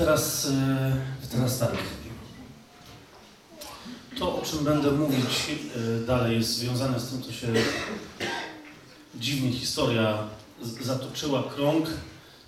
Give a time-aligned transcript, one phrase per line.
[0.00, 1.76] teraz, e, teraz tak.
[4.18, 7.46] To, o czym będę mówić e, dalej, jest związane z tym, co się
[9.14, 10.18] dziwnie historia
[10.80, 11.86] zatoczyła krąg,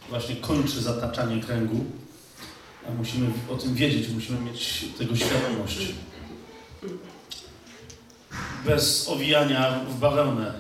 [0.09, 1.85] właśnie kończy zataczanie kręgu.
[2.89, 5.79] A musimy o tym wiedzieć, musimy mieć tego świadomość.
[8.66, 10.55] Bez owijania w bawełnę.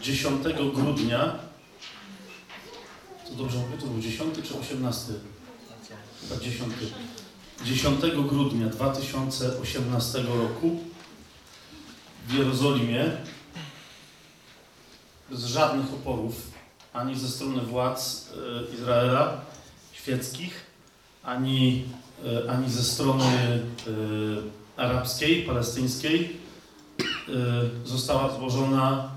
[0.00, 0.42] 10
[0.74, 1.38] grudnia,
[3.28, 5.12] to dobrze mówię, to był 10 czy 18?
[6.28, 6.72] Chyba 10.
[7.64, 10.80] 10 grudnia 2018 roku
[12.28, 13.10] w Jerozolimie
[15.30, 16.52] bez żadnych oporów
[16.92, 18.28] ani ze strony władz
[18.70, 19.40] e, Izraela
[19.92, 20.66] świeckich,
[21.22, 21.84] ani,
[22.24, 23.62] e, ani ze strony e,
[24.76, 26.42] arabskiej, palestyńskiej
[27.84, 29.10] została złożona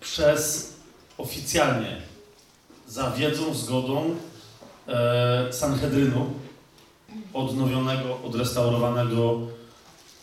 [0.00, 0.72] przez
[1.18, 2.02] oficjalnie
[2.88, 4.16] za wiedzą, zgodą
[5.50, 6.30] Sanhedrynu
[7.34, 9.40] odnowionego, odrestaurowanego,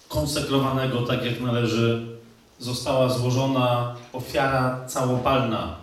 [0.10, 2.08] konsekrowanego tak jak należy,
[2.60, 5.76] została złożona ofiara całopalna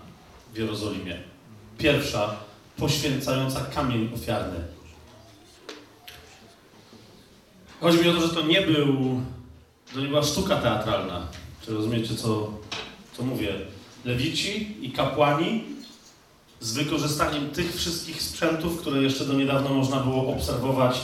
[0.55, 1.20] w Jerozolimie.
[1.78, 2.34] Pierwsza,
[2.77, 4.58] poświęcająca kamień ofiarny.
[7.81, 9.20] Chodzi mi o to, że to nie był,
[9.95, 11.27] to nie była sztuka teatralna.
[11.64, 12.51] Czy rozumiecie, co,
[13.17, 13.55] co mówię?
[14.05, 15.64] Lewici i kapłani
[16.61, 21.00] z wykorzystaniem tych wszystkich sprzętów, które jeszcze do niedawna można było obserwować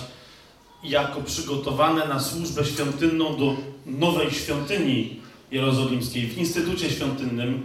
[0.85, 7.63] jako przygotowane na służbę świątynną do nowej świątyni jerozolimskiej w Instytucie Świątynnym.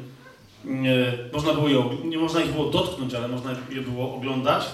[0.66, 4.66] Nie, można było je, nie można ich było dotknąć, ale można je było oglądać.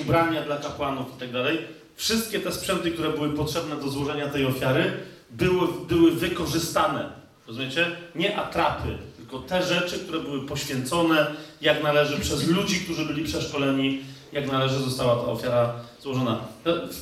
[0.00, 1.58] Ubrania dla kapłanów i tak dalej.
[1.96, 4.92] Wszystkie te sprzęty, które były potrzebne do złożenia tej ofiary,
[5.30, 7.12] były, były wykorzystane.
[7.46, 7.86] Rozumiecie?
[8.14, 8.98] Nie atrapy,
[9.32, 11.26] tylko te rzeczy, które były poświęcone,
[11.60, 14.00] jak należy, przez ludzi, którzy byli przeszkoleni,
[14.32, 16.40] jak należy została ta ofiara złożona.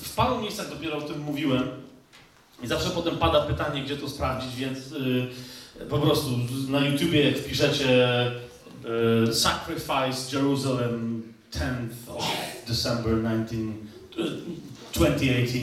[0.02, 1.68] W paru miejscach dopiero o tym mówiłem
[2.62, 6.30] i zawsze potem pada pytanie, gdzie to sprawdzić, więc yy, po prostu
[6.68, 8.30] na YouTubie, jak wpiszecie
[9.26, 12.24] yy, Sacrifice Jerusalem 10th of
[12.68, 13.56] December 19,
[14.92, 15.58] 2018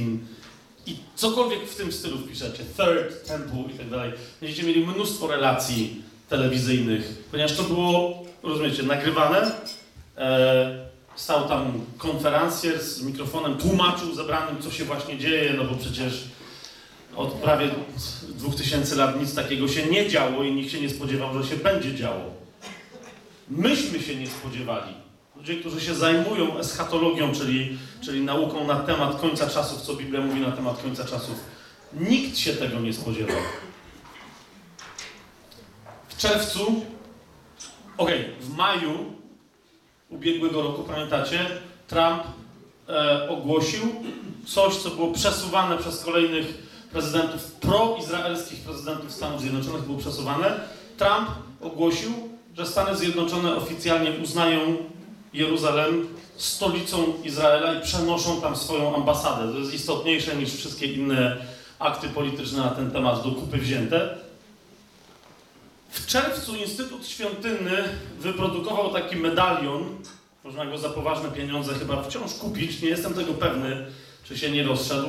[0.86, 4.12] i cokolwiek w tym stylu wpiszecie, Third Temple i tak dalej,
[4.42, 9.52] będziecie mieli mnóstwo relacji telewizyjnych, ponieważ to było, rozumiecie, nagrywane.
[10.18, 16.24] E, stał tam konferencjer z mikrofonem, tłumaczył zebranym, co się właśnie dzieje, no bo przecież
[17.16, 17.70] od prawie
[18.30, 21.96] 2000 lat nic takiego się nie działo i nikt się nie spodziewał, że się będzie
[21.96, 22.34] działo.
[23.50, 24.94] Myśmy się nie spodziewali.
[25.36, 30.42] Ludzie, którzy się zajmują eschatologią, czyli, czyli nauką na temat końca czasów, co Biblia mówi
[30.42, 31.36] na temat końca czasów,
[31.94, 33.38] nikt się tego nie spodziewał.
[36.18, 36.82] W czerwcu,
[37.98, 38.92] okej, okay, w maju
[40.10, 41.40] ubiegłego roku, pamiętacie,
[41.88, 42.24] Trump
[42.90, 43.82] e, ogłosił
[44.46, 46.46] coś, co było przesuwane przez kolejnych
[46.92, 50.60] prezydentów, proizraelskich prezydentów Stanów Zjednoczonych było przesuwane.
[50.98, 51.30] Trump
[51.62, 52.12] ogłosił,
[52.58, 54.60] że Stany Zjednoczone oficjalnie uznają
[55.34, 59.54] Jeruzalem stolicą Izraela i przenoszą tam swoją ambasadę.
[59.54, 61.38] To jest istotniejsze niż wszystkie inne
[61.80, 64.27] akty polityczne na ten temat do kupy wzięte.
[65.98, 67.84] W czerwcu Instytut Świątynny
[68.20, 69.98] wyprodukował taki medalion.
[70.44, 72.82] Można go za poważne pieniądze chyba wciąż kupić.
[72.82, 73.86] Nie jestem tego pewny,
[74.24, 75.08] czy się nie rozszedł.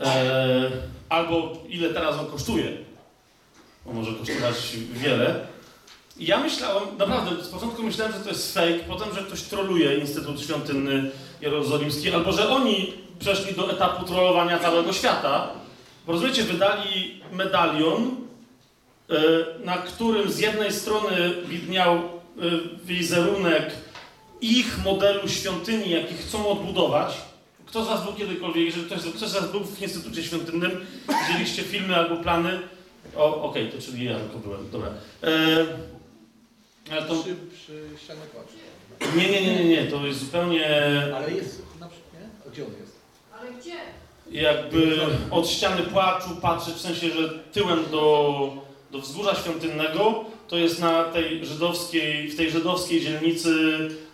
[0.00, 0.70] Eee,
[1.08, 2.72] albo ile teraz on kosztuje.
[3.86, 5.46] Bo może kosztować wiele.
[6.18, 10.40] Ja myślałem, naprawdę, z początku myślałem, że to jest fake, potem, że ktoś troluje Instytut
[10.40, 11.10] Świątynny
[11.40, 15.48] Jerozolimski, albo że oni przeszli do etapu trollowania całego świata.
[16.06, 18.29] Bo rozumiecie, wydali medalion, E,
[19.64, 22.00] na którym z jednej strony widniał e,
[22.84, 23.70] wizerunek
[24.40, 27.16] ich modelu świątyni, jaki chcą odbudować.
[27.66, 30.86] Kto z Was był kiedykolwiek, jeżeli ktoś, ktoś z Was był w Instytucie Świątynnym,
[31.28, 32.60] widzieliście filmy albo plany?
[33.16, 34.88] O, okej, okay, to czyli ja tylko byłem, dobra.
[35.22, 35.66] E,
[37.08, 37.22] to...
[37.22, 39.16] Przy, przy ścianie płaczu.
[39.16, 40.66] Nie, nie, nie, nie, nie, to jest zupełnie...
[41.16, 42.28] Ale jest, na przykład, nie?
[42.46, 42.96] A gdzie on jest?
[43.40, 43.76] Ale gdzie?
[44.30, 44.98] Jakby
[45.30, 51.04] od ściany płaczu patrzy, w sensie, że tyłem do do wzgórza świątynnego, to jest na
[51.04, 53.54] tej żydowskiej, w tej żydowskiej dzielnicy,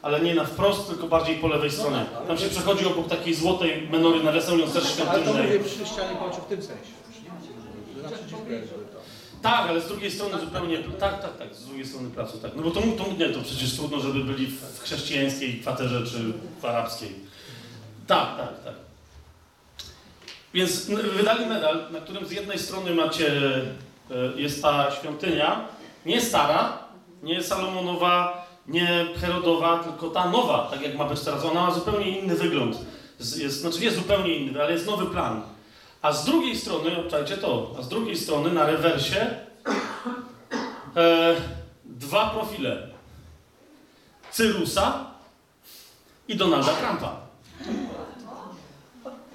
[0.02, 2.05] ale nie na wprost, tylko bardziej po lewej no stronie.
[2.14, 5.25] Tak, Tam się przechodzi obok takiej złotej menory nawiasując też świątynnej.
[5.25, 6.90] Ale to mówię przy ścianie płaczu w tym sensie.
[9.43, 10.78] Tak, ale z drugiej strony zupełnie.
[10.78, 12.52] Tak, tak, tak, z drugiej strony placu, tak.
[12.56, 16.19] No bo to, to nie, to przecież trudno, żeby byli w chrześcijańskiej kwaterze czy
[16.61, 17.12] w arabskiej.
[18.06, 18.75] Tak, tak, tak.
[20.55, 20.87] Więc
[21.17, 23.32] wydali medal, na którym z jednej strony macie
[24.37, 25.69] jest ta świątynia,
[26.06, 26.79] nie stara,
[27.23, 31.44] nie Salomonowa, nie Herodowa, tylko ta nowa, tak jak ma być teraz.
[31.44, 32.76] Ona ma zupełnie inny wygląd.
[33.19, 35.43] Jest, jest, znaczy nie zupełnie inny, ale jest nowy plan.
[36.03, 39.26] A z drugiej strony, obczajcie to, a z drugiej strony na rewersie
[40.97, 41.35] e,
[41.85, 42.88] dwa profile.
[44.31, 45.05] Cyrusa
[46.29, 47.17] i Donalda Trumpa.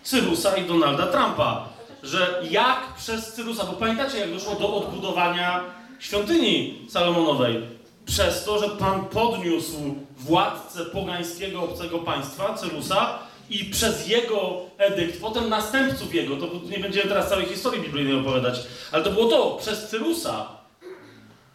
[0.04, 1.71] Cyrusa i Donalda Trumpa.
[2.04, 5.64] Że jak przez Cyrusa, bo pamiętacie jak doszło do odbudowania
[6.00, 7.62] świątyni Salomonowej?
[8.06, 13.20] Przez to, że Pan podniósł władcę pogańskiego obcego państwa, Cyrusa,
[13.50, 18.60] i przez jego edykt, potem następców jego, to nie będziemy teraz całej historii biblijnej opowiadać,
[18.92, 20.48] ale to było to, przez Cyrusa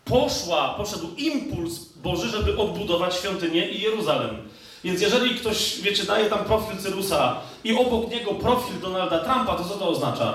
[0.04, 4.36] poszła, poszedł impuls Boży, żeby odbudować świątynię i Jeruzalem.
[4.84, 9.64] Więc jeżeli ktoś, wiecie, daje tam profil Cyrusa i obok niego profil Donalda Trumpa, to
[9.64, 10.34] co to oznacza?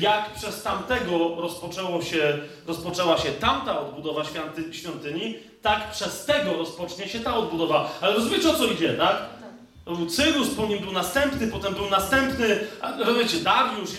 [0.00, 7.08] Jak przez tamtego rozpoczęło się, rozpoczęła się tamta odbudowa świąty, świątyni, tak przez tego rozpocznie
[7.08, 7.90] się ta odbudowa.
[8.00, 9.16] Ale rozumiecie o co idzie, tak?
[10.10, 12.58] Cyrus, po nim był następny, potem był następny,
[12.98, 13.90] rozumiecie, Dariusz,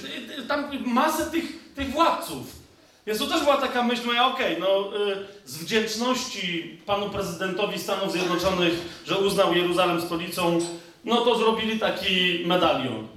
[0.47, 2.59] tam masę tych, tych władców.
[3.07, 7.79] Więc to też była taka myśl moja, okej, okay, no y, z wdzięczności panu prezydentowi
[7.79, 8.73] Stanów Zjednoczonych,
[9.05, 10.59] że uznał Jeruzalem stolicą,
[11.05, 13.07] no to zrobili taki medalion,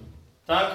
[0.46, 0.70] tak?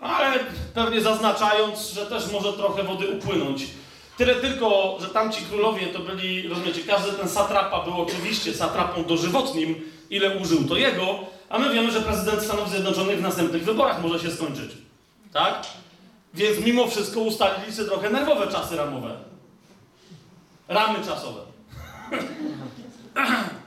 [0.00, 0.38] Ale
[0.74, 3.66] pewnie zaznaczając, że też może trochę wody upłynąć.
[4.16, 9.90] Tyle tylko, że tamci królowie to byli, rozumiecie, każdy ten satrapa był oczywiście satrapą dożywotnim,
[10.10, 11.18] ile użył to jego,
[11.48, 14.70] a my wiemy, że prezydent Stanów Zjednoczonych w następnych wyborach może się skończyć.
[15.32, 15.66] Tak?
[16.34, 19.16] Więc mimo wszystko ustalili sobie trochę nerwowe czasy ramowe.
[20.68, 21.40] Ramy czasowe.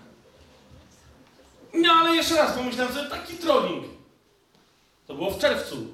[1.73, 3.85] No ale jeszcze raz pomyślałem sobie, taki trolling.
[5.07, 5.87] To było w czerwcu.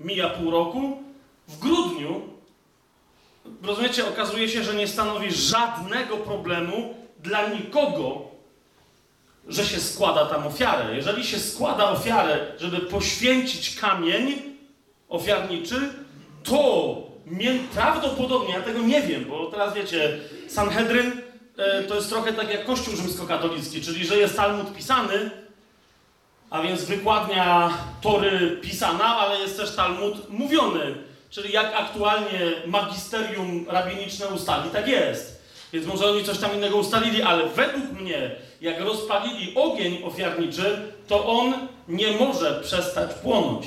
[0.00, 1.02] Mija pół roku.
[1.48, 2.22] W grudniu,
[3.62, 8.22] rozumiecie, okazuje się, że nie stanowi żadnego problemu dla nikogo,
[9.48, 10.96] że się składa tam ofiarę.
[10.96, 14.42] Jeżeli się składa ofiarę, żeby poświęcić kamień,
[15.08, 15.94] ofiarniczy,
[16.44, 16.96] to
[17.74, 21.12] prawdopodobnie, ja tego nie wiem, bo teraz wiecie, Sanhedryn
[21.88, 25.30] to jest trochę tak jak Kościół rzymskokatolicki, czyli że jest Talmud pisany,
[26.50, 27.70] a więc wykładnia
[28.00, 30.94] Tory pisana, ale jest też Talmud mówiony,
[31.30, 35.42] czyli jak aktualnie magisterium rabiniczne ustali, tak jest.
[35.72, 41.26] Więc może oni coś tam innego ustalili, ale według mnie, jak rozpalili ogień ofiarniczy, to
[41.26, 41.54] on
[41.88, 43.66] nie może przestać płonąć.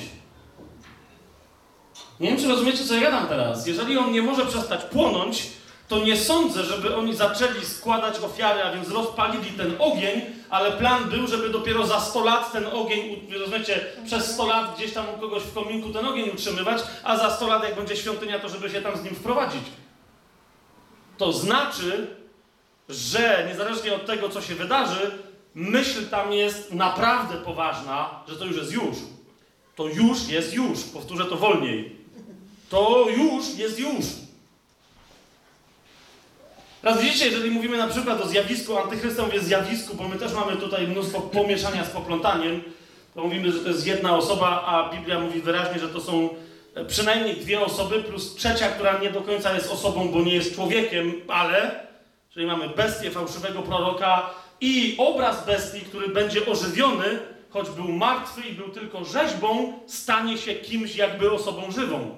[2.20, 3.66] Nie wiem, czy rozumiecie, co ja gadam teraz.
[3.66, 5.46] Jeżeli on nie może przestać płonąć,
[5.92, 11.04] to nie sądzę, żeby oni zaczęli składać ofiary, a więc rozpalili ten ogień, ale plan
[11.04, 15.20] był, żeby dopiero za 100 lat ten ogień, rozumiecie, przez 100 lat gdzieś tam u
[15.20, 18.70] kogoś w kominku ten ogień utrzymywać, a za 100 lat, jak będzie świątynia, to żeby
[18.70, 19.62] się tam z nim wprowadzić.
[21.18, 22.16] To znaczy,
[22.88, 25.10] że niezależnie od tego, co się wydarzy,
[25.54, 28.96] myśl tam jest naprawdę poważna, że to już jest już.
[29.76, 30.80] To już jest już.
[30.82, 32.02] Powtórzę to wolniej
[32.72, 34.04] to już jest już.
[36.82, 40.56] Teraz widzicie, jeżeli mówimy na przykład o zjawisku, antychrysta mówię zjawisku, bo my też mamy
[40.56, 42.62] tutaj mnóstwo pomieszania z poplątaniem,
[43.14, 46.28] to mówimy, że to jest jedna osoba, a Biblia mówi wyraźnie, że to są
[46.74, 50.54] e, przynajmniej dwie osoby, plus trzecia, która nie do końca jest osobą, bo nie jest
[50.54, 51.86] człowiekiem, ale,
[52.30, 57.18] czyli mamy bestię fałszywego proroka i obraz bestii, który będzie ożywiony,
[57.50, 62.16] choć był martwy i był tylko rzeźbą, stanie się kimś jakby osobą żywą.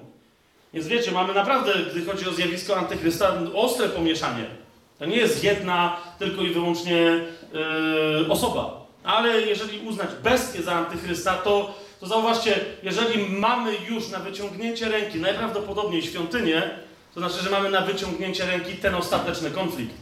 [0.75, 4.45] Więc wiecie, mamy naprawdę, gdy chodzi o zjawisko antychrysta, ostre pomieszanie.
[4.99, 8.85] To nie jest jedna tylko i wyłącznie yy, osoba.
[9.03, 15.19] Ale jeżeli uznać bestię za antychrysta, to, to zauważcie, jeżeli mamy już na wyciągnięcie ręki
[15.19, 16.79] najprawdopodobniej świątynię,
[17.13, 19.95] to znaczy, że mamy na wyciągnięcie ręki ten ostateczny konflikt.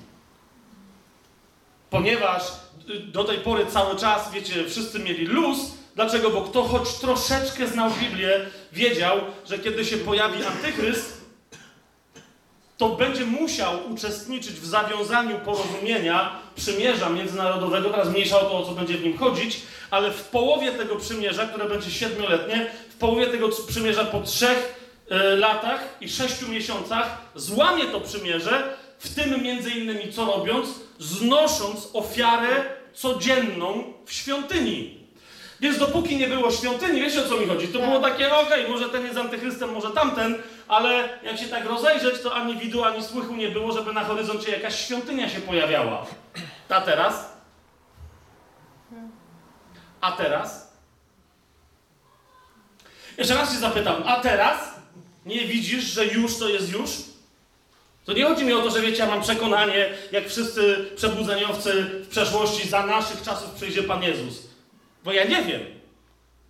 [1.90, 2.44] Ponieważ
[2.90, 5.58] y, do tej pory cały czas, wiecie, wszyscy mieli luz,
[5.96, 6.30] Dlaczego?
[6.30, 11.24] Bo kto choć troszeczkę znał Biblię, wiedział, że kiedy się pojawi antychryst,
[12.78, 18.72] to będzie musiał uczestniczyć w zawiązaniu porozumienia, przymierza międzynarodowego, teraz mniejsza o to, o co
[18.72, 23.50] będzie w nim chodzić, ale w połowie tego przymierza, które będzie siedmioletnie, w połowie tego
[23.68, 24.76] przymierza po trzech
[25.12, 30.68] y, latach i sześciu miesiącach złamie to przymierze, w tym między innymi co robiąc?
[31.00, 35.03] Znosząc ofiarę codzienną w świątyni.
[35.64, 37.68] Więc dopóki nie było świątyni, wiecie o co mi chodzi?
[37.68, 40.36] To było takie, no okej, okay, może ten jest antychrystem, może tamten,
[40.68, 44.52] ale jak się tak rozejrzeć, to ani widu, ani słychu nie było, żeby na horyzoncie
[44.52, 46.06] jakaś świątynia się pojawiała.
[46.70, 47.34] A teraz?
[50.02, 50.74] A teraz?
[53.18, 54.60] Jeszcze raz się zapytam, a teraz?
[55.26, 56.90] Nie widzisz, że już to jest już?
[58.06, 62.08] To nie chodzi mi o to, że wiecie, ja mam przekonanie, jak wszyscy przebudzeniowcy w
[62.08, 64.53] przeszłości, za naszych czasów przyjdzie Pan Jezus.
[65.04, 65.62] Bo ja nie wiem.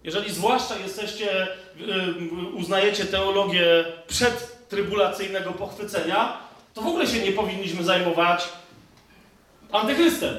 [0.04, 6.38] jeżeli zwłaszcza jesteście, yy, uznajecie teologię przedtrybulacyjnego pochwycenia,
[6.74, 8.50] to w ogóle się nie powinniśmy zajmować
[9.72, 10.36] antychrystem.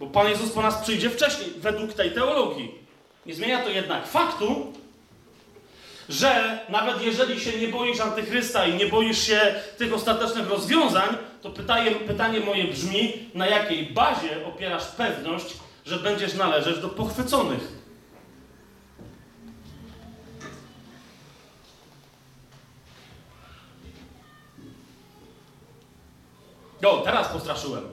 [0.00, 2.74] Bo Pan Jezus po nas przyjdzie wcześniej, według tej teologii.
[3.26, 4.72] Nie zmienia to jednak faktu,
[6.08, 11.50] że nawet jeżeli się nie boisz antychrysta i nie boisz się tych ostatecznych rozwiązań, to
[11.50, 15.46] pytanie, pytanie moje brzmi, na jakiej bazie opierasz pewność,
[15.86, 17.76] że będziesz należeć do pochwyconych?
[26.86, 27.84] O, teraz postraszyłem.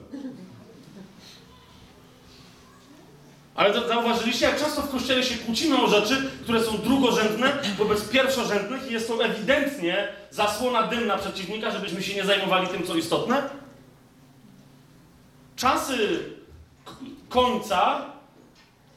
[3.54, 8.90] Ale zauważyliście, jak często w kościele się kłócimy o rzeczy, które są drugorzędne wobec pierwszorzędnych
[8.90, 13.42] i jest to ewidentnie zasłona dymna przeciwnika, żebyśmy się nie zajmowali tym, co istotne?
[15.56, 16.20] Czasy
[17.34, 18.06] końca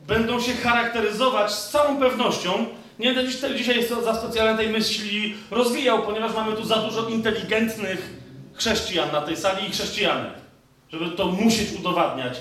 [0.07, 2.65] będą się charakteryzować z całą pewnością.
[2.99, 8.09] Nie będę dzisiaj za specjalnie tej myśli rozwijał, ponieważ mamy tu za dużo inteligentnych
[8.53, 10.33] chrześcijan na tej sali i chrześcijanek,
[10.89, 12.37] żeby to musieć udowadniać.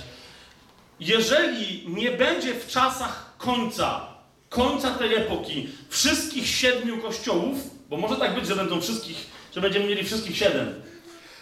[1.00, 4.00] Jeżeli nie będzie w czasach końca,
[4.48, 9.86] końca tej epoki, wszystkich siedmiu kościołów, bo może tak być, że będą wszystkich, że będziemy
[9.86, 10.82] mieli wszystkich siedem,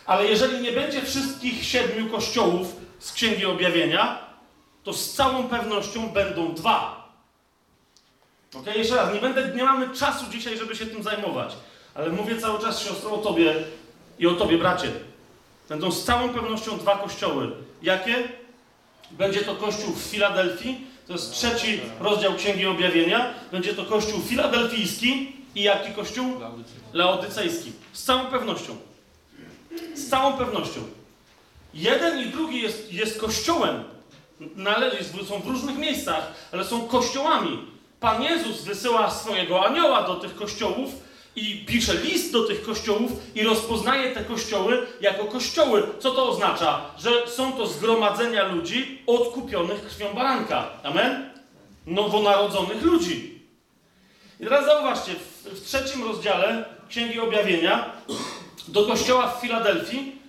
[0.07, 4.24] ale jeżeli nie będzie wszystkich siedmiu kościołów z Księgi Objawienia,
[4.85, 7.09] to z całą pewnością będą dwa.
[8.55, 11.53] Ok, jeszcze raz, nie, będę, nie mamy czasu dzisiaj, żeby się tym zajmować,
[11.95, 13.55] ale mówię cały czas, siostro, o tobie
[14.19, 14.93] i o tobie, bracie.
[15.69, 17.53] Będą z całą pewnością dwa kościoły.
[17.83, 18.29] Jakie?
[19.11, 23.35] Będzie to kościół w Filadelfii, to jest trzeci rozdział Księgi Objawienia.
[23.53, 26.41] Będzie to kościół filadelfijski i jaki kościół?
[26.93, 27.73] Laodycejski.
[27.93, 28.77] Z całą pewnością.
[29.95, 30.81] Z całą pewnością.
[31.75, 33.85] Jeden i drugi jest, jest kościołem.
[34.57, 37.59] Należy, są w różnych miejscach, ale są kościołami.
[38.01, 40.91] Pan Jezus wysyła swojego anioła do tych kościołów,
[41.37, 45.83] i pisze list do tych kościołów i rozpoznaje te kościoły jako kościoły.
[45.99, 46.81] Co to oznacza?
[46.99, 50.69] Że są to zgromadzenia ludzi odkupionych krwią baranka.
[50.83, 51.31] Amen?
[51.87, 53.41] Nowonarodzonych ludzi.
[54.41, 57.91] I teraz zauważcie, w, w trzecim rozdziale Księgi Objawienia
[58.69, 60.25] do kościoła w Filadelfii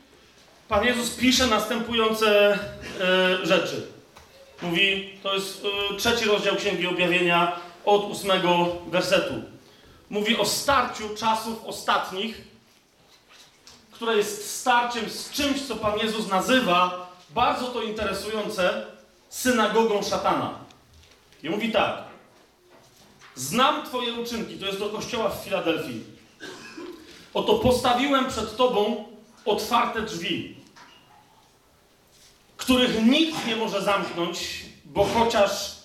[0.67, 2.59] Pan Jezus pisze następujące
[3.01, 3.87] e, rzeczy.
[4.65, 9.33] Mówi, to jest e, trzeci rozdział Księgi Objawienia od ósmego wersetu
[10.09, 12.41] mówi o starciu czasów ostatnich,
[13.91, 18.85] które jest starciem z czymś, co Pan Jezus nazywa, bardzo to interesujące,
[19.29, 20.59] synagogą szatana.
[21.43, 22.03] I mówi tak.
[23.35, 26.03] Znam Twoje uczynki, to jest do kościoła w Filadelfii.
[27.33, 29.05] Oto postawiłem przed Tobą
[29.45, 30.55] otwarte drzwi,
[32.65, 35.75] których nikt nie może zamknąć, bo chociaż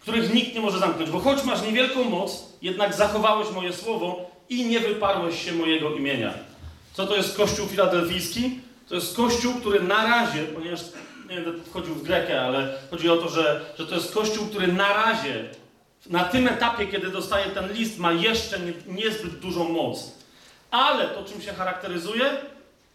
[0.00, 4.64] których nikt nie może zamknąć, bo choć masz niewielką moc, jednak zachowałeś moje słowo i
[4.64, 6.34] nie wyparłeś się mojego imienia.
[6.92, 8.60] Co to jest Kościół filadelfijski?
[8.88, 10.80] To jest Kościół, który na razie, ponieważ
[11.30, 14.66] nie będę wchodził w Grekę, ale chodzi o to, że, że to jest Kościół, który
[14.66, 15.44] na razie,
[16.10, 20.12] na tym etapie, kiedy dostaje ten list, ma jeszcze nie, niezbyt dużą moc.
[20.70, 22.36] Ale to, czym się charakteryzuje,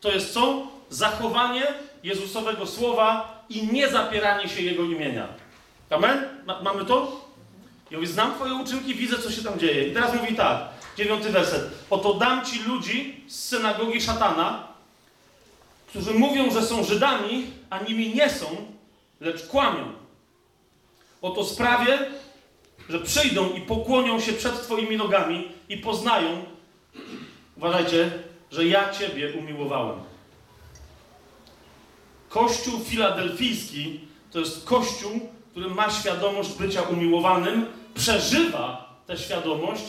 [0.01, 0.67] to jest co?
[0.89, 1.63] Zachowanie
[2.03, 5.27] Jezusowego Słowa i nie zapieranie się Jego imienia.
[5.89, 6.27] Amen?
[6.45, 7.27] Ma, mamy to?
[7.91, 9.87] I mówi, znam twoje uczynki, widzę, co się tam dzieje.
[9.87, 10.57] I teraz mówi tak,
[10.97, 11.63] dziewiąty werset.
[11.89, 14.67] Oto dam ci ludzi z synagogi szatana,
[15.87, 18.45] którzy mówią, że są Żydami, a nimi nie są,
[19.21, 19.93] lecz kłamią.
[21.21, 21.99] Oto sprawię,
[22.89, 26.45] że przyjdą i pokłonią się przed twoimi nogami i poznają,
[27.57, 28.11] uważajcie,
[28.51, 29.99] że ja ciebie umiłowałem.
[32.29, 33.99] Kościół filadelfijski
[34.31, 35.19] to jest kościół,
[35.51, 37.65] który ma świadomość bycia umiłowanym,
[37.95, 39.83] przeżywa tę świadomość,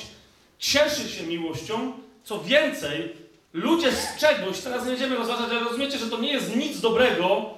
[0.59, 1.93] cieszy się miłością.
[2.25, 3.13] Co więcej,
[3.53, 7.51] ludzie z czegoś, teraz nie będziemy rozważać, ale rozumiecie, że to nie jest nic dobrego,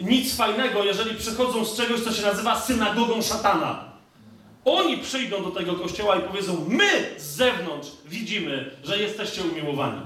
[0.00, 3.92] nic fajnego, jeżeli przychodzą z czegoś, co się nazywa synagogą szatana.
[4.64, 10.00] Oni przyjdą do tego kościoła i powiedzą: My z zewnątrz widzimy, że jesteście umiłowani.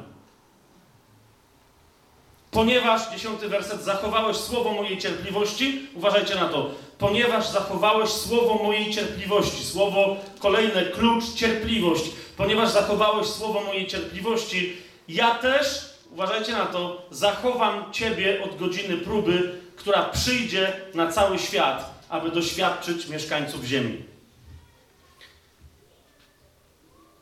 [2.51, 9.65] Ponieważ, dziesiąty werset, zachowałeś słowo mojej cierpliwości, uważajcie na to, ponieważ zachowałeś słowo mojej cierpliwości.
[9.65, 12.05] Słowo kolejne, klucz, cierpliwość.
[12.37, 14.77] Ponieważ zachowałeś słowo mojej cierpliwości,
[15.09, 15.67] ja też,
[16.13, 23.09] uważajcie na to, zachowam Ciebie od godziny próby, która przyjdzie na cały świat, aby doświadczyć
[23.09, 24.16] mieszkańców ziemi.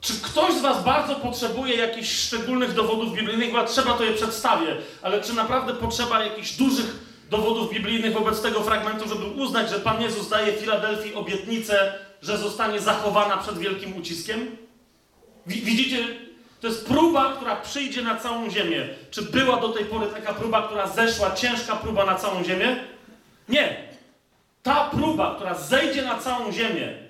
[0.04, 3.52] Czy ktoś z Was bardzo potrzebuje jakichś szczególnych dowodów biblijnych?
[3.52, 6.96] Bo trzeba to je przedstawię, ale czy naprawdę potrzeba jakichś dużych
[7.30, 12.80] dowodów biblijnych wobec tego fragmentu, żeby uznać, że Pan Jezus daje Filadelfii obietnicę, że zostanie
[12.80, 14.56] zachowana przed wielkim uciskiem?
[15.46, 15.98] Widzicie,
[16.60, 18.88] to jest próba, która przyjdzie na całą ziemię.
[19.10, 22.76] Czy była do tej pory taka próba, która zeszła, ciężka próba na całą ziemię?
[23.48, 23.76] Nie.
[24.62, 27.03] Ta próba, która zejdzie na całą ziemię,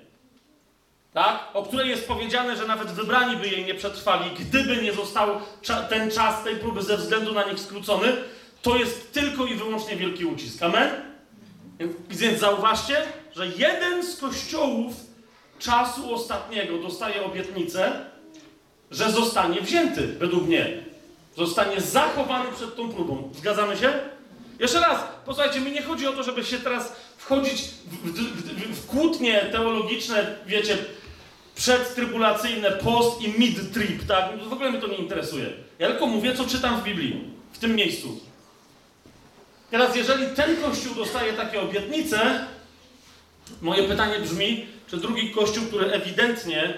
[1.15, 1.39] tak?
[1.53, 5.29] o której jest powiedziane, że nawet wybrani by jej nie przetrwali, gdyby nie został
[5.89, 8.13] ten czas tej próby ze względu na nich skrócony,
[8.61, 10.63] to jest tylko i wyłącznie wielki ucisk.
[10.63, 10.89] Amen?
[12.09, 12.97] Więc zauważcie,
[13.35, 14.93] że jeden z kościołów
[15.59, 18.05] czasu ostatniego dostaje obietnicę,
[18.91, 20.83] że zostanie wzięty, według mnie.
[21.37, 23.29] Zostanie zachowany przed tą próbą.
[23.35, 23.93] Zgadzamy się?
[24.59, 28.81] Jeszcze raz, posłuchajcie, mi nie chodzi o to, żeby się teraz wchodzić w, w, w,
[28.81, 30.77] w kłótnie teologiczne, wiecie,
[31.55, 34.43] przedtrybulacyjne, post i mid-trip, tak?
[34.49, 35.45] W ogóle mnie to nie interesuje.
[35.79, 38.19] Ja tylko mówię, co czytam w Biblii, w tym miejscu.
[39.71, 42.45] Teraz, jeżeli ten kościół dostaje takie obietnice,
[43.61, 46.77] moje pytanie brzmi, czy drugi kościół, który ewidentnie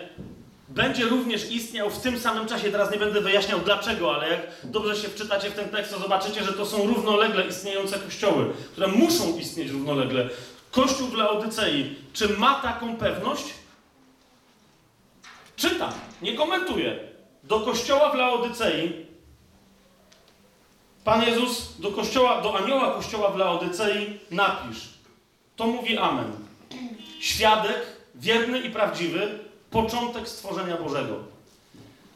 [0.69, 2.71] będzie również istniał w tym samym czasie.
[2.71, 6.43] Teraz nie będę wyjaśniał dlaczego, ale jak dobrze się wczytacie w ten tekst, to zobaczycie,
[6.43, 10.29] że to są równolegle istniejące kościoły, które muszą istnieć równolegle.
[10.71, 13.43] Kościół w Laodycei, czy ma taką pewność?
[15.57, 16.99] Czytam, nie komentuję.
[17.43, 19.07] Do kościoła w Laodycei
[21.07, 24.89] Pan Jezus do kościoła, do anioła kościoła w Laodycei napisz.
[25.55, 26.31] To mówi Amen.
[27.19, 27.85] Świadek,
[28.15, 29.39] wierny i prawdziwy,
[29.71, 31.15] początek stworzenia Bożego.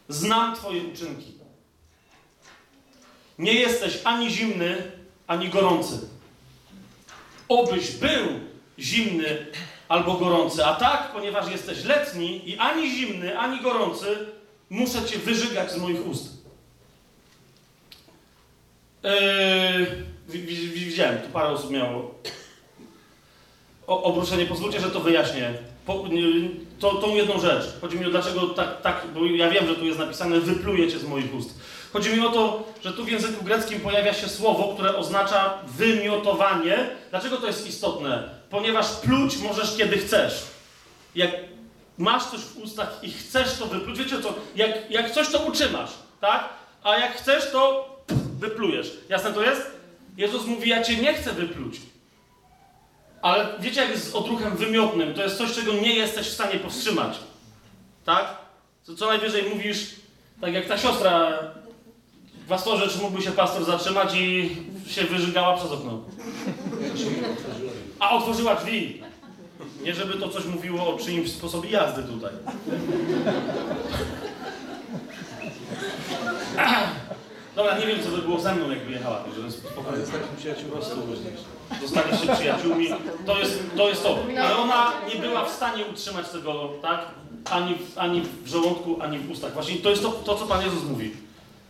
[0.10, 1.33] Znam Twoje uczynki.
[3.39, 4.91] Nie jesteś ani zimny,
[5.27, 6.00] ani gorący.
[7.48, 8.27] Obyś był
[8.79, 9.45] zimny
[9.91, 14.05] albo gorący, a tak, ponieważ jesteś letni i ani zimny, ani gorący,
[14.69, 16.41] muszę Cię wyżygać z moich ust.
[19.03, 19.12] Yy,
[20.74, 22.16] widziałem, tu parę osób miało
[23.87, 24.46] o, obruszenie.
[24.46, 25.53] Pozwólcie, że to wyjaśnię.
[25.85, 26.03] Po,
[26.79, 27.63] to, tą jedną rzecz.
[27.81, 31.03] Chodzi mi o dlaczego tak, tak, bo ja wiem, że tu jest napisane wyplujecie z
[31.03, 31.59] moich ust.
[31.94, 36.89] Chodzi mi o to, że tu w języku greckim pojawia się słowo, które oznacza wymiotowanie.
[37.09, 38.41] Dlaczego to jest istotne?
[38.51, 40.44] Ponieważ pluć możesz kiedy chcesz.
[41.16, 41.31] Jak
[41.98, 45.90] masz coś w ustach i chcesz to wypluć, wiecie co, jak, jak coś to utrzymasz,
[46.22, 46.50] tak?
[46.83, 47.90] A jak chcesz, to
[48.40, 48.92] wyplujesz.
[49.09, 49.61] Jasne to jest?
[50.18, 51.75] Jezus mówi, ja cię nie chcę wypluć.
[53.22, 55.14] Ale wiecie, jak jest z odruchem wymiotnym?
[55.14, 57.20] To jest coś, czego nie jesteś w stanie powstrzymać.
[58.05, 58.37] Tak?
[58.83, 59.96] Co, co najwyżej mówisz,
[60.42, 61.31] tak jak ta siostra
[62.48, 64.55] pastorze, czy mógłby się pastor zatrzymać i
[64.87, 66.01] się wyżygała przez okno.
[68.01, 69.01] A otworzyła drzwi.
[69.83, 72.31] Nie, żeby to coś mówiło o czyimś sposobie jazdy tutaj.
[77.55, 79.24] Dobra, nie wiem, co by było ze mną, jakby jechała.
[79.44, 80.00] Że spokojnie.
[80.00, 80.72] Jesteśmy przyjaciółmi.
[80.72, 80.96] Po prostu
[81.81, 82.87] Zostaliście przyjaciółmi.
[83.25, 84.18] To jest, to jest to.
[84.42, 87.05] Ale ona nie była w stanie utrzymać tego, tak?
[87.51, 89.53] Ani w, ani w żołądku, ani w ustach.
[89.53, 91.11] Właśnie to jest to, to, co Pan Jezus mówi.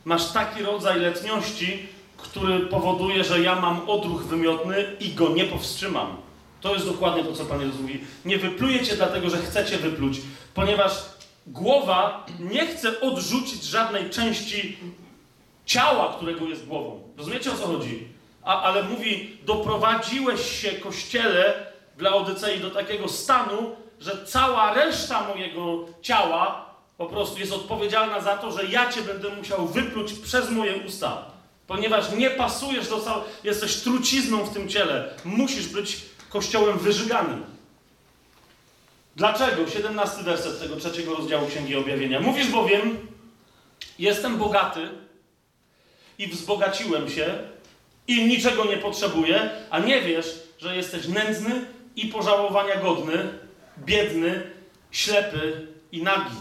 [0.06, 6.18] Masz taki rodzaj letniości, który powoduje, że ja mam odruch wymiotny i go nie powstrzymam.
[6.62, 8.00] To jest dokładnie to, co Pan Jezus mówi.
[8.26, 10.22] Nie wyplujecie dlatego, że chcecie wypluć,
[10.54, 10.92] ponieważ
[11.48, 14.78] głowa nie chce odrzucić żadnej części
[15.66, 17.04] ciała, którego jest głową.
[17.18, 18.08] Rozumiecie o co chodzi?
[18.44, 21.66] A, ale mówi, doprowadziłeś się, Kościele,
[21.98, 28.38] w Laodycei do takiego stanu, że cała reszta mojego ciała po prostu jest odpowiedzialna za
[28.38, 31.26] to, że ja cię będę musiał wypluć przez moje usta.
[31.68, 35.14] Ponieważ nie pasujesz do całego, jesteś trucizną w tym ciele.
[35.26, 35.98] Musisz być
[36.32, 37.44] kościołem wyżyganym.
[39.16, 39.68] Dlaczego?
[39.68, 42.20] 17 werset tego trzeciego rozdziału Księgi Objawienia.
[42.20, 43.08] Mówisz bowiem,
[44.00, 44.90] jestem bogaty,
[46.22, 47.40] i wzbogaciłem się
[48.08, 51.66] i niczego nie potrzebuję, a nie wiesz, że jesteś nędzny
[51.96, 53.30] i pożałowania godny,
[53.78, 54.52] biedny,
[54.92, 56.36] ślepy i nagi.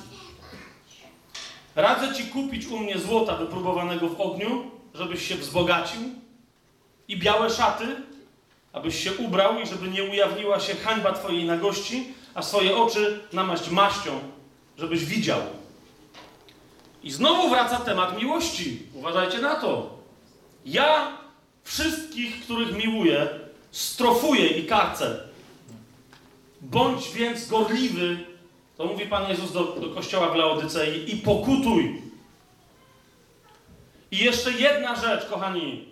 [1.76, 6.00] Radzę ci kupić u mnie złota wypróbowanego w ogniu, żebyś się wzbogacił,
[7.09, 7.87] i białe szaty,
[8.72, 13.70] abyś się ubrał i żeby nie ujawniła się hańba twojej nagości, a swoje oczy namaść
[13.70, 14.20] maścią,
[14.78, 15.40] żebyś widział.
[17.02, 18.83] I znowu wraca temat miłości.
[18.94, 19.98] Uważajcie na to.
[20.64, 21.18] Ja
[21.64, 23.28] wszystkich, których miłuję,
[23.70, 25.20] strofuję i karcę.
[26.61, 28.18] Bądź więc gorliwy,
[28.76, 32.02] to mówi Pan Jezus do, do kościoła w Laodycei, i pokutuj.
[34.11, 35.89] I jeszcze jedna rzecz, kochani.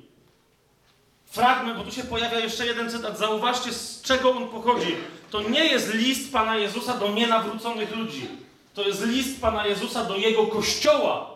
[1.30, 3.18] Fragment, bo tu się pojawia jeszcze jeden cytat.
[3.18, 4.96] Zauważcie, z czego on pochodzi.
[5.30, 8.28] To nie jest list Pana Jezusa do nienawróconych ludzi.
[8.74, 11.30] To jest list Pana Jezusa do Jego Kościoła.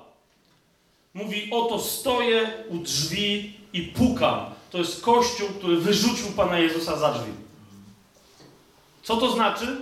[1.14, 4.44] Mówi, oto stoję u drzwi i pukam.
[4.70, 7.32] To jest Kościół, który wyrzucił Pana Jezusa za drzwi.
[9.02, 9.76] Co to znaczy?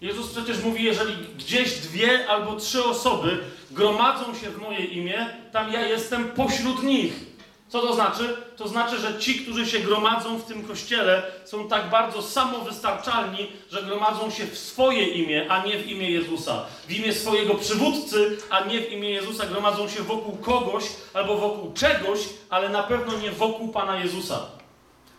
[0.00, 3.38] Jezus przecież mówi, jeżeli gdzieś dwie albo trzy osoby
[3.70, 7.33] gromadzą się w moje imię, tam ja jestem pośród nich.
[7.68, 8.36] Co to znaczy?
[8.56, 13.82] To znaczy, że ci, którzy się gromadzą w tym kościele, są tak bardzo samowystarczalni, że
[13.82, 16.64] gromadzą się w swoje imię, a nie w imię Jezusa.
[16.88, 19.46] W imię swojego przywódcy, a nie w imię Jezusa.
[19.46, 24.46] Gromadzą się wokół kogoś albo wokół czegoś, ale na pewno nie wokół Pana Jezusa.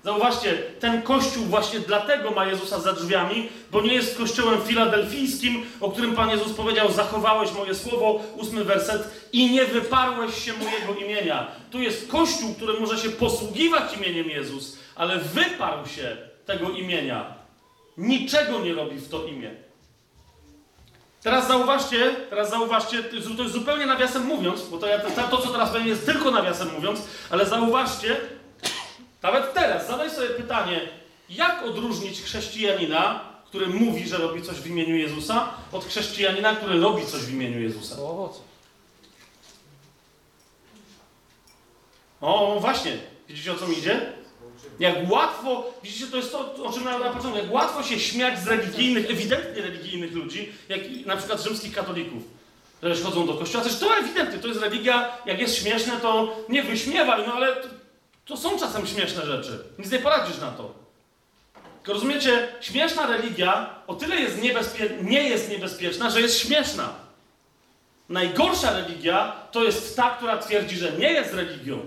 [0.06, 5.92] Zauważcie, ten kościół właśnie dlatego ma Jezusa za drzwiami, bo nie jest kościołem filadelfijskim, o
[5.92, 11.48] którym Pan Jezus powiedział: Zachowałeś moje słowo, ósmy werset, i nie wyparłeś się mojego imienia.
[11.72, 17.34] Tu jest kościół, który może się posługiwać imieniem Jezus, ale wyparł się tego imienia.
[17.98, 19.52] Niczego nie robi w to imię.
[21.24, 25.00] Teraz zauważcie, teraz zauważcie, to jest zupełnie nawiasem mówiąc, bo to, ja,
[25.32, 28.18] to, co teraz powiem jest tylko nawiasem mówiąc, ale zauważcie,
[29.26, 30.82] nawet teraz zadaj sobie pytanie,
[31.30, 37.06] jak odróżnić chrześcijanina, który mówi, że robi coś w imieniu Jezusa, od chrześcijanina, który robi
[37.06, 37.96] coś w imieniu Jezusa?
[37.96, 38.46] Po owocach.
[42.22, 42.98] O, właśnie.
[43.28, 44.14] Widzicie, o co mi idzie?
[44.80, 48.40] Jak łatwo, widzicie, to jest to, o czym na, na początku, jak łatwo się śmiać
[48.40, 52.24] z religijnych, ewidentnie religijnych ludzi, jak na przykład rzymskich katolików,
[52.84, 53.64] że chodzą do kościoła.
[53.64, 57.68] Też to ewidentnie, to jest religia, jak jest śmieszne, to nie wyśmiewaj, no ale to,
[58.26, 59.60] to są czasem śmieszne rzeczy.
[59.80, 60.74] Nic nie poradzisz na to.
[61.76, 64.42] Tylko rozumiecie, śmieszna religia o tyle jest
[65.02, 66.90] nie jest niebezpieczna, że jest śmieszna.
[68.10, 71.80] Najgorsza religia to jest ta, która twierdzi, że nie jest religią,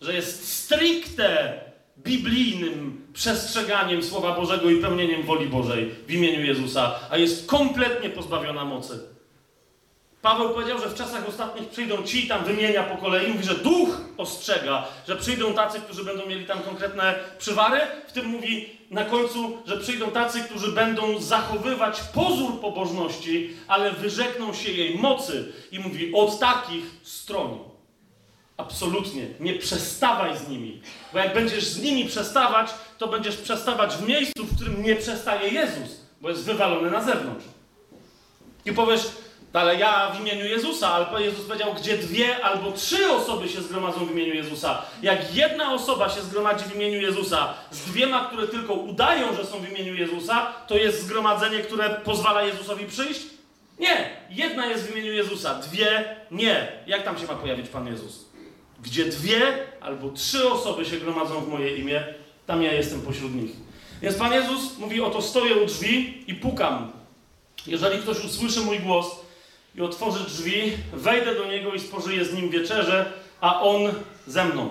[0.00, 1.60] że jest stricte
[1.98, 8.64] biblijnym przestrzeganiem Słowa Bożego i pełnieniem woli Bożej w imieniu Jezusa, a jest kompletnie pozbawiona
[8.64, 9.17] mocy.
[10.22, 14.00] Paweł powiedział, że w czasach ostatnich przyjdą ci, tam wymienia po kolei, mówi, że duch
[14.16, 17.80] ostrzega, że przyjdą tacy, którzy będą mieli tam konkretne przywary.
[18.08, 24.54] W tym mówi na końcu, że przyjdą tacy, którzy będą zachowywać pozór pobożności, ale wyrzekną
[24.54, 25.52] się jej mocy.
[25.72, 27.58] I mówi, od takich stron.
[28.56, 29.26] Absolutnie.
[29.40, 30.80] Nie przestawaj z nimi.
[31.12, 35.48] Bo jak będziesz z nimi przestawać, to będziesz przestawać w miejscu, w którym nie przestaje
[35.48, 37.44] Jezus, bo jest wywalony na zewnątrz.
[38.64, 39.02] I powiesz,
[39.52, 44.06] ale ja w imieniu Jezusa, ale Jezus powiedział, gdzie dwie albo trzy osoby się zgromadzą
[44.06, 44.82] w imieniu Jezusa.
[45.02, 49.60] Jak jedna osoba się zgromadzi w imieniu Jezusa z dwiema, które tylko udają, że są
[49.60, 53.20] w imieniu Jezusa, to jest zgromadzenie, które pozwala Jezusowi przyjść?
[53.78, 54.10] Nie.
[54.30, 56.68] Jedna jest w imieniu Jezusa, dwie nie.
[56.86, 58.24] Jak tam się ma pojawić Pan Jezus?
[58.82, 59.40] Gdzie dwie
[59.80, 62.04] albo trzy osoby się gromadzą w moje imię,
[62.46, 63.50] tam ja jestem pośród nich.
[64.02, 66.92] Więc Pan Jezus mówi, oto stoję u drzwi i pukam.
[67.66, 69.27] Jeżeli ktoś usłyszy mój głos
[69.74, 73.92] i otworzy drzwi, wejdę do niego i spożyję z nim wieczerze, a on
[74.26, 74.70] ze mną.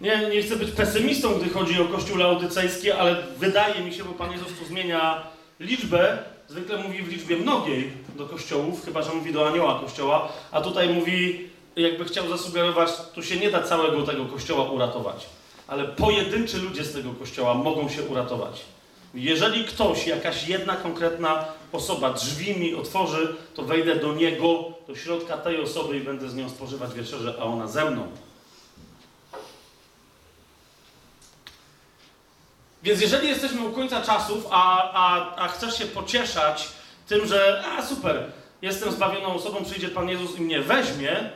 [0.00, 4.12] Nie, nie chcę być pesymistą, gdy chodzi o Kościół laodycejski, ale wydaje mi się, bo
[4.12, 5.22] Pan Jezus tu zmienia
[5.60, 10.60] liczbę, zwykle mówi w liczbie mnogiej do kościołów, chyba że mówi do anioła kościoła, a
[10.60, 15.26] tutaj mówi, jakby chciał zasugerować, tu się nie da całego tego kościoła uratować,
[15.68, 18.60] ale pojedynczy ludzie z tego kościoła mogą się uratować.
[19.14, 25.36] Jeżeli ktoś, jakaś jedna konkretna osoba drzwi mi otworzy, to wejdę do niego, do środka
[25.36, 28.06] tej osoby i będę z nią spożywać wieczerze, a ona ze mną.
[32.82, 36.68] Więc jeżeli jesteśmy u końca czasów, a, a, a chcesz się pocieszać
[37.08, 38.32] tym, że a super,
[38.62, 41.30] jestem zbawioną osobą, przyjdzie Pan Jezus i mnie weźmie,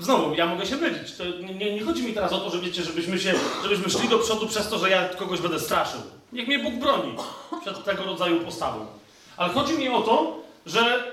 [0.00, 1.12] Znowu, ja mogę się mylić.
[1.12, 4.18] To nie, nie, chodzi mi teraz o to, że wiecie, żebyśmy, się, żebyśmy szli do
[4.18, 6.00] przodu przez to, że ja kogoś będę straszył.
[6.32, 7.14] Niech mnie Bóg broni
[7.60, 8.86] przed tego rodzaju postawą.
[9.36, 10.36] Ale chodzi mi o to,
[10.66, 11.12] że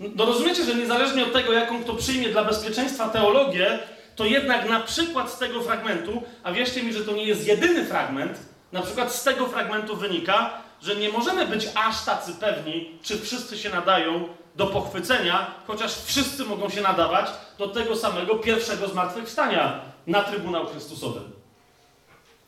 [0.00, 3.78] no rozumiecie, że niezależnie od tego, jaką kto przyjmie dla bezpieczeństwa teologię,
[4.16, 7.84] to jednak na przykład z tego fragmentu, a wierzcie mi, że to nie jest jedyny
[7.84, 8.38] fragment,
[8.72, 10.50] na przykład z tego fragmentu wynika,
[10.82, 16.44] że nie możemy być aż tacy pewni, czy wszyscy się nadają do pochwycenia, chociaż wszyscy
[16.44, 21.37] mogą się nadawać do tego samego pierwszego zmartwychwstania na Trybunał Chrystusowy.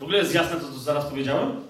[0.00, 1.64] W ogóle jest jasne, co tu zaraz powiedziałem?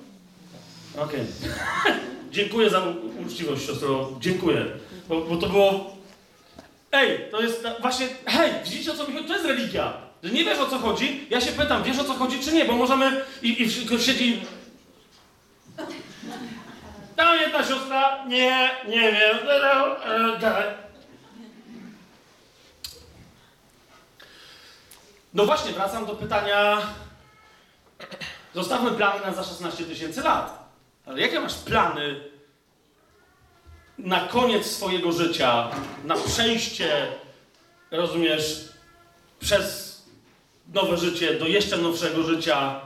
[0.99, 1.05] Okej.
[1.05, 1.95] Okay.
[2.37, 2.83] Dziękuję za
[3.27, 4.11] uczciwość, siostro.
[4.21, 4.67] Dziękuję.
[5.09, 5.97] Bo, bo, to było...
[6.93, 8.09] Ej, to jest właśnie...
[8.27, 9.29] Hej, widzicie o co mi chodzi?
[9.29, 9.93] To jest religia.
[10.23, 11.27] Że nie wiesz o co chodzi.
[11.31, 12.65] Ja się pytam, wiesz o co chodzi, czy nie?
[12.65, 13.25] Bo możemy...
[13.43, 14.41] I, i siedzi
[17.17, 19.39] tam jedna siostra, nie, nie wiem.
[25.35, 26.83] No właśnie, wracam do pytania.
[28.55, 30.71] Zostawmy plany na za 16 tysięcy lat.
[31.07, 32.21] Ale jakie masz plany
[33.99, 35.71] na koniec swojego życia,
[36.05, 37.07] na przejście,
[37.91, 38.69] rozumiesz,
[39.41, 39.91] przez
[40.75, 42.81] nowe życie do jeszcze nowszego życia?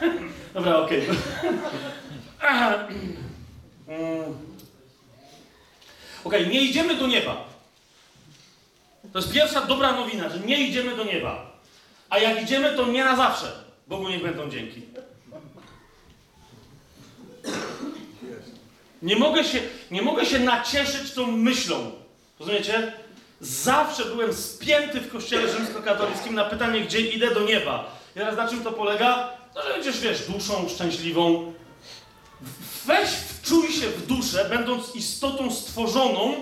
[0.54, 1.06] Dobra, okej.
[6.24, 7.44] Okej, nie idziemy do nieba.
[9.12, 11.47] To jest pierwsza dobra nowina, że nie idziemy do nieba.
[12.10, 13.52] A jak idziemy, to nie na zawsze.
[13.86, 14.82] Bogu niech będą dzięki.
[19.02, 21.92] Nie mogę się, nie mogę się nacieszyć tą myślą.
[22.40, 22.92] Rozumiecie?
[23.40, 27.96] Zawsze byłem spięty w kościele rzymskokatolickim na pytanie, gdzie idę do nieba.
[28.16, 29.30] I teraz na czym to polega?
[29.54, 31.52] No, że będziesz, wiesz, duszą szczęśliwą.
[32.86, 36.34] Weź, wczuj się w duszę, będąc istotą stworzoną,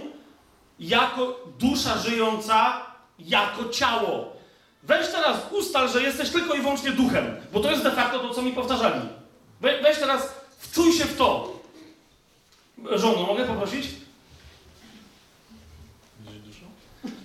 [0.79, 2.87] jako dusza żyjąca,
[3.19, 4.36] jako ciało.
[4.87, 8.35] Weź teraz ustal, że jesteś tylko i wyłącznie duchem, bo to jest de facto to,
[8.35, 9.01] co mi powtarzali.
[9.61, 11.53] We, weź teraz, wczuj się w to.
[12.91, 13.87] Żono, mogę poprosić?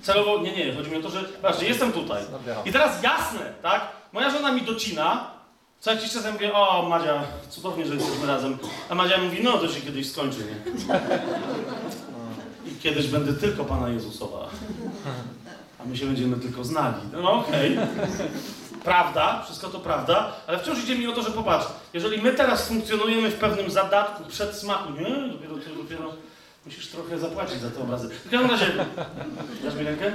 [0.01, 2.23] Celowo, nie, nie, chodzi mi o to, że, patrzcie, jestem tutaj.
[2.65, 3.87] I teraz jasne, tak?
[4.13, 5.31] Moja żona mi docina,
[5.79, 8.57] co jakiś czas ja mówię, o Madzia, cudownie, że jesteśmy razem.
[8.89, 10.71] A Madzia mówi, no to się kiedyś skończy, nie?
[12.71, 14.49] I kiedyś będę tylko Pana Jezusowa.
[15.83, 16.95] A my się będziemy tylko znali.
[17.13, 17.77] No okej.
[18.83, 22.67] Prawda, wszystko to prawda, ale wciąż idzie mi o to, że popatrz, jeżeli my teraz
[22.67, 26.13] funkcjonujemy w pewnym zadatku przed smaku, nie, dopiero, to, dopiero
[26.65, 28.09] musisz trochę zapłacić za te obrazy.
[28.09, 28.65] W każdym razie,
[29.63, 30.11] dasz mi rękę?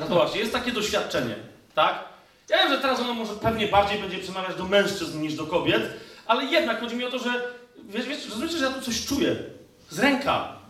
[0.00, 1.34] No to właśnie, jest takie doświadczenie,
[1.74, 2.04] tak?
[2.48, 5.82] Ja wiem, że teraz ono może pewnie bardziej będzie przemawiać do mężczyzn niż do kobiet,
[6.26, 7.30] ale jednak chodzi mi o to, że
[7.88, 9.36] wiesz, wiesz, rozumiecie, że ja tu coś czuję.
[9.90, 10.61] Z ręka.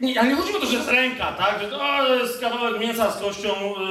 [0.00, 1.60] Nie, ale nie chodzi o to, że jest ręka, tak?
[1.60, 3.48] Że to jest kawałek mięsa z kością,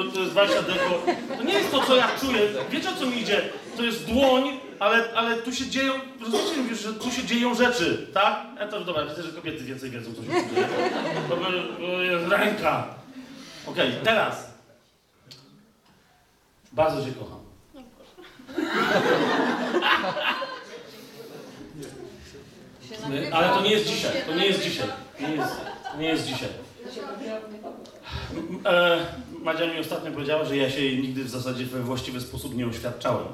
[0.09, 1.01] y, to jest 20 deko.
[1.37, 2.39] To nie jest to, co ja czuję.
[2.69, 3.41] Wiecie, o co mi idzie?
[3.77, 8.39] To jest dłoń, ale, ale tu się dzieją, rozumiecie, że tu się dzieją rzeczy, tak?
[8.59, 10.67] E to dobra, widzę, że kobiety więcej wiedzą, co się dzieje.
[11.29, 12.87] To by- to jest ręka.
[13.67, 14.47] Okej, teraz.
[16.71, 17.37] Bardzo cię kocham.
[23.33, 24.87] Ale to nie jest dzisiaj, to nie jest dzisiaj.
[25.19, 25.51] Nie jest,
[25.99, 26.49] nie jest dzisiaj.
[28.65, 28.97] E,
[29.43, 32.67] Madzia mi ostatnio powiedziała, że ja się jej nigdy w zasadzie we właściwy sposób nie
[32.67, 33.25] oświadczałem.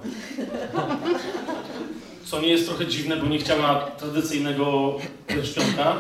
[2.26, 4.96] Co nie jest trochę dziwne, bo nie chciała tradycyjnego
[5.28, 5.96] pierścionka,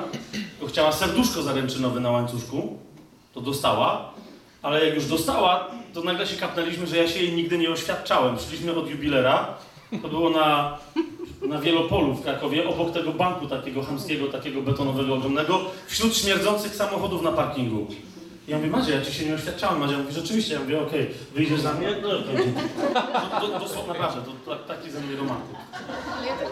[0.67, 2.77] chciała serduszko zaręczynowe na łańcuszku.
[3.33, 4.13] To dostała,
[4.61, 8.39] ale jak już dostała, to nagle się kapnęliśmy, że ja się jej nigdy nie oświadczałem.
[8.39, 9.53] Szliśmy od jubilera,
[10.01, 10.77] to było na,
[11.47, 17.21] na Wielopolu w Krakowie, obok tego banku takiego chamskiego, takiego betonowego, ogromnego, wśród śmierdzących samochodów
[17.21, 17.87] na parkingu.
[18.47, 19.79] I ja mówię, Madzia, ja ci się nie oświadczałem.
[19.79, 20.53] Madzia mówi, rzeczywiście.
[20.53, 21.87] Ja mówię, okej, wyjdziesz za mnie?
[22.01, 22.53] No, okej.
[23.41, 25.55] Do, do, dosłownie, naprawdę, to, to, taki ze mnie romantyk.
[26.17, 26.47] Ale ja tak,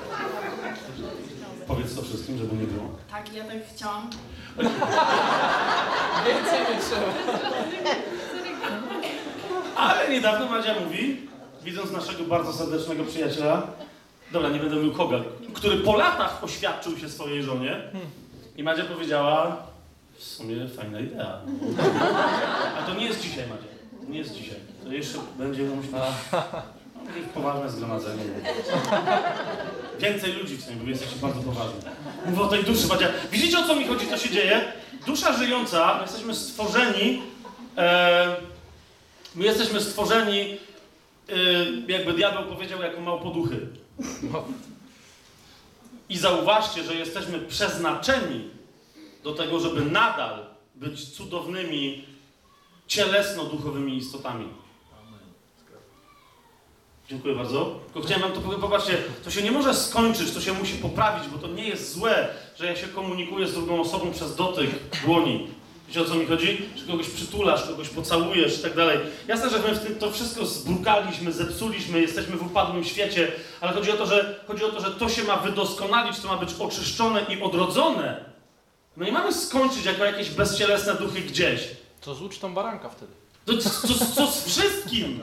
[1.67, 2.89] Powiedz to wszystkim, żeby nie było.
[3.12, 4.10] tak, ja tak chciałam.
[6.27, 7.13] Więcej nie trzeba.
[9.75, 11.17] Ale niedawno Madzia mówi,
[11.63, 13.67] widząc naszego bardzo serdecznego przyjaciela,
[14.32, 15.22] dobra, nie będę mówił kogo,
[15.54, 17.82] który po latach oświadczył się swojej żonie
[18.58, 19.58] i Madzia powiedziała,
[20.17, 21.41] w sumie fajna idea.
[22.78, 23.67] A to nie jest dzisiaj, Madzia.
[24.06, 24.56] To nie jest dzisiaj.
[24.84, 28.24] To jeszcze będzie, jakieś poważne zgromadzenie.
[30.00, 31.80] Więcej ludzi w sumie, bo jesteście bardzo poważni.
[32.26, 33.08] Mówię o tej duszy, Madzia.
[33.32, 34.62] Widzicie, o co mi chodzi, co się dzieje?
[35.06, 37.22] Dusza żyjąca, my jesteśmy stworzeni,
[37.78, 38.36] e,
[39.36, 40.58] My jesteśmy stworzeni,
[41.28, 43.67] yy, jakby diabeł powiedział, jako małpoduchy.
[46.10, 48.50] I zauważcie, że jesteśmy przeznaczeni
[49.24, 52.06] do tego, żeby nadal być cudownymi,
[52.88, 54.48] cielesno-duchowymi istotami.
[57.10, 57.80] Dziękuję bardzo.
[57.86, 61.30] Tylko chciałem wam to powiedzieć, popatrzcie, to się nie może skończyć, to się musi poprawić,
[61.30, 62.28] bo to nie jest złe,
[62.60, 64.70] że ja się komunikuję z drugą osobą przez dotyk
[65.06, 65.48] dłoni.
[65.91, 66.62] Wiecie o co mi chodzi?
[66.75, 68.99] Że kogoś przytulasz, kogoś pocałujesz i tak dalej.
[69.27, 73.91] Jasne, że my w tym to wszystko zbrukaliśmy, zepsuliśmy, jesteśmy w upadłym świecie, ale chodzi
[73.91, 77.25] o to, że chodzi o to, że to się ma wydoskonalić, to ma być oczyszczone
[77.30, 78.25] i odrodzone.
[78.97, 81.62] My nie mamy skończyć jako jakieś bezcielesne duchy gdzieś.
[82.01, 83.12] To z ucztą baranka wtedy.
[83.45, 85.19] To, co, co, co z wszystkim?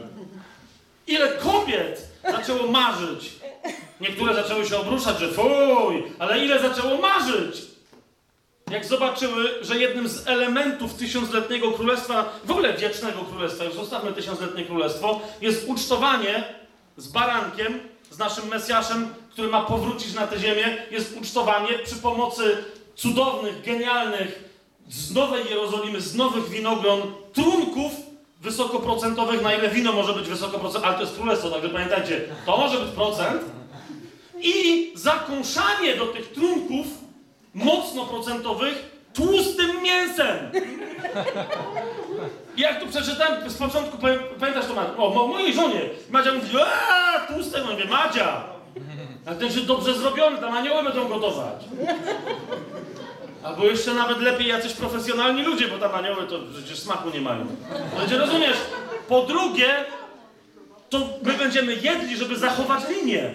[1.07, 3.31] Ile kobiet zaczęło marzyć?
[4.01, 7.78] Niektóre zaczęły się obruszać, że fuj, ale ile zaczęło marzyć?
[8.71, 14.65] Jak zobaczyły, że jednym z elementów tysiącletniego królestwa, w ogóle wiecznego królestwa, już zostawmy tysiącletnie
[14.65, 16.45] królestwo, jest ucztowanie
[16.97, 22.57] z barankiem, z naszym Mesjaszem, który ma powrócić na tę ziemię, jest ucztowanie przy pomocy
[22.95, 24.45] cudownych, genialnych,
[24.89, 27.03] z Nowej Jerozolimy, z nowych winogron,
[27.33, 27.93] trunków
[28.41, 32.79] wysokoprocentowych, na ile wino może być wysokoprocentowe, ale to jest królestwo, także pamiętajcie, to może
[32.79, 33.43] być procent.
[34.41, 36.87] I zakąszanie do tych trunków
[37.65, 40.37] mocno procentowych tłustym mięsem.
[42.57, 43.99] I jak tu przeczytałem z początku,
[44.41, 44.97] pamiętasz to Madzia?
[44.97, 45.81] O, mo, mojej żonie.
[46.11, 48.45] Madzia mówi, aaa, tłuste, mówię, Madzia.
[49.27, 51.65] Ale ten się dobrze zrobiony, tam anioły będą gotować.
[53.43, 57.47] Albo jeszcze nawet lepiej jacyś profesjonalni ludzie, bo tam anioły to przecież smaku nie mają.
[57.99, 58.57] Będzie rozumiesz?
[59.09, 59.85] Po drugie,
[60.91, 63.35] to my będziemy jedli, żeby zachować linię.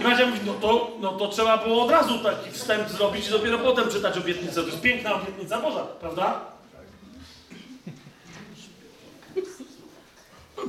[0.00, 3.30] I Madzia mówi, no to, no to trzeba było od razu taki wstęp zrobić i
[3.30, 4.60] dopiero potem czytać obietnicę.
[4.60, 6.40] To jest piękna obietnica Boża, prawda?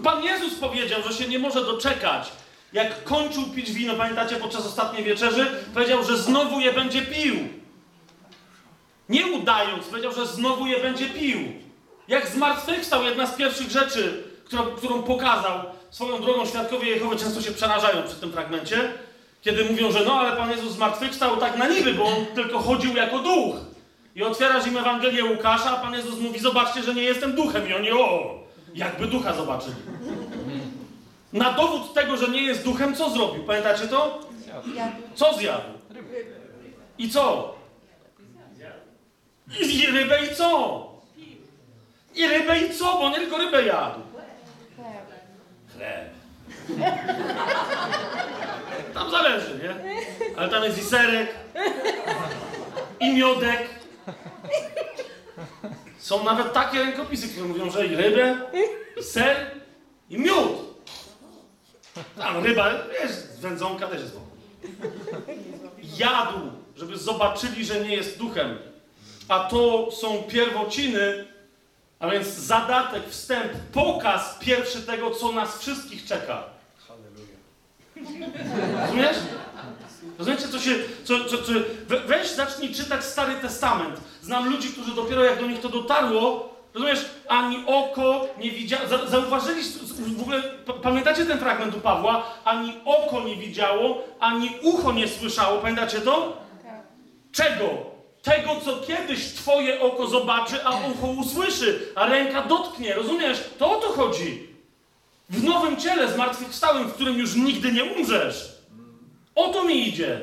[0.04, 2.32] Pan Jezus powiedział, że się nie może doczekać.
[2.74, 7.36] Jak kończył pić wino, pamiętacie, podczas ostatniej wieczerzy, powiedział, że znowu je będzie pił.
[9.10, 11.38] Nie udając, powiedział, że znowu je będzie pił.
[12.08, 15.60] Jak zmartwychwstał, jedna z pierwszych rzeczy, którą, którą pokazał
[15.90, 18.94] swoją drogą świadkowie Jehowy, często się przerażają przy tym fragmencie,
[19.42, 22.96] kiedy mówią, że no, ale Pan Jezus zmartwychwstał tak na niby, bo On tylko chodził
[22.96, 23.56] jako duch.
[24.16, 27.70] I otwierasz im Ewangelię Łukasza, a Pan Jezus mówi, zobaczcie, że nie jestem duchem.
[27.70, 28.36] I oni, o,
[28.76, 29.76] jakby ducha zobaczyli.
[31.34, 33.44] Na dowód tego, że nie jest duchem, co zrobił?
[33.44, 34.20] Pamiętacie to?
[35.16, 35.64] Co zjadł?
[36.98, 37.54] I co?
[39.62, 40.84] I, rybę i co?
[42.16, 42.86] I rybę i co?
[42.86, 44.00] Bo on tylko rybę jadł.
[45.80, 46.10] Chleb.
[48.94, 49.76] Tam zależy, nie?
[50.38, 51.36] Ale tam jest i serek,
[53.00, 53.70] i miodek.
[55.98, 58.38] Są nawet takie rękopisy, które mówią, że i rybę,
[59.00, 59.52] i ser,
[60.10, 60.50] i miód.
[62.18, 64.28] Tam ryba, wiesz, wędzonka też jest spoko.
[65.98, 66.40] Jadł,
[66.76, 68.58] żeby zobaczyli, że nie jest duchem.
[69.28, 71.28] A to są pierwociny,
[72.00, 76.44] a więc zadatek, wstęp, pokaz pierwszy tego, co nas wszystkich czeka.
[78.82, 79.18] Rozumiesz?
[80.20, 80.76] Rozumiecie, co się.
[81.04, 81.52] Co, co, co,
[81.88, 84.00] we- weź, zacznij czytać Stary Testament.
[84.22, 88.88] Znam ludzi, którzy dopiero jak do nich to dotarło, rozumiesz, ani oko nie widziało.
[88.88, 89.62] Za, zauważyli
[90.18, 92.24] w ogóle, pa- pamiętacie ten fragment u Pawła?
[92.46, 95.60] Ani oko nie widziało, ani ucho nie słyszało.
[95.62, 96.38] Pamiętacie to?
[96.64, 96.82] Tak.
[97.32, 97.66] Czego?
[98.24, 102.94] Tego, co kiedyś twoje oko zobaczy, a ucho usłyszy, a ręka dotknie.
[102.94, 103.44] Rozumiesz?
[103.58, 104.50] To o to chodzi.
[105.30, 108.52] W nowym ciele zmartwychwstałym, w którym już nigdy nie umrzesz.
[109.36, 110.22] O to mi idzie.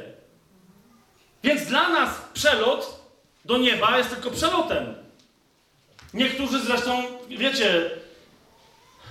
[1.42, 3.00] Więc dla nas przelot
[3.44, 4.94] do nieba jest tylko przelotem.
[6.14, 7.90] Niektórzy zresztą, wiecie,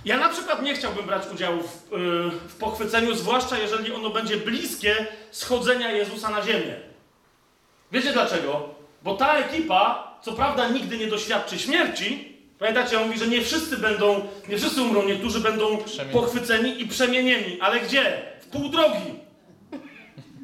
[0.05, 4.37] ja na przykład nie chciałbym brać udziału w, yy, w pochwyceniu, zwłaszcza jeżeli ono będzie
[4.37, 6.75] bliskie schodzenia Jezusa na ziemię.
[7.91, 8.74] Wiecie dlaczego?
[9.05, 12.35] Bo ta ekipa, co prawda, nigdy nie doświadczy śmierci.
[12.59, 15.77] Pamiętacie, on mówi, że nie wszyscy będą, nie wszyscy umrą, niektórzy będą
[16.13, 17.57] pochwyceni i przemienieni.
[17.61, 18.21] Ale gdzie?
[18.41, 19.13] W pół drogi.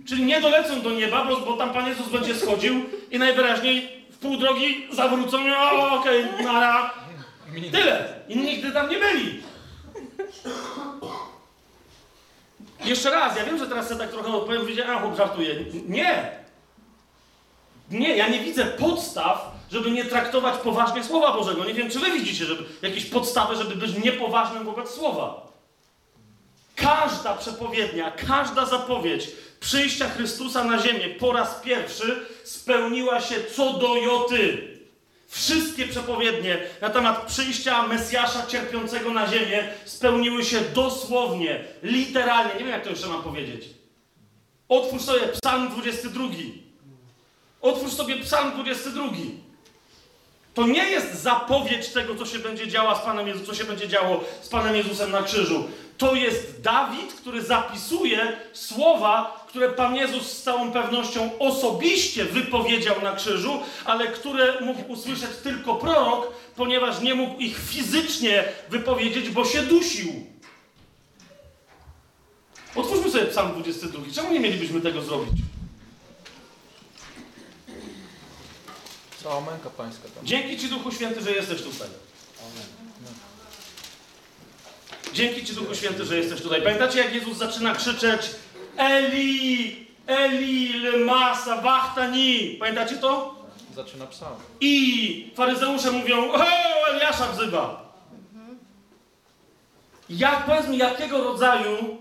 [0.08, 4.18] Czyli nie dolecą do nieba, bo, bo tam Pan Jezus będzie schodził i najwyraźniej w
[4.18, 5.52] pół drogi zawrócą i
[5.92, 6.94] okej, nara.
[7.72, 8.14] Tyle.
[8.28, 9.42] I nigdy tam nie byli.
[12.86, 15.56] Jeszcze raz, ja wiem, że teraz sobie tak trochę odpowiem, wiecie, a chłop żartuje.
[15.88, 16.41] Nie.
[17.92, 21.66] Nie, ja nie widzę podstaw, żeby nie traktować poważnie Słowa Bożego.
[21.66, 25.48] Nie wiem, czy wy widzicie żeby, jakieś podstawy, żeby być niepoważnym wobec Słowa.
[26.76, 33.96] Każda przepowiednia, każda zapowiedź przyjścia Chrystusa na ziemię po raz pierwszy spełniła się co do
[33.96, 34.72] joty.
[35.28, 42.54] Wszystkie przepowiednie na temat przyjścia Mesjasza cierpiącego na ziemię spełniły się dosłownie, literalnie.
[42.54, 43.66] Nie wiem, jak to jeszcze mam powiedzieć.
[44.70, 46.24] Otwórz sobie Psalm 22.
[47.62, 49.04] Otwórz sobie Psalm 22.
[50.54, 53.88] To nie jest zapowiedź tego, co się będzie działo z Panem Jezus, co się będzie
[53.88, 55.64] działo z Panem Jezusem na krzyżu.
[55.98, 63.16] To jest Dawid, który zapisuje słowa, które Pan Jezus z całą pewnością osobiście wypowiedział na
[63.16, 69.62] krzyżu, ale które mógł usłyszeć tylko prorok, ponieważ nie mógł ich fizycznie wypowiedzieć, bo się
[69.62, 70.14] dusił.
[72.76, 74.04] Otwórzmy sobie Psalm 22.
[74.16, 75.34] Czemu nie mielibyśmy tego zrobić?
[79.24, 80.26] Cała męka pańska tam.
[80.26, 81.88] Dzięki Ci, Duchu Święty, że jesteś tutaj.
[85.14, 86.62] Dzięki Ci, Duchu Święty, że jesteś tutaj.
[86.62, 88.22] Pamiętacie, jak Jezus zaczyna krzyczeć
[88.78, 92.58] Eli, Eli, lema sabachthani.
[92.60, 93.36] Pamiętacie to?
[93.76, 94.36] Zaczyna psalm.
[94.62, 96.46] I faryzeusze mówią, o,
[96.90, 97.92] Eliasza wzywa.
[100.10, 101.98] Jak, powiedz mi, jakiego rodzaju,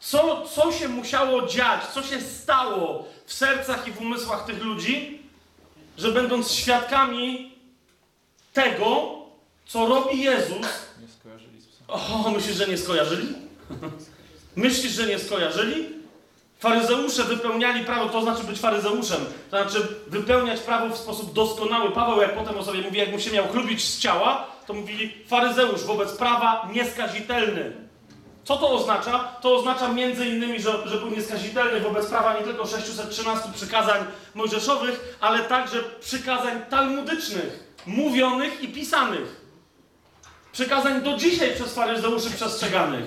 [0.00, 5.17] co, co się musiało dziać, co się stało w sercach i w umysłach tych ludzi,
[5.98, 7.52] że będąc świadkami
[8.52, 9.18] tego,
[9.66, 10.66] co robi Jezus,
[11.00, 13.28] Nie skojarzyli o, myślisz, że nie skojarzyli?
[14.56, 15.88] Myślisz, że nie skojarzyli?
[16.58, 21.90] Faryzeusze wypełniali prawo, to znaczy być faryzeuszem, to znaczy wypełniać prawo w sposób doskonały.
[21.90, 25.14] Paweł, jak potem o sobie mówi, jak mu się miał chlubić z ciała, to mówili
[25.26, 27.87] faryzeusz wobec prawa nieskazitelny.
[28.48, 29.18] Co to oznacza?
[29.40, 35.16] To oznacza między innymi, że, że był nieskazitelny wobec prawa nie tylko 613 przykazań mojżeszowych,
[35.20, 39.40] ale także przykazań talmudycznych, mówionych i pisanych.
[40.52, 43.04] Przykazań do dzisiaj przez faryzeuszy przestrzeganych.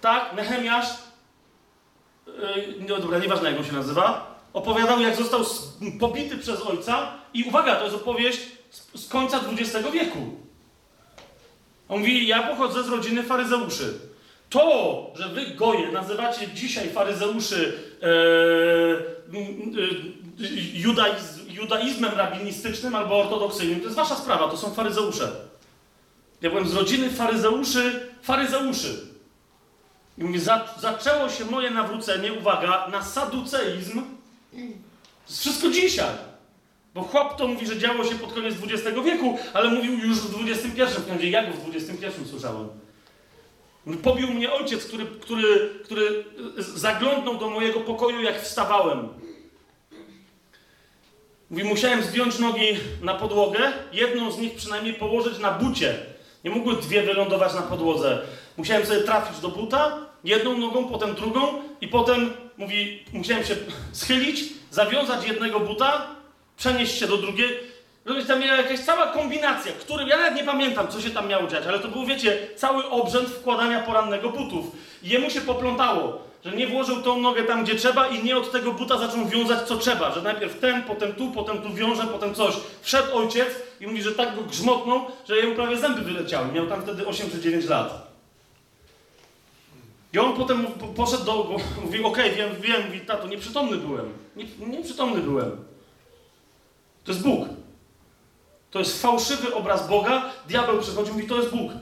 [0.00, 0.86] Tak, Nehemiasz,
[2.26, 5.44] yy, no dobra, nieważne jak on się nazywa, opowiadał jak został
[6.00, 8.40] pobity przez ojca i uwaga, to jest opowieść
[8.70, 10.36] z, z końca XX wieku.
[11.92, 13.98] On mówi, ja pochodzę z rodziny faryzeuszy.
[14.50, 19.42] To, że wy goje nazywacie dzisiaj faryzeuszy e, e,
[20.74, 25.32] judaiz, judaizmem rabinistycznym albo ortodoksyjnym, to jest wasza sprawa, to są faryzeusze.
[26.42, 29.06] Ja byłem z rodziny faryzeuszy, faryzeuszy.
[30.18, 34.02] I mówi, za, zaczęło się moje nawrócenie, uwaga, na saduceizm.
[34.52, 34.58] To
[35.28, 36.31] jest wszystko dzisiaj.
[36.94, 40.48] Bo chłop to mówi, że działo się pod koniec XX wieku, ale mówił już w
[40.48, 40.82] XXI.
[41.00, 42.68] W końcu jak w XXI słyszałem.
[44.02, 46.24] Pobił mnie ojciec, który, który, który
[46.58, 49.08] zaglądnął do mojego pokoju, jak wstawałem.
[51.50, 52.66] Mówi, musiałem zdjąć nogi
[53.02, 55.98] na podłogę, jedną z nich przynajmniej położyć na bucie.
[56.44, 58.22] Nie mogły dwie wylądować na podłodze.
[58.56, 63.56] Musiałem sobie trafić do buta, jedną nogą, potem drugą i potem, mówi, musiałem się
[63.92, 66.06] schylić, zawiązać jednego buta,
[66.62, 67.54] przenieść się do drugiego.
[68.04, 71.46] Rozumiecie, tam miała jakaś cała kombinacja, którym ja nawet nie pamiętam, co się tam miało
[71.48, 74.66] dziać, ale to był, wiecie, cały obrzęd wkładania porannego butów.
[75.02, 78.72] Jemu się poplątało, że nie włożył tą nogę tam, gdzie trzeba i nie od tego
[78.72, 82.54] buta zaczął wiązać, co trzeba, że najpierw ten, potem tu, potem tu wiąże, potem coś.
[82.82, 83.48] Wszedł ojciec
[83.80, 86.52] i mówi, że tak go grzmotnął, że jemu prawie zęby wyleciały.
[86.52, 88.12] Miał tam wtedy 8 czy 9 lat.
[90.12, 91.56] I on potem po- poszedł do...
[91.84, 94.12] Mówi, okej, wiem, wiem, mówi, tato, nieprzytomny byłem.
[94.36, 95.71] Nie, nieprzytomny byłem.
[97.04, 97.48] To jest Bóg.
[98.70, 100.22] To jest fałszywy obraz Boga.
[100.48, 101.72] Diabeł przychodzi i mówi, to jest Bóg.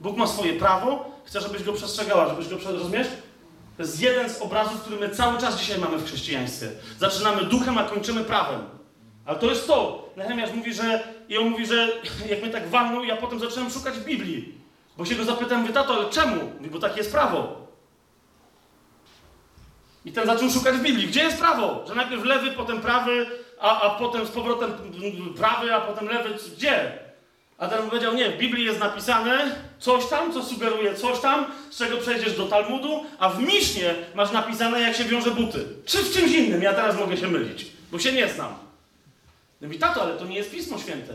[0.00, 3.08] Bóg ma swoje prawo, chce, żebyś go przestrzegała, żebyś go, rozumiesz?
[3.76, 6.68] To jest jeden z obrazów, który my cały czas dzisiaj mamy w chrześcijaństwie.
[6.98, 8.60] Zaczynamy duchem, a kończymy prawem.
[9.26, 10.08] Ale to jest to.
[10.16, 11.14] Nehemiasz mówi, że...
[11.28, 11.88] I on mówi, że
[12.30, 14.54] jak mnie tak walnął, ja potem zacząłem szukać w Biblii.
[14.96, 16.44] Bo się go zapytałem, mówię, tato, ale czemu?
[16.58, 17.66] Mówi, bo takie jest prawo.
[20.04, 21.06] I ten zaczął szukać w Biblii.
[21.06, 21.84] Gdzie jest prawo?
[21.88, 23.26] Że najpierw lewy, potem prawy,
[23.60, 24.72] a, a potem z powrotem
[25.36, 26.30] prawy, a potem lewy.
[26.56, 26.98] Gdzie?
[27.58, 31.78] A ten powiedział, nie, w Biblii jest napisane coś tam, co sugeruje coś tam, z
[31.78, 35.64] czego przejdziesz do Talmudu, a w Misznie masz napisane, jak się wiąże buty.
[35.84, 36.62] Czy w czymś innym?
[36.62, 38.54] Ja teraz mogę się mylić, bo się nie znam.
[39.60, 41.14] No mówi, tato, ale to nie jest Pismo Święte.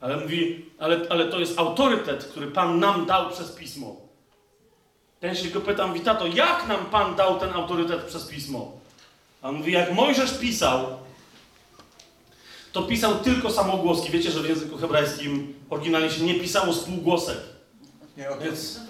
[0.00, 3.96] Ale mówi, ale, ale to jest autorytet, który Pan nam dał przez Pismo.
[5.20, 8.72] Ja się go pytam, mówi, tato, jak nam Pan dał ten autorytet przez Pismo?
[9.46, 10.86] A on mówi, jak Mojżesz pisał,
[12.72, 14.10] to pisał tylko samogłoski.
[14.10, 17.38] Wiecie, że w języku hebrajskim oryginalnie się nie pisało spółgłosek.
[18.16, 18.80] Nie, o Więc...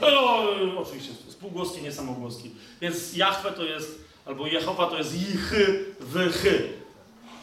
[0.00, 0.44] O,
[0.76, 2.50] oczywiście, spółgłoski, nie samogłoski.
[2.80, 6.68] Więc Jahwe to jest, albo Jehowa to jest jichy, wychy.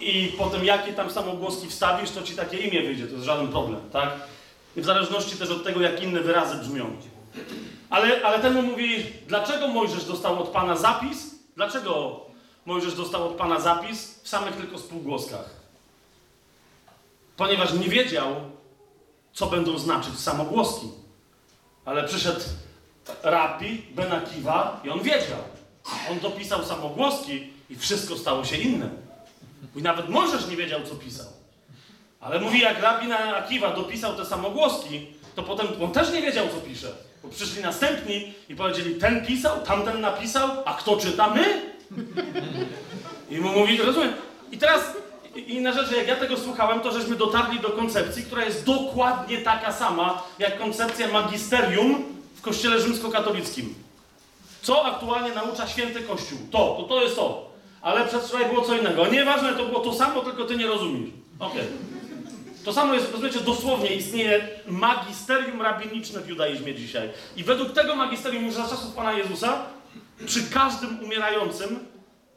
[0.01, 3.81] I potem jakie tam samogłoski wstawisz, to ci takie imię wyjdzie, to jest żaden problem,
[3.91, 4.09] tak?
[4.77, 6.95] I w zależności też od tego, jak inne wyrazy brzmią.
[7.89, 11.32] Ale, ale ten mu mówi, dlaczego Mojżesz dostał od Pana zapis?
[11.55, 12.19] Dlaczego
[12.65, 15.49] Mojżesz dostał od Pana zapis w samych tylko spółgłoskach?
[17.37, 18.35] Ponieważ nie wiedział,
[19.33, 20.87] co będą znaczyć samogłoski.
[21.85, 22.41] Ale przyszedł
[23.23, 25.39] rabbi, Ben Akiwa i on wiedział.
[26.11, 28.89] On dopisał samogłoski i wszystko stało się inne.
[29.75, 31.27] I nawet Mojżesz nie wiedział, co pisał.
[32.19, 36.67] Ale mówi, jak rabin Akiwa dopisał te samogłoski, to potem on też nie wiedział, co
[36.67, 36.91] pisze.
[37.23, 41.27] Bo przyszli następni i powiedzieli, ten pisał, tamten napisał, a kto czyta?
[41.29, 41.61] My?
[43.29, 44.13] I mu mówi, rozumiem.
[44.51, 44.81] I teraz
[45.35, 49.37] i- inna rzecz, jak ja tego słuchałem, to żeśmy dotarli do koncepcji, która jest dokładnie
[49.37, 52.03] taka sama, jak koncepcja magisterium
[52.35, 53.73] w kościele rzymskokatolickim.
[54.61, 56.37] Co aktualnie naucza święty Kościół?
[56.51, 57.49] To, to, to jest to.
[57.81, 59.07] Ale przedwczoraj było co innego.
[59.07, 61.09] Nieważne, to było to samo, tylko ty nie rozumiesz.
[61.39, 61.63] Okej.
[62.63, 67.09] To samo jest, rozumiecie, dosłownie istnieje magisterium rabiniczne w judaizmie dzisiaj.
[67.35, 69.65] I według tego magisterium już za czasów Pana Jezusa
[70.25, 71.79] przy każdym umierającym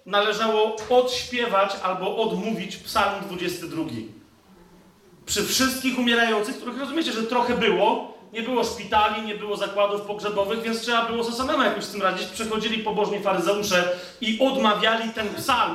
[0.06, 3.82] należało odśpiewać albo odmówić psalm 22.
[5.26, 10.62] Przy wszystkich umierających, których rozumiecie, że trochę było, nie było szpitali, nie było zakładów pogrzebowych,
[10.62, 12.26] więc trzeba było sobie samemu jakoś z tym radzić.
[12.26, 15.74] Przychodzili pobożni faryzeusze i odmawiali ten psalm.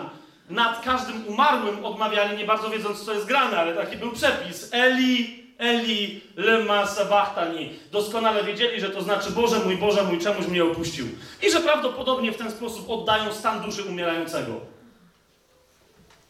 [0.51, 4.69] Nad każdym umarłym odmawiali, nie bardzo wiedząc, co jest grane, ale taki był przepis.
[4.71, 7.73] Eli, Eli, lema sabachthani.
[7.91, 11.07] Doskonale wiedzieli, że to znaczy Boże mój, Boże mój, czemuś mnie opuścił.
[11.41, 14.61] I że prawdopodobnie w ten sposób oddają stan duszy umierającego.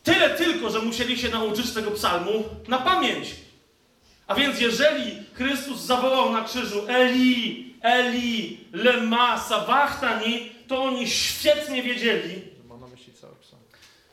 [0.03, 3.35] Tyle tylko, że musieli się nauczyć tego psalmu na pamięć.
[4.27, 12.33] A więc jeżeli Chrystus zawołał na krzyżu Eli, Eli, lema sabachthani, to oni świetnie wiedzieli,
[12.57, 13.61] Że ma na myśli cały psalm.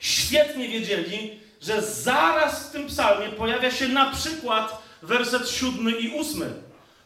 [0.00, 6.52] Świetnie wiedzieli, że zaraz w tym psalmie pojawia się na przykład werset siódmy i ósmy.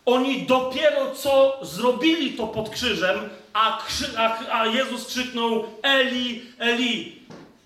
[0.04, 3.20] Oni dopiero co zrobili to pod krzyżem,
[3.52, 7.22] a, krzy, a, a Jezus krzyknął Eli, Eli.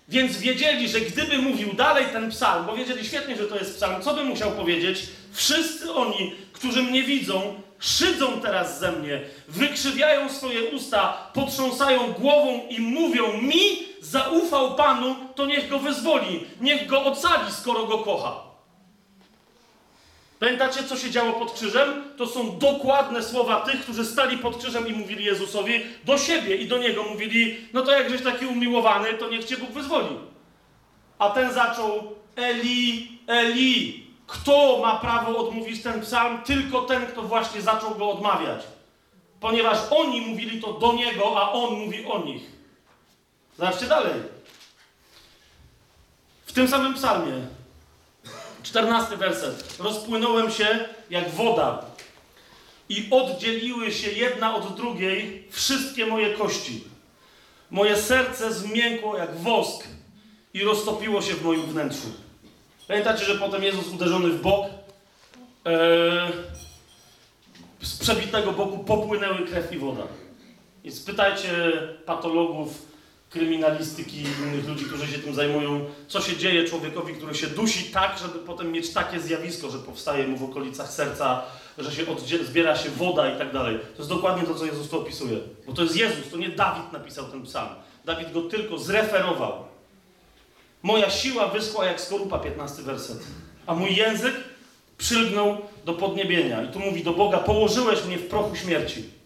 [0.09, 4.01] Więc wiedzieli, że gdyby mówił dalej ten psalm, bo wiedzieli świetnie, że to jest psalm,
[4.01, 4.99] co by musiał powiedzieć?
[5.31, 12.79] Wszyscy oni, którzy mnie widzą, szydzą teraz ze mnie, wykrzywiają swoje usta, potrząsają głową i
[12.79, 18.47] mówią mi, zaufał Panu, to niech go wyzwoli, niech go ocali, skoro go kocha.
[20.39, 22.03] Pamiętacie, co się działo pod krzyżem?
[22.17, 25.73] To są dokładne słowa tych, którzy stali pod krzyżem i mówili Jezusowi
[26.05, 27.03] do siebie i do Niego.
[27.03, 30.17] Mówili, no to jak żeś taki umiłowany, to niech Cię Bóg wyzwoli.
[31.19, 34.07] A ten zaczął, Eli, Eli.
[34.27, 36.41] Kto ma prawo odmówić ten psalm?
[36.41, 38.63] Tylko ten, kto właśnie zaczął go odmawiać.
[39.39, 42.56] Ponieważ oni mówili to do Niego, a On mówi o nich.
[43.57, 44.13] Zobaczcie dalej.
[46.45, 47.33] W tym samym psalmie,
[48.63, 49.75] czternasty werset.
[49.79, 51.85] Rozpłynąłem się jak woda
[52.89, 56.83] i oddzieliły się jedna od drugiej wszystkie moje kości.
[57.71, 59.87] Moje serce zmiękło jak wosk
[60.53, 62.07] i roztopiło się w moim wnętrzu.
[62.87, 64.65] Pamiętacie, że potem Jezus uderzony w bok,
[65.65, 66.31] e,
[67.81, 70.03] z przebitego boku popłynęły krew i woda.
[70.83, 71.71] I spytajcie
[72.05, 72.87] patologów,
[73.29, 77.83] kryminalistyki i innych ludzi, którzy się tym zajmują, co się dzieje człowiekowi, który się dusi
[77.83, 81.43] tak, żeby potem mieć takie zjawisko, że powstaje mu w okolicach serca,
[81.77, 82.05] że się
[82.43, 83.79] zbiera się woda i tak dalej.
[83.79, 85.37] To jest dokładnie to, co Jezus tu opisuje.
[85.67, 87.69] Bo to jest Jezus, to nie Dawid napisał ten psalm.
[88.05, 89.53] Dawid go tylko zreferował.
[90.83, 93.17] Moja siła wyschła jak skorupa, 15 werset.
[93.65, 94.35] A mój język
[94.97, 96.63] przylgnął do podniebienia.
[96.63, 99.16] I tu mówi do Boga, położyłeś mnie w prochu śmierci.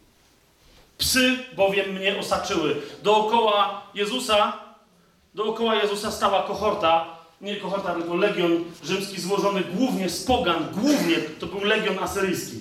[1.02, 2.76] Psy bowiem mnie osaczyły.
[3.04, 4.54] Dookoła Jezusa,
[5.36, 7.06] dookoła Jezusa stała kohorta,
[7.42, 12.60] nie kohorta, tylko legion rzymski złożony głównie z pogan, głównie to był legion asyryjski.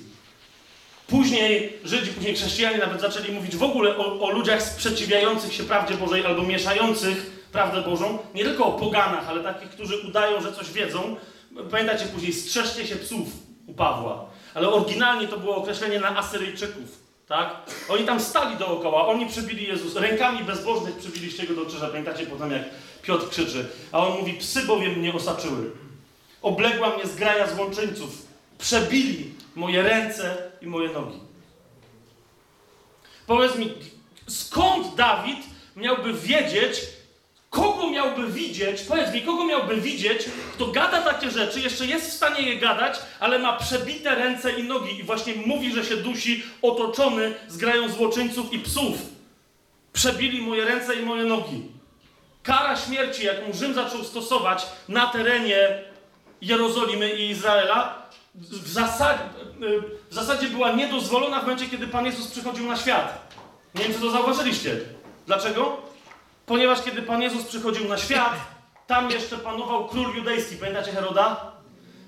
[1.07, 5.95] Później Żydzi, później chrześcijanie nawet zaczęli mówić w ogóle o, o ludziach sprzeciwiających się prawdzie
[5.95, 8.19] Bożej albo mieszających prawdę Bożą.
[8.35, 11.17] Nie tylko o poganach, ale takich, którzy udają, że coś wiedzą.
[11.71, 13.29] Pamiętacie później, strzeżcie się psów
[13.67, 14.27] u Pawła.
[14.55, 17.00] Ale oryginalnie to było określenie na Asyryjczyków.
[17.31, 17.57] Tak?
[17.89, 21.89] Oni tam stali dookoła, oni przybili Jezus, rękami bezbożnych przybiliście go do krzyża.
[21.89, 22.63] Pamiętacie potem, jak
[23.03, 23.69] Piotr krzyczy.
[23.93, 25.71] A on mówi, psy bowiem mnie osaczyły.
[26.43, 28.27] Obległa mnie zgraja złączyńców.
[28.59, 31.19] Przebili moje ręce i moje nogi.
[33.27, 33.75] Powiedz mi,
[34.29, 35.39] skąd Dawid
[35.77, 36.81] miałby wiedzieć,
[37.51, 40.25] kogo miałby widzieć, powiedz mi, kogo miałby widzieć,
[40.55, 44.63] kto gada takie rzeczy, jeszcze jest w stanie je gadać, ale ma przebite ręce i
[44.63, 48.97] nogi i właśnie mówi, że się dusi otoczony zgrają złoczyńców i psów.
[49.93, 51.63] Przebili moje ręce i moje nogi.
[52.43, 55.83] Kara śmierci, jaką Rzym zaczął stosować na terenie
[56.43, 59.23] Jerozolimy i Izraela, w zasadzie,
[60.11, 63.35] w zasadzie była niedozwolona w momencie, kiedy Pan Jezus przychodził na świat.
[63.75, 64.81] Nie wiem, czy to zauważyliście.
[65.27, 65.90] Dlaczego?
[66.51, 68.33] Ponieważ kiedy Pan Jezus przychodził na świat,
[68.87, 70.57] tam jeszcze panował król judejski.
[70.57, 71.53] Pamiętacie Heroda?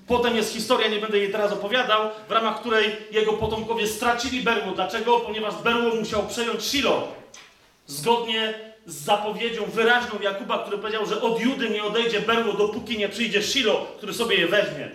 [0.07, 4.71] Potem jest historia, nie będę jej teraz opowiadał, w ramach której jego potomkowie stracili berło.
[4.71, 5.19] Dlaczego?
[5.19, 7.07] Ponieważ berło musiał przejąć Shilo.
[7.87, 8.53] Zgodnie
[8.85, 13.43] z zapowiedzią wyraźną Jakuba, który powiedział, że od Judy nie odejdzie berło, dopóki nie przyjdzie
[13.43, 14.91] Shilo, który sobie je weźmie.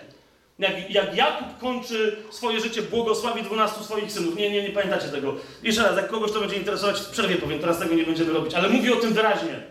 [0.59, 4.35] Jak, jak Jakub kończy swoje życie, błogosławi 12 swoich synów.
[4.35, 5.35] Nie, nie, nie pamiętacie tego.
[5.63, 8.53] Jeszcze raz, jak kogoś to będzie interesować, w przerwie powiem, teraz tego nie będziemy robić,
[8.53, 9.63] ale mówi o tym wyraźnie.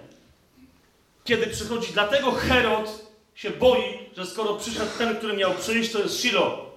[1.25, 6.21] Kiedy przychodzi, dlatego Herod się boi, że skoro przyszedł ten, który miał przyjść, to jest
[6.21, 6.71] Shilo.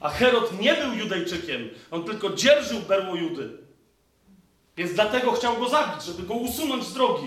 [0.00, 3.50] A Herod nie był Judejczykiem, on tylko dzierżył berło Judy.
[4.76, 7.26] Więc dlatego chciał go zabić, żeby go usunąć z drogi.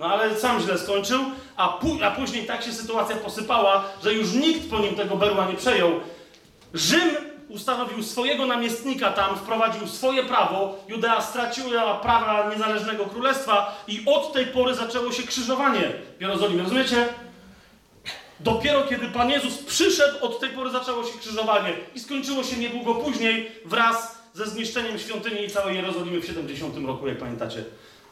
[0.00, 1.20] No ale sam źle skończył,
[1.56, 5.46] a, pu- a później tak się sytuacja posypała, że już nikt po nim tego berła
[5.46, 5.90] nie przejął.
[6.74, 7.10] Rzym
[7.48, 14.46] ustanowił swojego namiestnika tam, wprowadził swoje prawo, Judea straciła prawa niezależnego królestwa i od tej
[14.46, 16.62] pory zaczęło się krzyżowanie w Jerozolimie.
[16.62, 17.08] Rozumiecie?
[18.40, 22.94] Dopiero kiedy Pan Jezus przyszedł, od tej pory zaczęło się krzyżowanie i skończyło się niedługo
[22.94, 27.64] później wraz ze zniszczeniem świątyni i całej Jerozolimy w 70 roku, jak pamiętacie.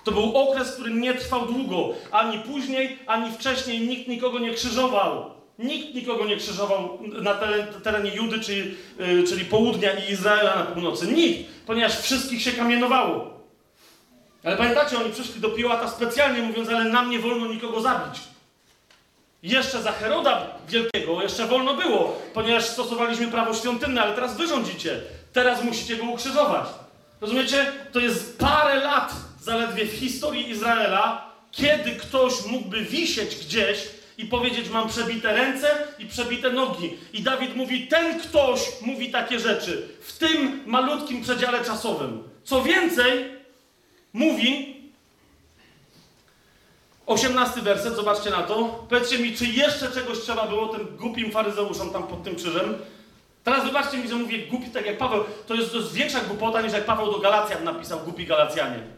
[0.09, 1.89] To był okres, który nie trwał długo.
[2.13, 5.31] Ani później, ani wcześniej nikt nikogo nie krzyżował.
[5.59, 10.63] Nikt nikogo nie krzyżował na teren- terenie Judy, czyli, yy, czyli południa i Izraela na
[10.63, 11.07] północy.
[11.07, 13.31] Nikt, ponieważ wszystkich się kamienowało.
[14.45, 18.21] Ale pamiętacie, oni przyszli do Piłata specjalnie mówiąc, ale nam nie wolno nikogo zabić.
[19.43, 25.01] Jeszcze za Heroda Wielkiego jeszcze wolno było, ponieważ stosowaliśmy prawo świątynne, ale teraz wy rządzicie.
[25.33, 26.69] Teraz musicie go ukrzyżować.
[27.21, 27.73] Rozumiecie?
[27.93, 34.71] To jest parę lat zaledwie w historii Izraela, kiedy ktoś mógłby wisieć gdzieś i powiedzieć:
[34.71, 36.97] Mam przebite ręce i przebite nogi.
[37.13, 42.23] I Dawid mówi: Ten ktoś mówi takie rzeczy w tym malutkim przedziale czasowym.
[42.45, 43.25] Co więcej,
[44.13, 44.79] mówi,
[47.07, 48.87] 18 werset, zobaczcie na to.
[48.89, 52.79] Powiedzcie mi, czy jeszcze czegoś trzeba było tym głupim faryzeuszom tam pod tym krzyżem?
[53.45, 55.25] Teraz wybaczcie mi, że mówię głupi tak jak Paweł.
[55.47, 58.98] To jest, to jest większa głupota niż jak Paweł do Galacjan napisał głupi Galacjanie.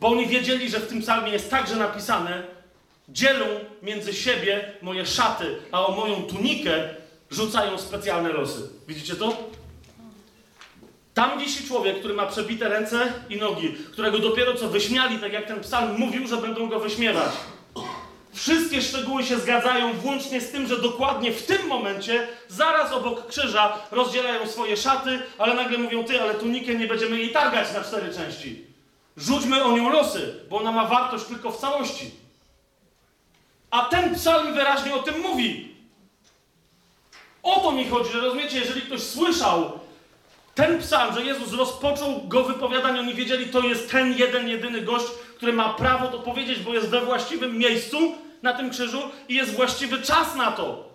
[0.00, 2.42] Bo oni wiedzieli, że w tym psalmie jest także napisane
[3.08, 3.46] dzielą
[3.82, 6.88] między siebie moje szaty, a o moją tunikę
[7.30, 8.60] rzucają specjalne losy.
[8.88, 9.36] Widzicie to?
[11.14, 15.46] Tam wisi człowiek, który ma przebite ręce i nogi, którego dopiero co wyśmiali, tak jak
[15.46, 17.30] ten psalm mówił, że będą go wyśmiewać.
[18.34, 23.78] Wszystkie szczegóły się zgadzają, włącznie z tym, że dokładnie w tym momencie, zaraz obok krzyża,
[23.90, 28.14] rozdzielają swoje szaty, ale nagle mówią: Ty, ale tunikę nie będziemy jej targać na cztery
[28.14, 28.65] części.
[29.16, 32.10] Rzućmy o nią losy, bo ona ma wartość tylko w całości.
[33.70, 35.76] A ten psalm wyraźnie o tym mówi.
[37.42, 39.78] O to mi chodzi, że rozumiecie, jeżeli ktoś słyszał
[40.54, 45.06] ten psalm, że Jezus rozpoczął go wypowiadanie, oni wiedzieli, to jest ten jeden, jedyny gość,
[45.36, 49.54] który ma prawo to powiedzieć, bo jest we właściwym miejscu na tym krzyżu i jest
[49.54, 50.88] właściwy czas na to.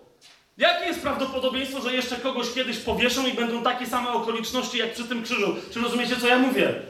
[0.57, 5.03] Jakie jest prawdopodobieństwo, że jeszcze kogoś kiedyś powieszą i będą takie same okoliczności jak przy
[5.03, 5.55] tym krzyżu?
[5.73, 6.81] Czy rozumiecie, co ja mówię?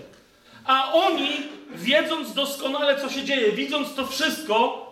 [0.66, 1.30] A oni,
[1.70, 4.88] wiedząc doskonale, co się dzieje, widząc to wszystko,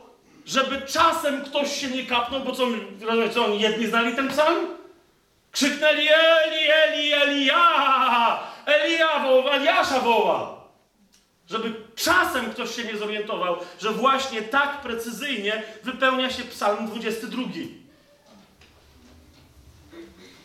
[0.46, 2.68] żeby czasem ktoś się nie kapnął, bo co,
[3.34, 4.68] co oni jedni znali ten psalm?
[5.52, 8.40] Krzyknęli Eli, Eli, Elia!
[8.66, 10.60] Elia woła, Eliasza woła!
[11.50, 17.44] Żeby czasem ktoś się nie zorientował, że właśnie tak precyzyjnie wypełnia się psalm 22.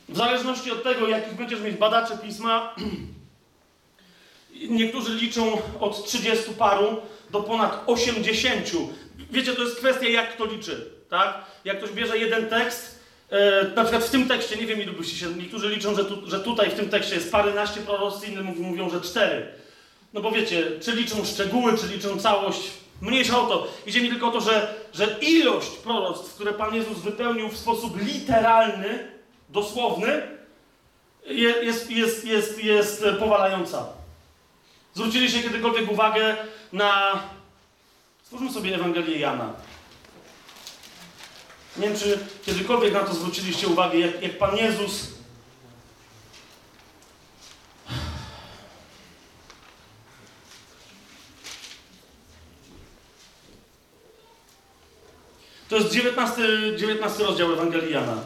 [0.09, 2.75] W zależności od tego, jakich będziesz mieć badaczy pisma,
[4.55, 6.97] niektórzy liczą od 30 paru
[7.31, 8.71] do ponad 80.
[9.31, 11.45] Wiecie, to jest kwestia, jak kto liczy, tak?
[11.65, 12.99] Jak ktoś bierze jeden tekst,
[13.31, 16.31] e, na przykład w tym tekście, nie wiem ilu byście się, niektórzy liczą, że, tu,
[16.31, 19.47] że tutaj w tym tekście jest paręnaście proroctw, inni mówią, że cztery.
[20.13, 22.61] No bo wiecie, czy liczą szczegóły, czy liczą całość,
[23.01, 23.69] mniejsza o to.
[23.87, 28.03] Idzie mi tylko o to, że, że ilość proroctw, które Pan Jezus wypełnił w sposób
[28.07, 29.09] literalny,
[29.49, 30.23] dosłowny,
[31.27, 33.87] je- jest, jest, jest, jest powalająca.
[34.95, 36.37] Zwróciliście kiedykolwiek uwagę
[36.73, 37.21] na...
[38.23, 39.53] Stwórzmy sobie Ewangelię Jana.
[41.77, 45.15] Nie wiem, czy kiedykolwiek na to zwróciliście uwagę, jak, jak Pan Jezus
[55.75, 56.43] To jest 19,
[56.77, 58.17] 19 rozdział Ewangelii Jana.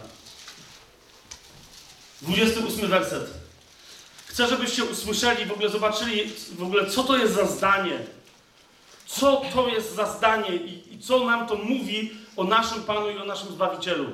[2.23, 3.38] 28 werset.
[4.39, 7.99] Chcę, żebyście usłyszeli, w ogóle zobaczyli, w ogóle co to jest za zdanie.
[9.07, 13.19] Co to jest za zdanie i, i co nam to mówi o naszym Panu i
[13.19, 14.13] o naszym Zbawicielu.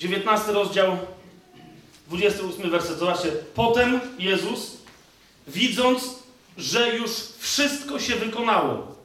[0.00, 0.98] 19 rozdział,
[2.06, 2.98] 28 werset.
[2.98, 3.32] Zobaczcie.
[3.54, 4.76] Potem Jezus,
[5.48, 6.04] widząc,
[6.58, 8.96] że już wszystko się wykonało.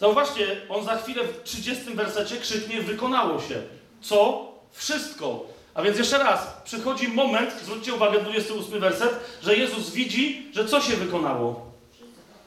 [0.00, 3.62] Zauważcie, on za chwilę w 30 wersecie krzyknie: Wykonało się.
[4.02, 4.48] Co?
[4.72, 5.53] Wszystko.
[5.74, 10.80] A więc jeszcze raz, przychodzi moment, zwróćcie uwagę, 28 werset, że Jezus widzi, że co
[10.80, 11.66] się wykonało?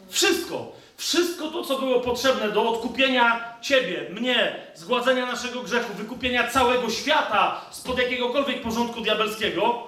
[0.09, 0.71] Wszystko.
[0.97, 7.61] Wszystko to, co było potrzebne do odkupienia Ciebie, mnie, zgładzenia naszego grzechu, wykupienia całego świata
[7.71, 9.88] spod jakiegokolwiek porządku diabelskiego,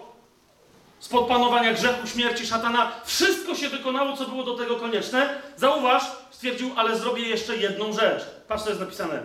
[0.99, 5.41] spod panowania grzechu, śmierci, szatana, wszystko się wykonało, co było do tego konieczne.
[5.57, 8.23] Zauważ, stwierdził, ale zrobię jeszcze jedną rzecz.
[8.47, 9.23] Patrz, co jest napisane.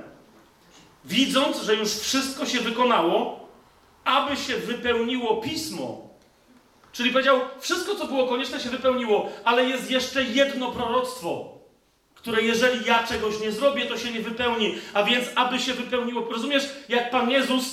[1.05, 3.44] Widząc, że już wszystko się wykonało,
[4.05, 6.09] aby się wypełniło pismo.
[6.93, 11.55] Czyli powiedział, wszystko, co było konieczne, się wypełniło, ale jest jeszcze jedno proroctwo,
[12.15, 14.75] które jeżeli ja czegoś nie zrobię, to się nie wypełni.
[14.95, 16.29] A więc, aby się wypełniło.
[16.31, 17.65] Rozumiesz, jak Pan Jezus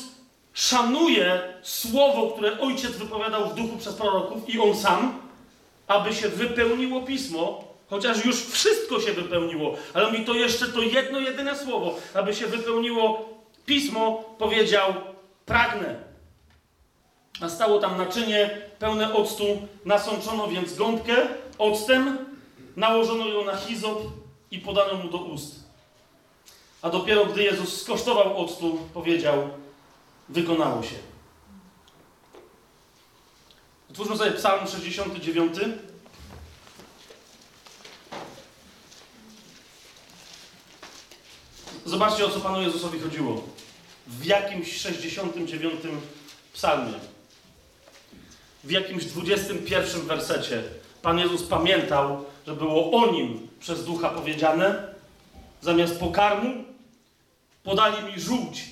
[0.54, 5.20] szanuje słowo, które Ojciec wypowiadał w duchu przez proroków i On sam,
[5.88, 10.82] aby się wypełniło pismo, chociaż już wszystko się wypełniło, ale on mi to jeszcze to
[10.82, 13.30] jedno, jedyne słowo, aby się wypełniło
[13.66, 14.94] pismo, powiedział:
[15.46, 16.11] Pragnę.
[17.42, 21.16] A stało tam naczynie pełne octu, nasączono więc gąbkę
[21.58, 22.18] octem,
[22.76, 24.00] nałożono ją na hizop
[24.52, 25.56] i podano mu do ust.
[26.82, 29.50] a dopiero gdy Jezus skosztował octu, powiedział:
[30.30, 30.96] Wykonało się.
[33.90, 35.58] Otwórzmy sobie Psalm 69.
[41.86, 43.44] Zobaczcie, o co Panu Jezusowi chodziło.
[44.08, 45.82] W jakimś 69
[46.54, 46.94] psalmie,
[48.64, 50.64] w jakimś 21 wersecie
[51.02, 54.94] Pan Jezus pamiętał, że było o Nim przez Ducha powiedziane,
[55.62, 56.64] zamiast pokarmu
[57.64, 58.66] podali mi żółć,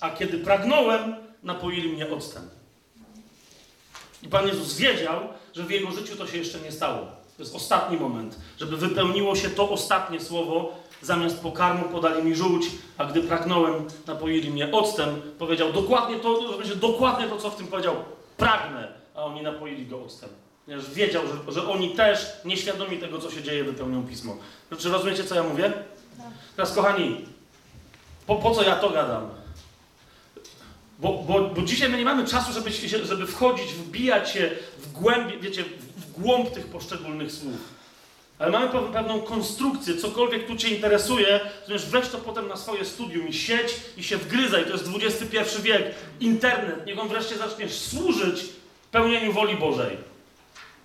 [0.00, 2.48] a kiedy pragnąłem, napoili mnie octem.
[4.22, 5.20] I Pan Jezus wiedział,
[5.54, 7.06] że w Jego życiu to się jeszcze nie stało.
[7.36, 12.66] To jest ostatni moment, żeby wypełniło się to ostatnie słowo, zamiast pokarmu podali mi żółć,
[12.98, 13.74] a gdy pragnąłem,
[14.06, 15.22] napoili mnie octem.
[15.38, 17.96] Powiedział dokładnie to, że będzie dokładnie to, co w tym powiedział.
[18.36, 20.28] Pragnę, a oni napoili go octem.
[20.64, 24.36] Ponieważ wiedział, że, że oni też, nieświadomi tego, co się dzieje, wypełnią pismo.
[24.78, 25.72] Czy rozumiecie, co ja mówię?
[26.56, 27.24] Teraz, kochani,
[28.26, 29.28] po, po co ja to gadam?
[30.98, 34.92] Bo, bo, bo dzisiaj my nie mamy czasu, żeby, się, żeby wchodzić, wbijać się w
[34.92, 35.64] głębie, wiecie,
[35.96, 37.56] w, głąb tych poszczególnych słów.
[38.38, 42.84] Ale mamy pe- pewną konstrukcję, cokolwiek tu Cię interesuje, to weź to potem na swoje
[42.84, 44.64] studium i sieć i się wgryzaj.
[44.64, 45.94] To jest XXI wiek.
[46.20, 48.57] Internet, niech on wreszcie zaczniesz służyć
[48.90, 49.96] pełnieniu woli Bożej.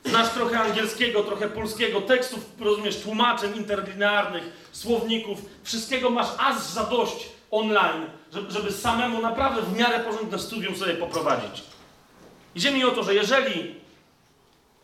[0.06, 7.30] Znasz trochę angielskiego, trochę polskiego, tekstów, rozumiesz, tłumaczeń interlinearnych, słowników, wszystkiego masz aż za dość
[7.52, 8.06] online,
[8.50, 11.64] żeby, samemu naprawdę w miarę porządne studium sobie poprowadzić.
[12.56, 13.76] Idzie mi o to, że jeżeli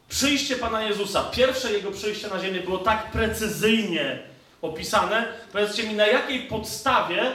[0.10, 4.20] przyjście Pana Jezusa, pierwsze Jego przyjście na ziemię było tak precyzyjnie
[4.62, 7.32] opisane, powiedzcie mi, na jakiej podstawie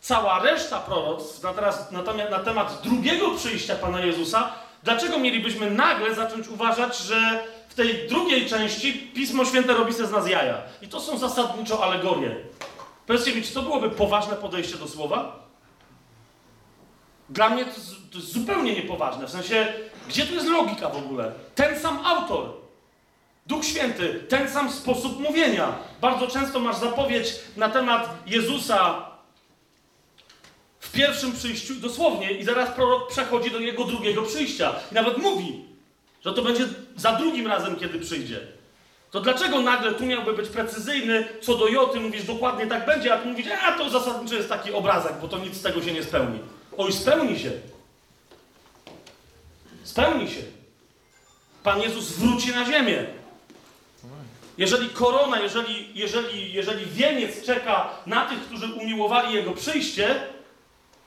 [0.00, 1.90] cała reszta proroctw na, teraz,
[2.30, 8.46] na temat drugiego przyjścia Pana Jezusa, dlaczego mielibyśmy nagle zacząć uważać, że w tej drugiej
[8.46, 10.62] części Pismo Święte robi z nas jaja?
[10.82, 12.36] I to są zasadniczo alegorie.
[13.06, 15.44] Powiedzcie mi, czy to byłoby poważne podejście do słowa?
[17.28, 17.70] Dla mnie to,
[18.12, 19.26] to jest zupełnie niepoważne.
[19.26, 19.66] W sensie,
[20.08, 21.32] gdzie tu jest logika w ogóle?
[21.54, 22.48] Ten sam autor,
[23.46, 25.72] Duch Święty, ten sam sposób mówienia.
[26.00, 29.13] Bardzo często masz zapowiedź na temat Jezusa
[30.94, 34.74] pierwszym przyjściu, dosłownie, i zaraz prorok przechodzi do jego drugiego przyjścia.
[34.92, 35.64] I nawet mówi,
[36.24, 36.64] że to będzie
[36.96, 38.40] za drugim razem, kiedy przyjdzie.
[39.10, 43.18] To dlaczego nagle tu miałby być precyzyjny co do Joty, mówisz dokładnie tak będzie, a
[43.18, 46.02] tu mówisz, a to zasadniczo jest taki obrazek, bo to nic z tego się nie
[46.02, 46.38] spełni.
[46.78, 47.50] Oj, spełni się.
[49.84, 50.40] Spełni się.
[51.62, 53.06] Pan Jezus wróci na ziemię.
[54.58, 60.20] Jeżeli korona, jeżeli, jeżeli, jeżeli wieniec czeka na tych, którzy umiłowali Jego przyjście,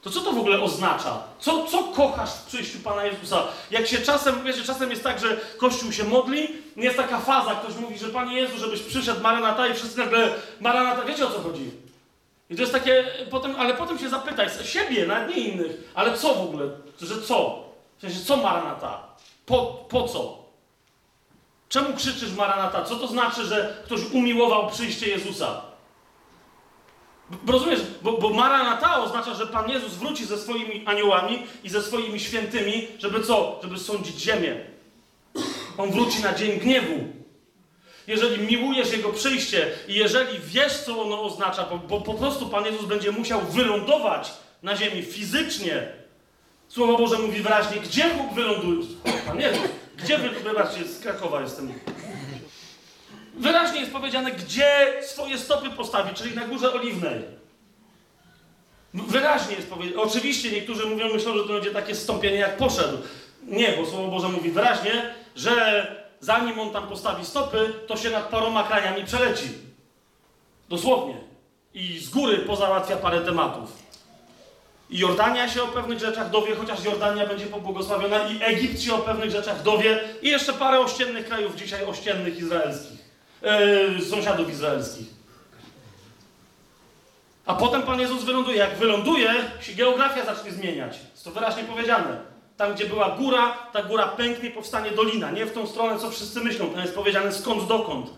[0.07, 1.23] to co to w ogóle oznacza?
[1.39, 3.43] Co, co kochasz w przyjściu Pana Jezusa?
[3.71, 7.75] Jak się czasem, wiecie, czasem jest tak, że Kościół się modli, jest taka faza, ktoś
[7.75, 10.29] mówi, że Panie Jezu, żebyś przyszedł, Maranata i wszyscy nagle,
[10.59, 11.71] Maranata, wiecie o co chodzi?
[12.49, 16.35] I to jest takie, potem, ale potem się zapytaj siebie, nawet nie innych, ale co
[16.35, 16.69] w ogóle?
[17.01, 17.63] Że co?
[17.97, 19.03] W sensie, co Maranata?
[19.45, 20.37] Po, po co?
[21.69, 22.83] Czemu krzyczysz Maranata?
[22.83, 25.61] Co to znaczy, że ktoś umiłował przyjście Jezusa?
[27.47, 27.79] Rozumiesz?
[28.01, 32.87] Bo, bo Maranata oznacza, że Pan Jezus wróci ze swoimi aniołami i ze swoimi świętymi,
[32.99, 33.59] żeby co?
[33.63, 34.55] Żeby sądzić ziemię.
[35.77, 37.17] On wróci na dzień gniewu.
[38.07, 42.65] Jeżeli miłujesz Jego przyjście i jeżeli wiesz, co ono oznacza, bo, bo po prostu Pan
[42.65, 45.87] Jezus będzie musiał wylądować na ziemi fizycznie.
[46.67, 48.87] Słowo Boże mówi wyraźnie, gdzie Bóg wyląduje?
[49.27, 49.61] Pan Jezus,
[49.97, 50.29] gdzie wy...
[50.85, 51.73] Z Krakowa jestem.
[53.37, 57.21] Wyraźnie jest powiedziane, gdzie swoje stopy postawi, czyli na Górze Oliwnej.
[58.93, 60.01] Wyraźnie jest powiedziane.
[60.01, 62.97] Oczywiście niektórzy mówią, myślą, że to będzie takie stąpienie jak poszedł.
[63.43, 65.85] Nie, bo Słowo Boże mówi wyraźnie, że
[66.19, 69.49] zanim on tam postawi stopy, to się nad paroma krajami przeleci.
[70.69, 71.15] Dosłownie.
[71.73, 73.87] I z góry pozałatwia parę tematów.
[74.89, 78.97] I Jordania się o pewnych rzeczach dowie, chociaż Jordania będzie pobłogosławiona, i Egipt się o
[78.97, 82.96] pewnych rzeczach dowie, i jeszcze parę ościennych krajów dzisiaj ościennych izraelskich,
[83.41, 85.07] yy, sąsiadów izraelskich.
[87.45, 88.57] A potem Pan Jezus wyląduje.
[88.57, 90.99] Jak wyląduje, się geografia zacznie zmieniać.
[91.11, 92.17] Jest to wyraźnie powiedziane.
[92.57, 95.31] Tam, gdzie była góra, ta góra pęknie, powstanie dolina.
[95.31, 96.69] Nie w tą stronę, co wszyscy myślą.
[96.69, 98.09] Tam jest powiedziane skąd dokąd.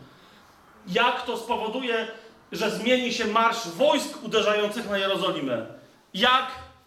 [0.87, 2.07] Jak to spowoduje,
[2.51, 5.65] że zmieni się marsz wojsk uderzających na Jerozolimę?
[6.13, 6.45] Jak,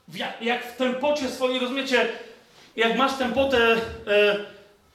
[0.09, 2.09] w jak, jak w tempocie swojej, rozumiecie,
[2.77, 3.77] jak masz tempotę
[4.07, 4.37] e,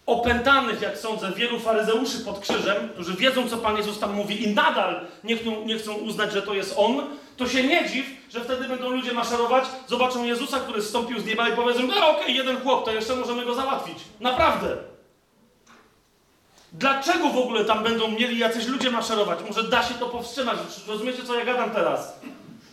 [0.08, 4.54] opętanych, jak sądzę, wielu faryzeuszy pod krzyżem, którzy wiedzą, co Pan Jezus tam mówi i
[4.54, 7.04] nadal nie chcą, nie chcą uznać, że to jest On,
[7.38, 11.50] to się nie dziw, że wtedy będą ludzie maszerować, zobaczą Jezusa, który zstąpił z nieba
[11.50, 13.98] i powiedzą, no okej, jeden chłop, to jeszcze możemy go załatwić.
[14.20, 14.78] Naprawdę.
[16.74, 19.40] Dlaczego w ogóle tam będą mieli jacyś ludzie maszerować?
[19.48, 20.58] Może da się to powstrzymać?
[20.88, 22.20] Rozumiecie, co ja gadam teraz?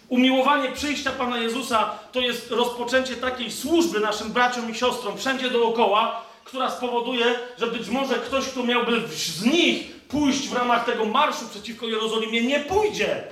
[0.09, 6.24] Umiłowanie przyjścia Pana Jezusa to jest rozpoczęcie takiej służby naszym braciom i siostrom wszędzie dookoła,
[6.55, 7.25] która spowoduje,
[7.59, 12.43] że być może ktoś, kto miałby z nich pójść w ramach tego marszu przeciwko Jerozolimie,
[12.43, 13.23] nie pójdzie.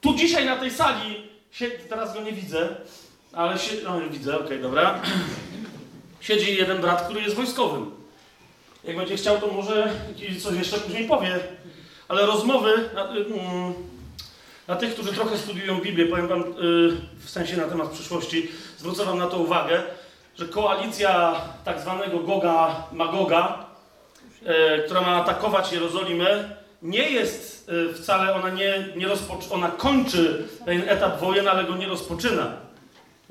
[0.00, 1.30] Tu dzisiaj na tej sali,
[1.88, 2.76] teraz go nie widzę,
[3.32, 5.02] ale się, no, widzę, okej, dobra.
[6.20, 7.90] Siedzi jeden brat, który jest wojskowym.
[8.84, 9.92] Jak będzie chciał, to może
[10.42, 11.38] coś jeszcze później powie.
[12.08, 13.74] Ale rozmowy na, mm,
[14.68, 16.44] na tych, którzy trochę studiują Biblię, powiem wam y,
[17.18, 18.48] w sensie na temat przyszłości,
[18.78, 19.82] zwrócę wam na to uwagę,
[20.38, 23.64] że koalicja tak zwanego Goga Magoga,
[24.42, 29.06] y, która ma atakować Jerozolimę, nie jest y, wcale, ona nie, nie
[29.50, 32.52] ona kończy ten etap wojen, ale go nie rozpoczyna.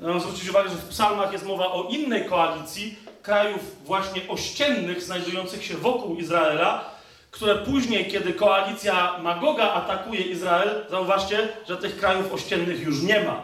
[0.00, 5.64] Mam zwrócić uwagę, że w psalmach jest mowa o innej koalicji krajów właśnie ościennych, znajdujących
[5.64, 6.84] się wokół Izraela,
[7.30, 13.42] które później, kiedy koalicja Magoga atakuje Izrael, zauważcie, że tych krajów ościennych już nie ma.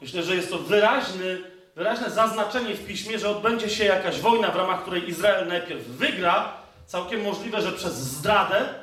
[0.00, 1.38] Myślę, że jest to wyraźny,
[1.78, 6.52] wyraźne zaznaczenie w piśmie, że odbędzie się jakaś wojna, w ramach której Izrael najpierw wygra,
[6.86, 8.74] całkiem możliwe, że przez zdradę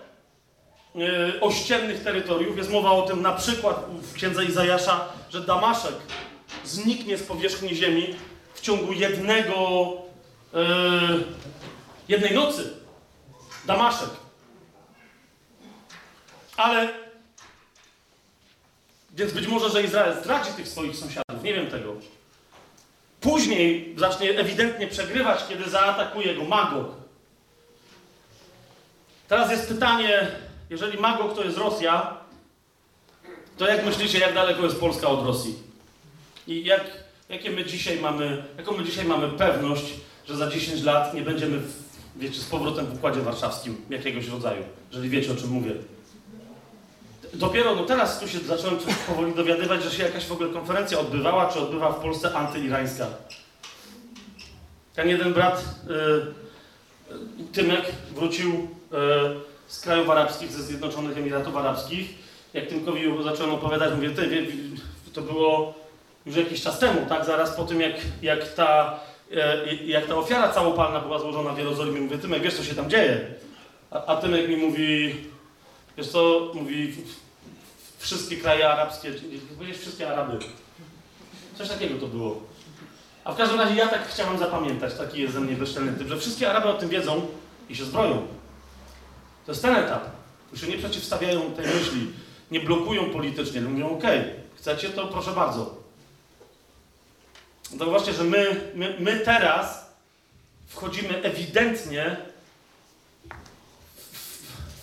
[0.95, 2.57] yy, ościennych terytoriów.
[2.57, 5.95] Jest mowa o tym na przykład w księdze Izajasza, że Damaszek
[6.65, 8.15] zniknie z powierzchni ziemi
[8.53, 9.87] w ciągu jednego,
[10.53, 11.23] yy,
[12.07, 12.73] jednej nocy.
[13.65, 14.09] Damaszek.
[16.57, 16.89] Ale,
[19.11, 21.95] więc być może, że Izrael zdradzi tych swoich sąsiadów, nie wiem tego.
[23.25, 26.87] Później zacznie ewidentnie przegrywać, kiedy zaatakuje go Magog.
[29.27, 30.27] Teraz jest pytanie,
[30.69, 32.17] jeżeli Magog to jest Rosja,
[33.57, 35.55] to jak myślicie, jak daleko jest Polska od Rosji?
[36.47, 36.83] I jak,
[37.29, 39.85] jakie my dzisiaj mamy, jaką my dzisiaj mamy pewność,
[40.27, 41.73] że za 10 lat nie będziemy, w,
[42.15, 45.71] wiecie, z powrotem w Układzie Warszawskim jakiegoś rodzaju, jeżeli wiecie, o czym mówię.
[47.37, 50.99] Dopiero, no teraz tu się zacząłem coś powoli dowiadywać, że się jakaś w ogóle konferencja
[50.99, 53.07] odbywała, czy odbywa w Polsce antyirańska.
[54.93, 55.65] Ten jeden brat,
[57.11, 58.65] y, Tymek, wrócił y,
[59.67, 62.09] z krajów arabskich, ze Zjednoczonych Emiratów Arabskich.
[62.53, 64.41] Jak Tymkowi zacząłem opowiadać, mówię, ty, wie,
[65.13, 65.73] to było
[66.25, 67.25] już jakiś czas temu, tak?
[67.25, 68.99] Zaraz po tym, jak, jak, ta,
[69.31, 72.01] e, jak ta ofiara całopalna była złożona w Jerozolimie.
[72.01, 73.25] Mówię, Tymek, wiesz, co się tam dzieje?
[73.91, 75.15] A, a Tymek mi mówi,
[75.97, 76.93] wiesz co, mówi,
[78.05, 79.11] wszystkie kraje arabskie,
[79.57, 80.39] powiedzieć wszystkie Araby.
[81.57, 82.41] Coś takiego to było.
[83.23, 86.17] A w każdym razie ja tak chciałem zapamiętać, taki jest ze mnie bezczelny typ, że
[86.17, 87.27] wszystkie Araby o tym wiedzą
[87.69, 88.27] i się zbroją.
[89.45, 90.05] To jest ten etap.
[90.51, 92.11] Już się nie przeciwstawiają tej myśli,
[92.51, 95.75] nie blokują politycznie, mówią, okay, chcecie, to proszę bardzo.
[97.77, 99.85] Zauważcie, że my, my, my teraz
[100.67, 102.17] wchodzimy ewidentnie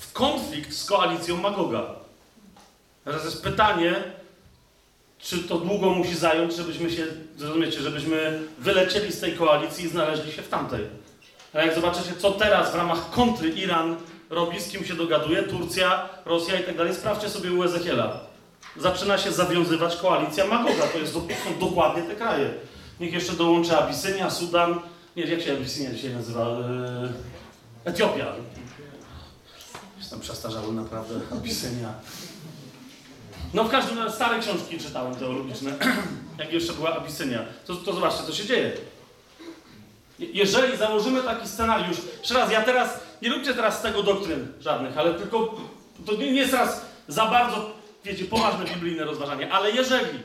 [0.01, 2.02] w konflikt z koalicją Magoga.
[3.05, 3.95] Teraz jest pytanie,
[5.19, 7.07] czy to długo musi zająć, żebyśmy się,
[7.39, 10.87] zrozumiecie, żebyśmy wylecieli z tej koalicji i znaleźli się w tamtej.
[11.55, 13.97] A jak zobaczycie, co teraz w ramach kontry Iran
[14.31, 18.21] robi, z kim się dogaduje, Turcja, Rosja i tak dalej, sprawdźcie sobie u Ezechiela.
[18.77, 20.87] Zaczyna się zawiązywać koalicja Magoga.
[20.87, 22.55] To, jest, to są dokładnie te kraje.
[23.01, 24.81] Niech jeszcze dołączy Abisynia, Sudan.
[25.17, 26.47] Nie, jak się Abisynia dzisiaj nazywa?
[26.47, 27.09] Yy,
[27.85, 28.27] Etiopia.
[29.99, 31.15] Jestem przestarzały naprawdę.
[31.33, 31.95] Abisynia.
[33.55, 35.73] No w każdym razie stare książki czytałem teologiczne,
[36.39, 37.39] jak jeszcze była Abisynia.
[37.67, 38.73] To, to zobaczcie, co się dzieje.
[40.19, 44.99] Jeżeli założymy taki scenariusz, jeszcze raz, ja teraz, nie róbcie teraz z tego doktryn żadnych,
[44.99, 45.55] ale tylko,
[46.07, 47.71] to nie jest raz za bardzo,
[48.05, 50.19] wiecie, poważne biblijne rozważanie, ale jeżeli,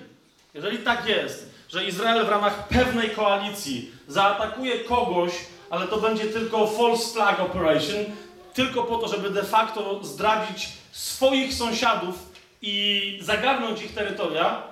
[0.54, 5.32] jeżeli tak jest, że Izrael w ramach pewnej koalicji zaatakuje kogoś,
[5.70, 8.06] ale to będzie tylko false flag operation,
[8.54, 12.16] tylko po to, żeby de facto zdradzić swoich sąsiadów
[12.62, 14.64] i zagarnąć ich terytoria,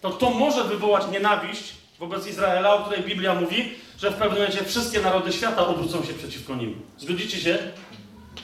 [0.00, 4.64] to to może wywołać nienawiść wobec Izraela, o której Biblia mówi, że w pewnym momencie
[4.64, 6.82] wszystkie narody świata obrócą się przeciwko nim.
[6.98, 7.58] Zgodzicie się?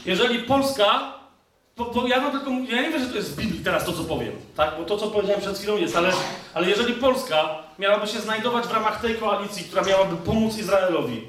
[0.06, 1.12] Jeżeli Polska,
[1.76, 4.04] bo, bo ja, tylko, ja nie wiem, że to jest w Biblii teraz to, co
[4.04, 4.74] powiem, tak?
[4.78, 6.12] bo to, co powiedziałem przed chwilą jest, ale,
[6.54, 11.22] ale jeżeli Polska miałaby się znajdować w ramach tej koalicji, która miałaby pomóc Izraelowi,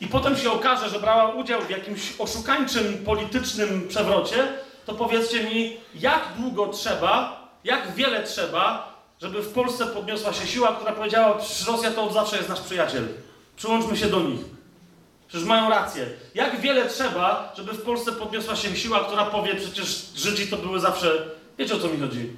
[0.00, 4.48] i potem się okaże, że brała udział w jakimś oszukańczym politycznym przewrocie,
[4.86, 10.74] to powiedzcie mi, jak długo trzeba, jak wiele trzeba, żeby w Polsce podniosła się siła,
[10.74, 13.08] która powiedziała, że Rosja to od zawsze jest nasz przyjaciel.
[13.56, 14.40] Przyłączmy się do nich.
[15.28, 16.06] Przecież mają rację.
[16.34, 20.80] Jak wiele trzeba, żeby w Polsce podniosła się siła, która powie, przecież Żydzi to były
[20.80, 21.26] zawsze...
[21.58, 22.30] Wiecie o co mi chodzi?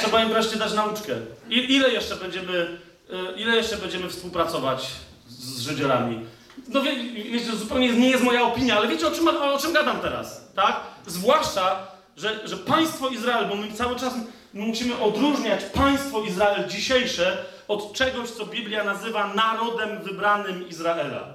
[0.00, 1.12] Trzeba im wreszcie dać nauczkę.
[1.48, 2.78] I, ile jeszcze będziemy,
[3.36, 4.86] ile jeszcze będziemy współpracować
[5.28, 6.24] z Żydzielami?
[6.68, 6.96] No wie,
[7.30, 10.80] wiecie, zupełnie nie jest moja opinia, ale wiecie o czym, o czym gadam teraz, tak?
[11.06, 11.86] Zwłaszcza,
[12.16, 14.14] że, że państwo Izrael, bo my cały czas
[14.54, 21.34] musimy odróżniać państwo Izrael dzisiejsze od czegoś, co Biblia nazywa narodem wybranym Izraela.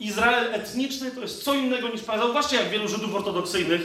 [0.00, 2.26] Izrael etniczny to jest co innego niż państwo.
[2.26, 3.80] Zauważcie, jak wielu Żydów ortodoksyjnych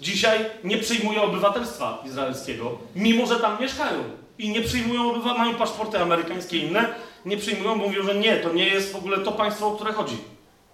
[0.00, 4.04] dzisiaj nie przyjmuje obywatelstwa izraelskiego, mimo że tam mieszkają.
[4.38, 8.52] I nie przyjmują obywatelstwa, mają paszporty amerykańskie inne, nie przyjmują, bo mówią, że nie, to
[8.52, 10.16] nie jest w ogóle to państwo, o które chodzi,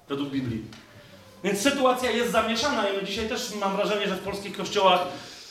[0.09, 0.65] według Biblii.
[1.45, 5.07] Więc sytuacja jest zamieszana i my dzisiaj też mam wrażenie, że w polskich kościołach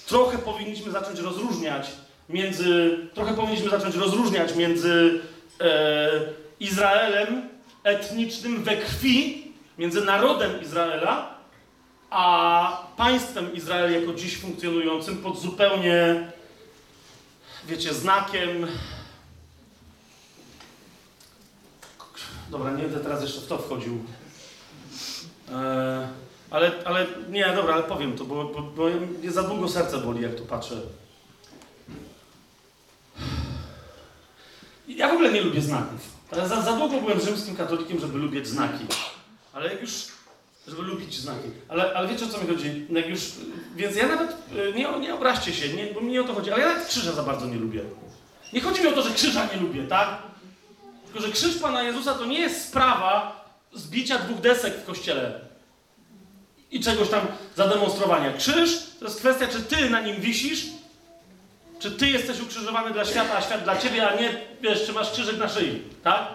[0.07, 1.91] trochę powinniśmy zacząć rozróżniać
[2.29, 5.21] między, trochę powinniśmy zacząć rozróżniać między
[5.61, 6.09] e,
[6.59, 7.49] Izraelem
[7.83, 11.35] etnicznym we krwi, między narodem Izraela,
[12.09, 16.31] a państwem Izrael jako dziś funkcjonującym pod zupełnie,
[17.65, 18.67] wiecie, znakiem.
[22.49, 24.05] Dobra, nie będę teraz jeszcze w to wchodził.
[25.51, 26.09] E,
[26.49, 28.89] ale, ale nie, dobra, ale powiem to, bo, bo, bo
[29.19, 30.81] mnie za długo serce boli, jak tu patrzę.
[34.87, 35.99] Ja w ogóle nie lubię znaków.
[36.31, 38.85] Za, za długo byłem rzymskim katolikiem, żeby lubić znaki.
[39.53, 40.07] Ale jak już.
[40.67, 41.47] Żeby lubić znaki.
[41.69, 42.85] Ale, ale wiecie o co mi chodzi?
[42.89, 43.21] Jak już,
[43.75, 44.31] więc ja nawet.
[44.31, 46.51] y, Nie, nie obraźcie się, nie, bo mi nie o to chodzi.
[46.51, 47.81] Ale ja nawet krzyża za bardzo nie lubię.
[48.53, 50.17] Nie chodzi mi o to, że krzyża nie lubię, tak?
[51.05, 53.41] Tylko, że krzyż Pana Jezusa to nie jest sprawa
[53.73, 55.39] zbicia dwóch desek w kościele
[56.71, 57.21] i czegoś tam
[57.55, 58.33] zademonstrowania.
[58.33, 60.65] Krzyż to jest kwestia, czy ty na nim wisisz,
[61.79, 65.11] czy ty jesteś ukrzyżowany dla świata, a świat dla ciebie, a nie, wiesz, czy masz
[65.11, 66.27] krzyżyk na szyi, tak?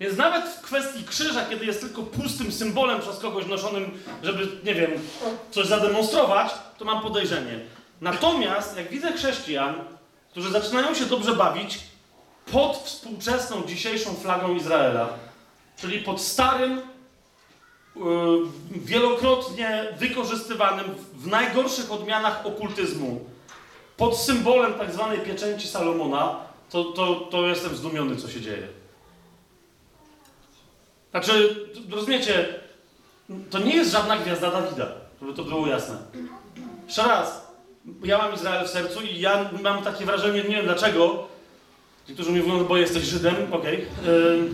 [0.00, 4.74] Więc nawet w kwestii krzyża, kiedy jest tylko pustym symbolem przez kogoś noszonym, żeby, nie
[4.74, 4.90] wiem,
[5.50, 7.60] coś zademonstrować, to mam podejrzenie.
[8.00, 9.74] Natomiast, jak widzę chrześcijan,
[10.30, 11.78] którzy zaczynają się dobrze bawić
[12.52, 15.08] pod współczesną, dzisiejszą flagą Izraela,
[15.76, 16.80] czyli pod starym,
[17.96, 18.02] yy,
[18.70, 23.24] wielokrotnie wykorzystywanym w najgorszych odmianach okultyzmu,
[23.96, 26.36] pod symbolem tak zwanej pieczęci Salomona,
[26.70, 28.77] to, to, to jestem zdumiony, co się dzieje.
[31.24, 32.48] Znaczy, rozumiecie,
[33.50, 34.86] to nie jest żadna gwiazda Dawida,
[35.20, 35.96] żeby to było jasne.
[36.86, 37.46] Jeszcze raz,
[38.04, 41.28] ja mam Izrael w sercu i ja mam takie wrażenie, nie wiem dlaczego,
[42.08, 44.48] niektórzy mi mówią, bo jesteś Żydem, okej, okay,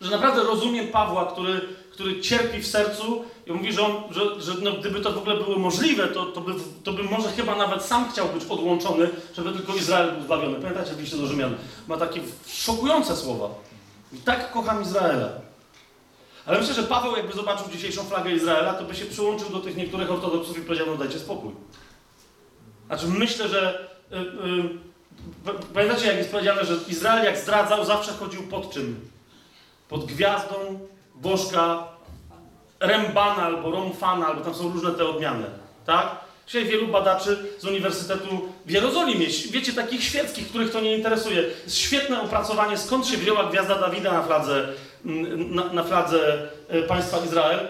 [0.00, 1.60] że naprawdę rozumiem Pawła, który,
[1.92, 5.36] który cierpi w sercu i mówi, że, on, że, że no, gdyby to w ogóle
[5.36, 6.52] było możliwe, to, to, by,
[6.84, 10.54] to by może chyba nawet sam chciał być odłączony, żeby tylko Izrael był zbawiony.
[10.54, 11.54] Pamiętacie, liście do Rzymian?
[11.88, 13.48] Ma takie szokujące słowa.
[14.12, 15.28] I tak kocham Izraela.
[16.46, 19.76] Ale myślę, że Paweł jakby zobaczył dzisiejszą flagę Izraela, to by się przyłączył do tych
[19.76, 21.52] niektórych ortodoksów i powiedział, no dajcie spokój.
[22.86, 23.88] Znaczy myślę, że...
[24.10, 29.10] Yy, yy, pamiętacie, jak jest powiedziane, że Izrael jak zdradzał, zawsze chodził pod czym?
[29.88, 30.78] Pod gwiazdą
[31.14, 31.88] bożka
[32.80, 35.44] Rembana albo Romfana, albo tam są różne te odmiany.
[35.86, 36.16] Tak?
[36.52, 41.44] Dzisiaj wielu badaczy z Uniwersytetu w Jerozolimie, wiecie, takich świeckich, których to nie interesuje.
[41.64, 44.68] Jest świetne opracowanie, skąd się wzięła gwiazda Dawida na fladze,
[45.04, 47.58] na, na fladze e, państwa Izrael.
[47.58, 47.66] E,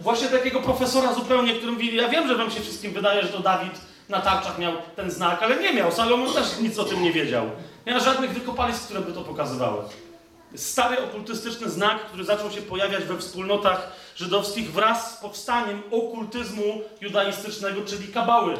[0.00, 3.38] właśnie takiego profesora zupełnie, który mówi, ja wiem, że wam się wszystkim wydaje, że to
[3.38, 3.72] Dawid
[4.08, 5.92] na tarczach miał ten znak, ale nie miał.
[5.92, 7.50] Salomon też nic o tym nie wiedział.
[7.86, 9.82] Nie ma żadnych wykopalisk, które by to pokazywały.
[10.56, 17.80] Stary okultystyczny znak, który zaczął się pojawiać we wspólnotach żydowskich wraz z powstaniem okultyzmu judaistycznego,
[17.86, 18.54] czyli kabały.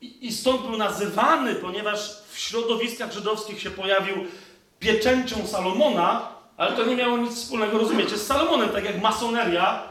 [0.00, 4.16] I, I, stąd był nazywany, ponieważ w środowiskach żydowskich się pojawił
[4.78, 9.82] pieczęcią Salomona, ale to nie miało nic wspólnego, rozumiecie, z Salomonem, tak jak masoneria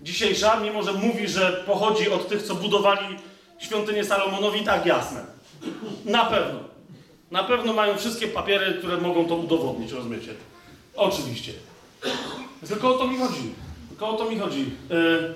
[0.00, 3.16] dzisiejsza, mimo że mówi, że pochodzi od tych, co budowali
[3.58, 5.24] świątynię Salomonowi, tak jasne.
[6.04, 6.60] Na pewno.
[7.30, 10.34] Na pewno mają wszystkie papiery, które mogą to udowodnić, rozumiecie?
[10.96, 11.52] Oczywiście.
[12.68, 13.69] Tylko o to mi chodzi.
[14.00, 14.70] Tylko o to mi chodzi.
[14.90, 15.34] Yy,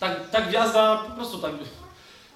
[0.00, 1.52] ta, ta gwiazda, po prostu tak.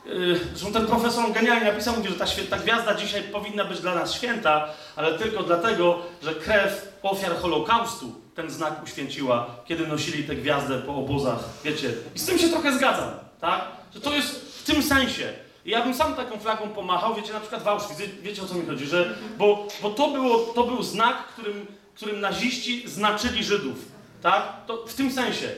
[0.06, 3.94] Yy, zresztą ten profesor genialnie napisał, mówi, że ta, ta gwiazda dzisiaj powinna być dla
[3.94, 10.36] nas święta, ale tylko dlatego, że krew ofiar Holokaustu ten znak uświęciła, kiedy nosili tę
[10.36, 11.92] gwiazdę po obozach, wiecie.
[12.14, 13.64] I z tym się trochę zgadzam, tak?
[13.94, 15.32] Że to jest w tym sensie.
[15.64, 18.66] Ja bym sam taką flagą pomachał, wiecie, na przykład w Auschwitz, wiecie o co mi
[18.66, 23.95] chodzi, że, bo, bo to, było, to był znak, którym, którym naziści znaczyli Żydów,
[24.26, 24.66] tak?
[24.66, 25.48] To w tym sensie.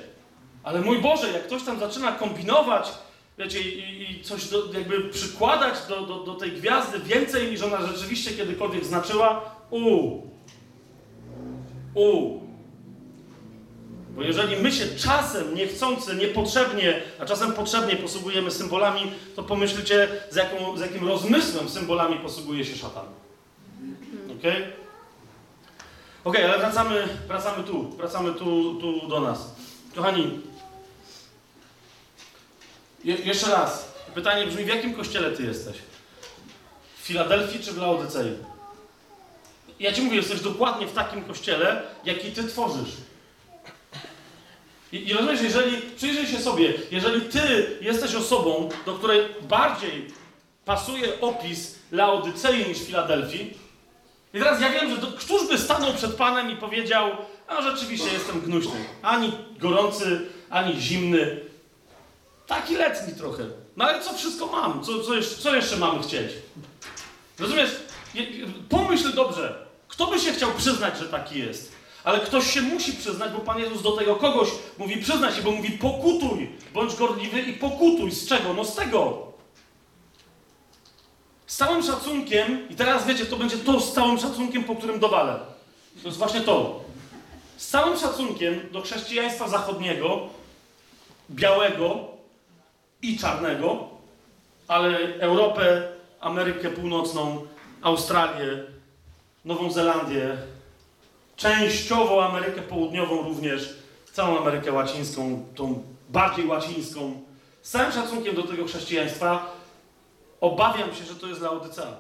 [0.62, 2.88] Ale mój Boże, jak ktoś tam zaczyna kombinować,
[3.38, 7.86] wiecie, i, i coś do, jakby przykładać do, do, do tej gwiazdy więcej niż ona
[7.86, 10.12] rzeczywiście kiedykolwiek znaczyła, u,
[11.94, 12.40] u.
[14.16, 20.36] Bo jeżeli my się czasem niechcący, niepotrzebnie, a czasem potrzebnie posługujemy symbolami, to pomyślcie, z,
[20.36, 23.06] jaką, z jakim rozmysłem symbolami posługuje się szatan.
[26.24, 26.36] Ok?
[26.36, 29.54] Ale wracamy, wracamy tu, wracamy tu, tu do nas.
[29.94, 30.40] Kochani,
[33.04, 33.92] je, jeszcze raz.
[34.14, 35.76] Pytanie brzmi, w jakim kościele ty jesteś?
[36.98, 38.32] W Filadelfii czy w Laodycei?
[39.80, 42.90] Ja ci mówię, jesteś dokładnie w takim kościele, jaki ty tworzysz.
[44.92, 50.06] I, I rozumiesz, jeżeli, przyjrzyj się sobie, jeżeli ty jesteś osobą, do której bardziej
[50.64, 53.54] pasuje opis Laodycei niż Filadelfii,
[54.35, 57.11] i teraz ja wiem, że to, któż by stanął przed Panem i powiedział,
[57.49, 58.85] a rzeczywiście jestem gnuśny.
[59.03, 61.41] Ani gorący, ani zimny.
[62.47, 63.45] Taki letni trochę.
[63.76, 64.85] No ale co wszystko mam?
[64.85, 66.33] Co, co, jeszcze, co jeszcze mamy chcieć?
[67.39, 67.70] Rozumiesz?
[68.68, 69.66] Pomyśl dobrze.
[69.89, 71.72] Kto by się chciał przyznać, że taki jest?
[72.05, 74.49] Ale ktoś się musi przyznać, bo Pan Jezus do tego kogoś
[74.79, 76.51] mówi przyznaj się, bo mówi pokutuj.
[76.74, 78.11] Bądź gorliwy i pokutuj.
[78.11, 78.55] Z czego?
[78.55, 79.28] No z tego.
[81.49, 85.38] Z całym szacunkiem, i teraz wiecie, to będzie to z całym szacunkiem, po którym dowalę.
[86.03, 86.84] To jest właśnie to.
[87.57, 90.28] Z całym szacunkiem do chrześcijaństwa zachodniego,
[91.30, 92.01] białego
[93.03, 93.88] i czarnego,
[94.68, 95.88] ale Europę,
[96.20, 97.46] Amerykę Północną,
[97.82, 98.62] Australię,
[99.44, 100.36] Nową Zelandię,
[101.36, 103.74] częściowo Amerykę Południową również,
[104.12, 107.22] całą Amerykę Łacińską, tą bardziej łacińską.
[107.62, 109.57] Z całym szacunkiem do tego chrześcijaństwa,
[110.41, 111.97] Obawiam się, że to jest Laodycea.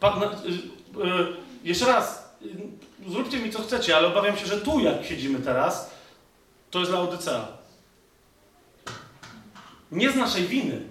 [0.00, 4.60] Pa, na, y, y, jeszcze raz, y, zróbcie mi co chcecie, ale obawiam się, że
[4.60, 5.90] tu, jak siedzimy teraz,
[6.70, 7.48] to jest Laodycea.
[9.92, 10.82] Nie z naszej winy.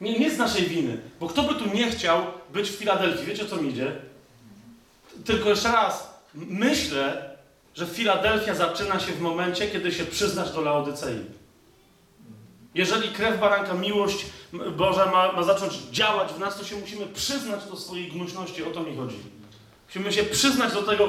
[0.00, 0.98] Nie, nie z naszej winy.
[1.20, 3.26] Bo kto by tu nie chciał być w Filadelfii?
[3.26, 3.96] Wiecie, o co mi idzie?
[5.24, 7.36] Tylko jeszcze raz, myślę,
[7.74, 11.24] że Filadelfia zaczyna się w momencie, kiedy się przyznasz do Laodycei.
[12.74, 14.26] Jeżeli krew baranka, miłość
[14.76, 18.64] Boża ma, ma zacząć działać w nas, to się musimy przyznać do swojej gnuśności.
[18.64, 19.16] O to mi chodzi.
[19.86, 21.08] Musimy się przyznać do tego.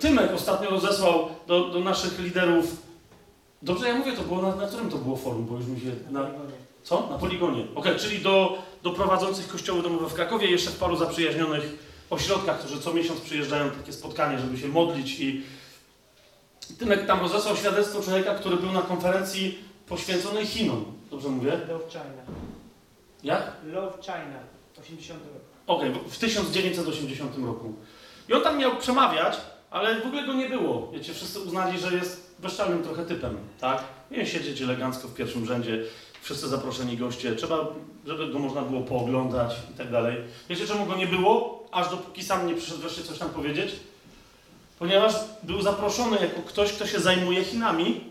[0.00, 2.76] Tymek ostatnio rozesłał do, do naszych liderów.
[3.62, 5.92] Dobrze, ja mówię, to było na, na którym to było forum, bo już mi się.
[6.10, 6.30] Na,
[6.82, 7.08] co?
[7.10, 7.66] Na poligonie.
[7.74, 12.80] Okej, czyli do, do prowadzących kościoły domowe w Krakowie, jeszcze w paru zaprzyjaźnionych ośrodkach, którzy
[12.80, 15.42] co miesiąc przyjeżdżają takie spotkanie, żeby się modlić i
[16.78, 20.97] Tymek tam rozesłał świadectwo człowieka, który był na konferencji poświęconej Chinom.
[21.10, 21.50] Dobrze mówię?
[21.68, 22.22] Love China.
[23.22, 23.52] Jak?
[23.66, 24.38] Love China.
[24.80, 25.42] 80 rok.
[25.66, 27.74] Okej, w- w 1980 roku.
[28.28, 29.36] I on tam miał przemawiać,
[29.70, 30.90] ale w ogóle go nie było.
[30.92, 33.84] Wiecie, wszyscy uznali, że jest bezczelnym trochę typem, tak?
[34.10, 35.82] Nie siedzieć elegancko w pierwszym rzędzie,
[36.22, 37.66] wszyscy zaproszeni goście, trzeba,
[38.06, 40.16] żeby go można było pooglądać i tak dalej.
[40.48, 41.64] Wiecie, czemu go nie było?
[41.72, 43.72] Aż dopóki sam nie przyszedł wreszcie coś tam powiedzieć?
[44.78, 48.07] Ponieważ był zaproszony jako ktoś, kto się zajmuje Chinami,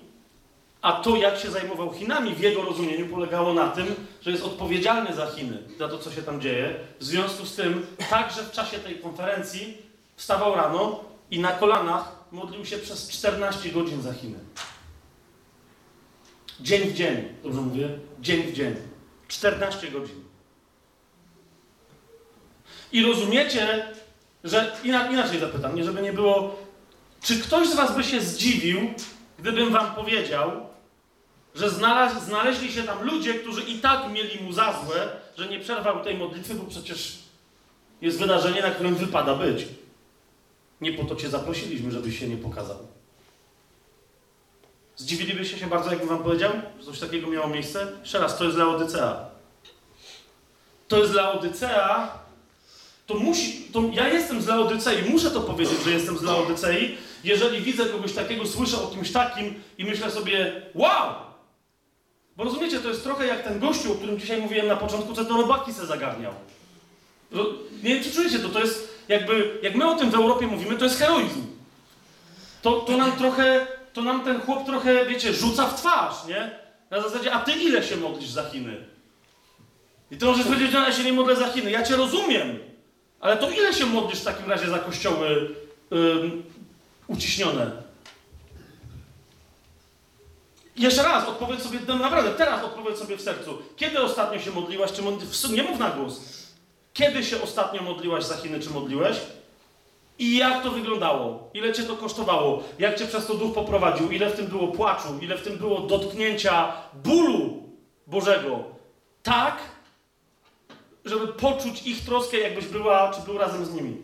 [0.82, 3.86] a to, jak się zajmował Chinami, w jego rozumieniu polegało na tym,
[4.22, 6.76] że jest odpowiedzialny za Chiny, za to, co się tam dzieje.
[7.00, 9.78] W związku z tym, także w czasie tej konferencji
[10.16, 14.40] wstawał rano i na kolanach modlił się przez 14 godzin za Chiny.
[16.60, 17.90] Dzień w dzień, dobrze mówię?
[18.20, 18.76] Dzień w dzień.
[19.28, 20.24] 14 godzin.
[22.92, 23.86] I rozumiecie,
[24.44, 26.56] że ina- inaczej zapytam, nie żeby nie było,
[27.22, 28.80] czy ktoś z Was by się zdziwił,
[29.40, 30.67] gdybym Wam powiedział,
[31.60, 35.60] że znalaz- znaleźli się tam ludzie, którzy i tak mieli mu za złe, że nie
[35.60, 37.18] przerwał tej modlitwy, bo przecież
[38.02, 39.66] jest wydarzenie, na którym wypada być.
[40.82, 42.78] Nie po to Cię zaprosiliśmy, żebyś się nie pokazał.
[44.96, 47.88] Zdziwilibyście się bardzo, jakbym Wam powiedział, że coś takiego miało miejsce?
[48.02, 49.26] Jeszcze raz, to jest Laodycea.
[50.88, 52.12] To jest Laodycea,
[53.08, 57.62] to musi, to ja jestem z Laodycei, muszę to powiedzieć, że jestem z Laodycei, jeżeli
[57.62, 61.27] widzę kogoś takiego, słyszę o kimś takim i myślę sobie, wow!
[62.38, 65.24] Bo rozumiecie, to jest trochę jak ten gościu, o którym dzisiaj mówiłem na początku, co
[65.24, 66.34] do robaki se zagarniał.
[67.84, 70.78] Nie wiem, czy czujecie to, to jest jakby, jak my o tym w Europie mówimy,
[70.78, 71.42] to jest heroizm.
[72.62, 76.52] To, to nam trochę, to nam ten chłop trochę, wiecie, rzuca w twarz, nie?
[76.90, 78.78] Na zasadzie, a ty ile się modlisz za Chiny?
[80.12, 81.72] I ty możesz powiedzieć, że ja się nie modlę za Chiny.
[81.72, 82.60] Ja cię rozumiem.
[83.20, 85.56] Ale to ile się modlisz w takim razie za kościoły
[85.92, 86.44] ym,
[87.08, 87.72] uciśnione?
[90.78, 93.58] Jeszcze raz, odpowiedz sobie, no naprawdę, teraz odpowiedz sobie w sercu.
[93.76, 95.28] Kiedy ostatnio się modliłaś, czy modli...
[95.28, 96.22] w- Nie mów na głos.
[96.94, 99.18] Kiedy się ostatnio modliłaś za Chiny, czy modliłeś?
[100.20, 101.50] I jak to wyglądało?
[101.54, 102.64] Ile cię to kosztowało?
[102.80, 104.12] Jak cię przez to duch poprowadził?
[104.12, 105.08] Ile w tym było płaczu?
[105.22, 106.74] Ile w tym było dotknięcia
[107.04, 107.64] bólu
[108.08, 108.64] Bożego?
[109.24, 109.58] Tak,
[111.06, 113.98] żeby poczuć ich troskę, jakbyś była, czy był razem z nimi.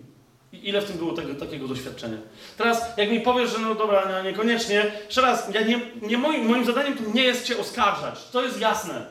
[0.61, 2.17] Ile w tym było tego, takiego doświadczenia?
[2.57, 6.45] Teraz, jak mi powiesz, że no dobra, no niekoniecznie, jeszcze raz, ja nie, nie moim,
[6.45, 9.05] moim zadaniem tu nie jest cię oskarżać, to jest jasne,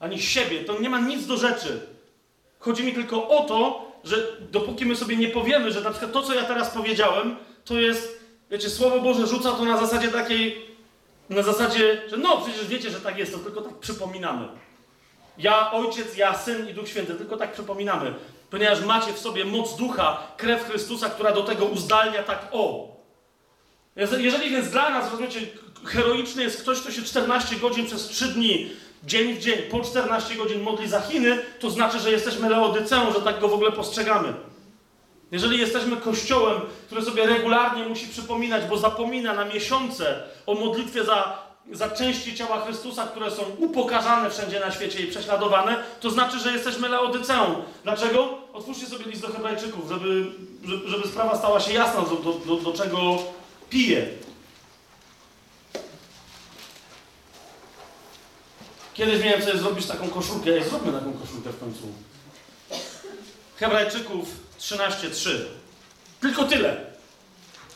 [0.00, 1.80] ani siebie, to nie ma nic do rzeczy.
[2.58, 4.16] Chodzi mi tylko o to, że
[4.50, 8.20] dopóki my sobie nie powiemy, że na przykład to, co ja teraz powiedziałem, to jest,
[8.50, 10.66] wiecie, Słowo Boże rzuca to na zasadzie takiej,
[11.30, 14.48] na zasadzie, że no, przecież wiecie, że tak jest, to tylko tak przypominamy.
[15.38, 18.14] Ja, Ojciec, ja, Syn i Duch Święty, tylko tak przypominamy.
[18.52, 22.88] Ponieważ macie w sobie moc Ducha, krew Chrystusa, która do tego uzdalnia tak o.
[23.96, 25.40] Jeżeli więc dla nas, rozumiecie,
[25.84, 28.70] heroiczny jest ktoś, kto się 14 godzin przez 3 dni,
[29.04, 33.20] dzień w dzień, po 14 godzin modli za Chiny, to znaczy, że jesteśmy Leodyceą, że
[33.20, 34.34] tak go w ogóle postrzegamy.
[35.30, 41.38] Jeżeli jesteśmy kościołem, który sobie regularnie musi przypominać, bo zapomina na miesiące o modlitwie za,
[41.72, 46.52] za części ciała Chrystusa, które są upokarzane wszędzie na świecie i prześladowane, to znaczy, że
[46.52, 47.62] jesteśmy Leodyceą.
[47.84, 48.38] Dlaczego?
[48.52, 50.26] Otwórzcie sobie list do Hebrajczyków, żeby,
[50.86, 53.18] żeby, sprawa stała się jasna, do, do, do, do czego
[53.70, 54.06] pije.
[58.94, 60.50] Kiedyś miałem sobie zrobić taką koszulkę.
[60.50, 61.82] Ej, zróbmy taką koszulkę w końcu.
[63.56, 64.28] Hebrajczyków
[64.60, 65.30] 13:3.
[66.20, 66.92] Tylko tyle.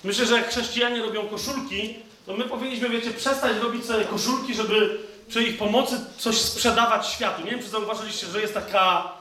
[0.05, 4.99] Myślę, że jak chrześcijanie robią koszulki, to my powinniśmy, wiecie, przestać robić sobie koszulki, żeby
[5.29, 7.45] przy ich pomocy coś sprzedawać światu.
[7.45, 9.13] Nie wiem, czy zauważyliście, że jest taka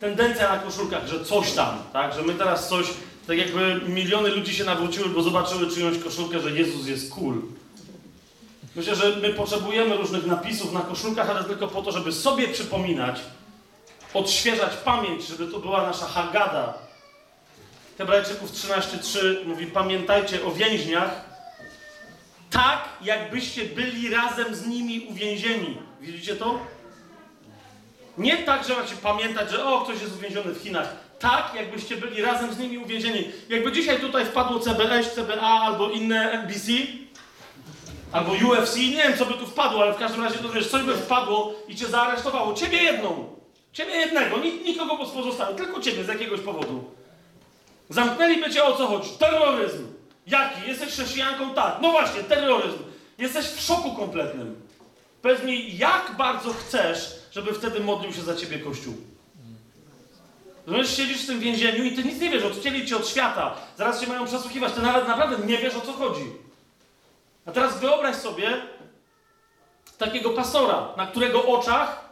[0.00, 2.14] tendencja na koszulkach, że coś tam, tak?
[2.14, 2.86] Że my teraz coś,
[3.26, 7.42] tak jakby miliony ludzi się nawróciły, bo zobaczyły czyjąś koszulkę, że Jezus jest cool.
[8.76, 13.20] Myślę, że my potrzebujemy różnych napisów na koszulkach, ale tylko po to, żeby sobie przypominać,
[14.14, 16.74] odświeżać pamięć, żeby to była nasza Hagada.
[17.98, 21.33] Hebrajczyków 13:3 mówi: Pamiętajcie o więźniach,
[22.54, 25.78] tak jakbyście byli razem z nimi uwięzieni.
[26.00, 26.58] Widzicie to?
[28.18, 30.96] Nie tak, że macie pamiętać, że o, ktoś jest uwięziony w Chinach.
[31.18, 33.28] Tak, jakbyście byli razem z nimi uwięzieni.
[33.48, 36.70] Jakby dzisiaj tutaj wpadło CBS, CBA albo inne NBC,
[38.12, 40.82] albo UFC, nie wiem co by tu wpadło, ale w każdym razie to wiesz, coś
[40.82, 42.54] by wpadło i cię zaaresztowało.
[42.54, 43.34] Ciebie jedną.
[43.72, 46.84] Ciebie jednego, nikogo pozostałych, tylko ciebie z jakiegoś powodu.
[47.90, 49.10] Zamknęliby cię o co chodzi?
[49.18, 49.93] Terroryzm.
[50.26, 50.68] Jaki?
[50.68, 51.54] Jesteś chrześcijanką?
[51.54, 51.76] Tak.
[51.80, 52.78] No właśnie, terroryzm.
[53.18, 54.62] Jesteś w szoku kompletnym.
[55.22, 58.94] Powiedz mi, jak bardzo chcesz, żeby wtedy modlił się za ciebie Kościół?
[60.66, 63.54] Rozumiesz, siedzisz w tym więzieniu i ty nic nie wiesz, odcięli cię od świata.
[63.76, 66.24] Zaraz cię mają przesłuchiwać, ty nawet naprawdę nie wiesz o co chodzi.
[67.46, 68.62] A teraz wyobraź sobie
[69.98, 72.08] takiego pastora, na którego oczach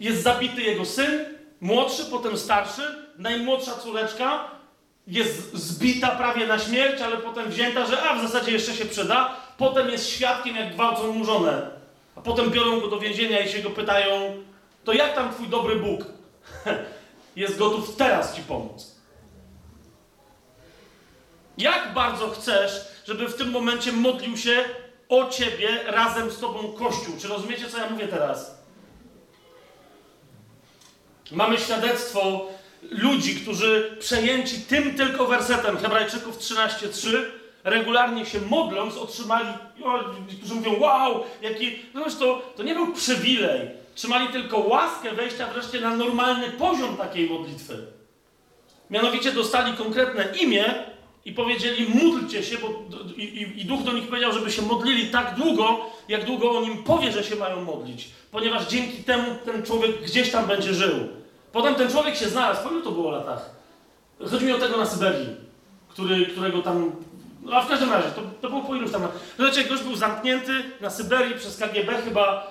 [0.00, 1.24] jest zabity jego syn,
[1.60, 4.50] młodszy, potem starszy, najmłodsza córeczka
[5.06, 9.36] jest zbita prawie na śmierć, ale potem wzięta, że a w zasadzie jeszcze się przyda.
[9.58, 11.70] Potem jest świadkiem, jak gwałcą mu żonę.
[12.16, 14.42] A potem biorą go do więzienia i się go pytają,
[14.84, 16.04] to jak tam twój dobry Bóg
[17.36, 18.94] jest gotów teraz ci pomóc?
[21.58, 22.72] Jak bardzo chcesz,
[23.06, 24.64] żeby w tym momencie modlił się
[25.08, 27.14] o ciebie razem z tobą Kościół?
[27.20, 28.64] Czy rozumiecie, co ja mówię teraz?
[31.30, 32.48] Mamy świadectwo
[32.90, 37.16] ludzi, którzy przejęci tym tylko wersetem Hebrajczyków 13:3
[37.64, 39.48] regularnie się modląc, otrzymali,
[40.38, 43.68] którzy mówią, wow, jaki, no to, to nie był przywilej.
[43.94, 47.86] Trzymali tylko łaskę wejścia wreszcie na normalny poziom takiej modlitwy.
[48.90, 50.74] Mianowicie dostali konkretne imię
[51.24, 52.68] i powiedzieli, módlcie się, bo,
[53.16, 56.64] i, i, i duch do nich powiedział, żeby się modlili tak długo, jak długo on
[56.64, 58.08] im powie, że się mają modlić.
[58.30, 61.23] Ponieważ dzięki temu ten człowiek gdzieś tam będzie żył.
[61.54, 63.50] Potem ten człowiek się znalazł, po ilu to było latach?
[64.30, 65.28] Chodzi mi o tego na Syberii,
[65.88, 66.92] który, którego tam.
[67.42, 69.02] No a w każdym razie, to, to było po iluś tam.
[69.38, 72.46] Zobaczcie, gość był zamknięty na Syberii przez KGB chyba,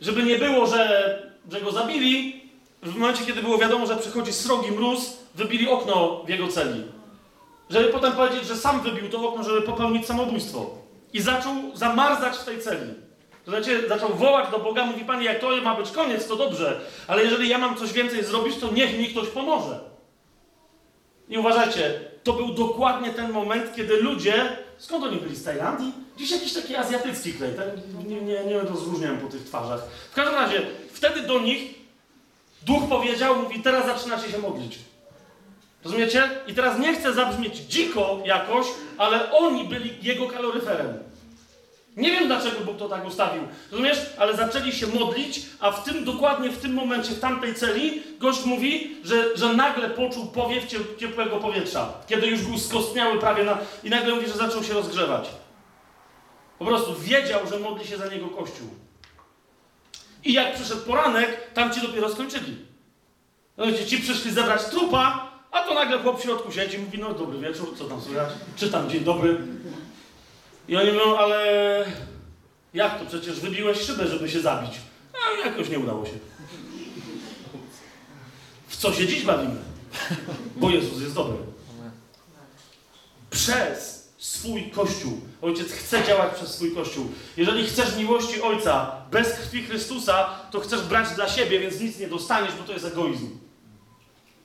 [0.00, 1.22] żeby nie było, że,
[1.52, 2.42] że go zabili.
[2.82, 6.84] W momencie, kiedy było wiadomo, że przychodzi srogi mróz, wybili okno w jego celi.
[7.70, 10.70] Żeby potem powiedzieć, że sam wybił to okno, żeby popełnić samobójstwo.
[11.12, 13.05] I zaczął zamarzać w tej celi.
[13.46, 17.24] Znaczy, zaczął wołać do Boga, mówi, Panie, jak to ma być koniec, to dobrze, ale
[17.24, 19.80] jeżeli ja mam coś więcej zrobić, to niech mi ktoś pomoże.
[21.28, 25.92] I uważajcie, to był dokładnie ten moment, kiedy ludzie, skąd oni byli, z Tajlandii?
[26.16, 27.68] Dziś jakiś taki azjatycki kraj, tak?
[28.06, 29.80] nie, nie, nie rozróżniam po tych twarzach.
[30.12, 30.62] W każdym razie,
[30.92, 31.74] wtedy do nich
[32.62, 34.78] duch powiedział, mówi, teraz zaczynacie się modlić.
[35.84, 36.30] Rozumiecie?
[36.46, 38.66] I teraz nie chcę zabrzmieć dziko jakoś,
[38.98, 41.05] ale oni byli jego kaloryferem.
[41.96, 43.42] Nie wiem dlaczego Bóg to tak ustawił.
[43.70, 43.98] Rozumiesz?
[44.18, 48.44] Ale zaczęli się modlić, a w tym dokładnie w tym momencie, w tamtej celi, gość
[48.44, 50.64] mówi, że, że nagle poczuł powiew
[50.98, 51.92] ciepłego powietrza.
[52.06, 53.58] Kiedy już był skostniały prawie na...
[53.84, 55.28] I nagle mówi, że zaczął się rozgrzewać.
[56.58, 58.68] Po prostu wiedział, że modli się za niego Kościół.
[60.24, 62.56] I jak przyszedł poranek, tam ci dopiero skończyli.
[63.56, 63.86] Rozumiecie?
[63.86, 67.38] Ci przyszli zebrać trupa, a to nagle chłop w środku siedzi i mówi, no dobry
[67.38, 68.28] wieczór, co tam słychać?
[68.56, 69.38] Czytam, dzień dobry.
[70.68, 71.46] I oni mówią, ale
[72.74, 73.06] jak to?
[73.06, 74.72] Przecież wybiłeś szybę, żeby się zabić.
[75.14, 76.12] A jakoś nie udało się.
[78.68, 79.56] w co się dziś bawimy.
[80.56, 81.36] Bo Jezus jest dobry.
[83.30, 85.20] Przez swój Kościół.
[85.42, 87.06] Ojciec chce działać przez swój Kościół.
[87.36, 92.08] Jeżeli chcesz miłości Ojca bez krwi Chrystusa, to chcesz brać dla siebie, więc nic nie
[92.08, 93.30] dostaniesz, bo to jest egoizm.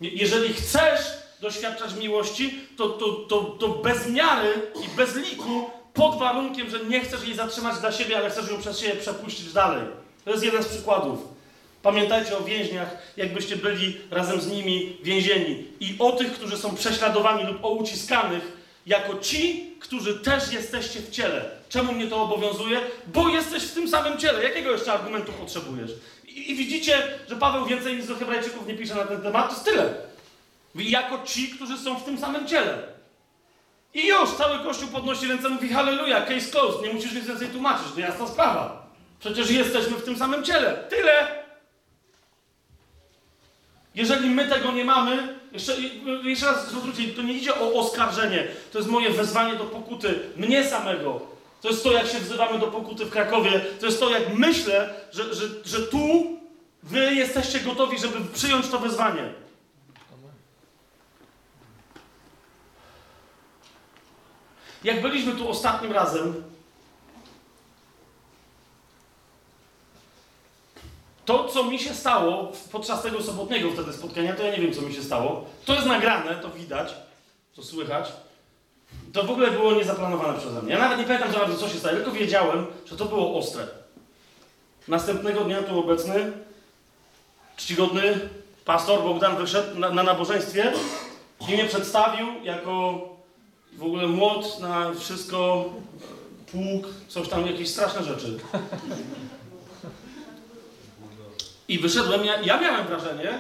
[0.02, 1.02] Je- Jeżeli chcesz
[1.42, 4.54] doświadczać miłości, to, to, to, to bez miary
[4.86, 8.60] i bez liku, pod warunkiem, że nie chcesz jej zatrzymać dla siebie, ale chcesz ją
[8.60, 9.82] przez siebie przepuścić dalej.
[10.26, 11.20] To jest jeden z przykładów.
[11.82, 15.68] Pamiętajcie o więźniach, jakbyście byli razem z nimi więzieni.
[15.80, 21.46] I o tych, którzy są prześladowani lub uciskanych, jako ci, którzy też jesteście w ciele.
[21.70, 22.80] Czemu mnie to obowiązuje?
[23.08, 24.44] Bo jesteś w tym samym ciele.
[24.44, 25.92] Jakiego jeszcze argumentu potrzebujesz?
[26.28, 29.48] I, i widzicie, że Paweł więcej nic do Hebrajczyków nie pisze na ten temat.
[29.48, 29.94] To jest tyle.
[30.76, 32.91] Jako ci, którzy są w tym samym ciele.
[33.94, 37.88] I już cały Kościół podnosi ręce mówi halleluja, case closed, nie musisz nic więcej tłumaczyć,
[37.96, 38.88] to jasna sprawa.
[39.20, 40.84] Przecież jesteśmy w tym samym ciele.
[40.90, 41.42] Tyle!
[43.96, 45.76] Jeżeli my tego nie mamy, jeszcze,
[46.24, 50.64] jeszcze raz zwróćcie, to nie idzie o oskarżenie, to jest moje wezwanie do pokuty mnie
[50.64, 51.22] samego.
[51.62, 54.94] To jest to, jak się wzywamy do pokuty w Krakowie, to jest to, jak myślę,
[55.12, 56.38] że, że, że tu
[56.84, 59.34] wy jesteście gotowi, żeby przyjąć to wezwanie.
[64.84, 66.44] Jak byliśmy tu ostatnim razem,
[71.26, 74.82] to, co mi się stało podczas tego sobotniego wtedy spotkania, to ja nie wiem, co
[74.82, 75.46] mi się stało.
[75.66, 76.94] To jest nagrane, to widać,
[77.56, 78.12] to słychać.
[79.14, 80.74] To w ogóle było niezaplanowane przeze mnie.
[80.74, 83.68] Ja nawet nie pamiętam za bardzo, co się stało, tylko wiedziałem, że to było ostre.
[84.88, 86.32] Następnego dnia tu obecny,
[87.58, 88.20] czcigodny
[88.66, 90.74] pastor Bogdan wyszedł na, na nabożeństwie
[91.50, 93.00] i mnie przedstawił jako
[93.74, 95.66] w ogóle młot na wszystko,
[96.52, 98.40] pług, coś tam, jakieś straszne rzeczy.
[101.68, 103.40] I wyszedłem, ja, ja miałem wrażenie,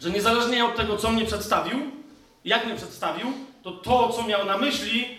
[0.00, 1.78] że niezależnie od tego, co mnie przedstawił,
[2.44, 3.26] jak mnie przedstawił,
[3.62, 5.18] to to, co miał na myśli,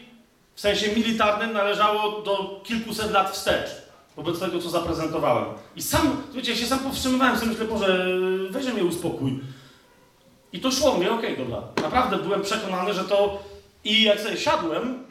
[0.55, 3.69] w sensie militarnym, należało do kilkuset lat wstecz,
[4.15, 5.45] wobec tego, co zaprezentowałem.
[5.75, 8.07] I sam, wiecie, ja się sam powstrzymywałem, sobie myślę, Boże,
[8.49, 9.39] weź mnie uspokój.
[10.53, 11.61] I to szło mnie, okej, dobra.
[11.81, 13.43] Naprawdę byłem przekonany, że to...
[13.83, 15.03] I jak sobie siadłem,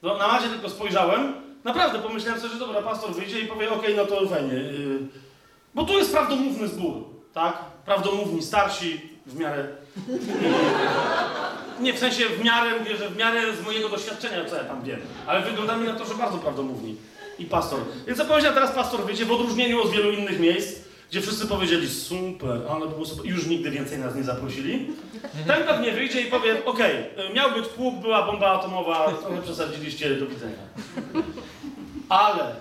[0.00, 1.34] to na macie tylko spojrzałem,
[1.64, 4.54] naprawdę pomyślałem sobie, że dobra, pastor wyjdzie i powie, okej, no to fajnie.
[4.54, 4.98] Yy,
[5.74, 7.04] bo tu jest prawdomówny zbór,
[7.34, 7.58] tak?
[7.84, 9.68] Prawdomówni, starsi, w miarę...
[11.80, 14.82] Nie, w sensie w miarę, mówię, że w miarę z mojego doświadczenia, co ja tam
[14.82, 15.00] wiem.
[15.26, 16.96] Ale wygląda mi na to, że bardzo prawdomówni.
[17.38, 17.80] I pastor.
[18.06, 22.60] Więc powiedział teraz pastor, wiecie, w odróżnieniu od wielu innych miejsc, gdzie wszyscy powiedzieli super,
[22.70, 24.86] ale było super, już nigdy więcej nas nie zaprosili.
[25.46, 26.96] Ten pewnie wyjdzie i powie, okej,
[27.30, 30.58] y, miał być pług, była bomba atomowa, trochę przesadziliście, do widzenia.
[32.08, 32.54] Ale,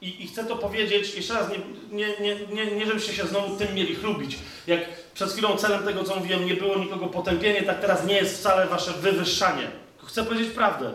[0.00, 1.58] i, i chcę to powiedzieć, jeszcze raz, nie,
[1.90, 4.38] nie, nie, nie, nie żebyście się znowu tym mieli chlubić.
[4.66, 4.80] Jak
[5.14, 8.66] przed chwilą celem tego, co mówiłem, nie było nikogo potępienie, tak teraz nie jest wcale
[8.66, 9.70] wasze wywyższanie.
[10.04, 10.92] Chcę powiedzieć prawdę.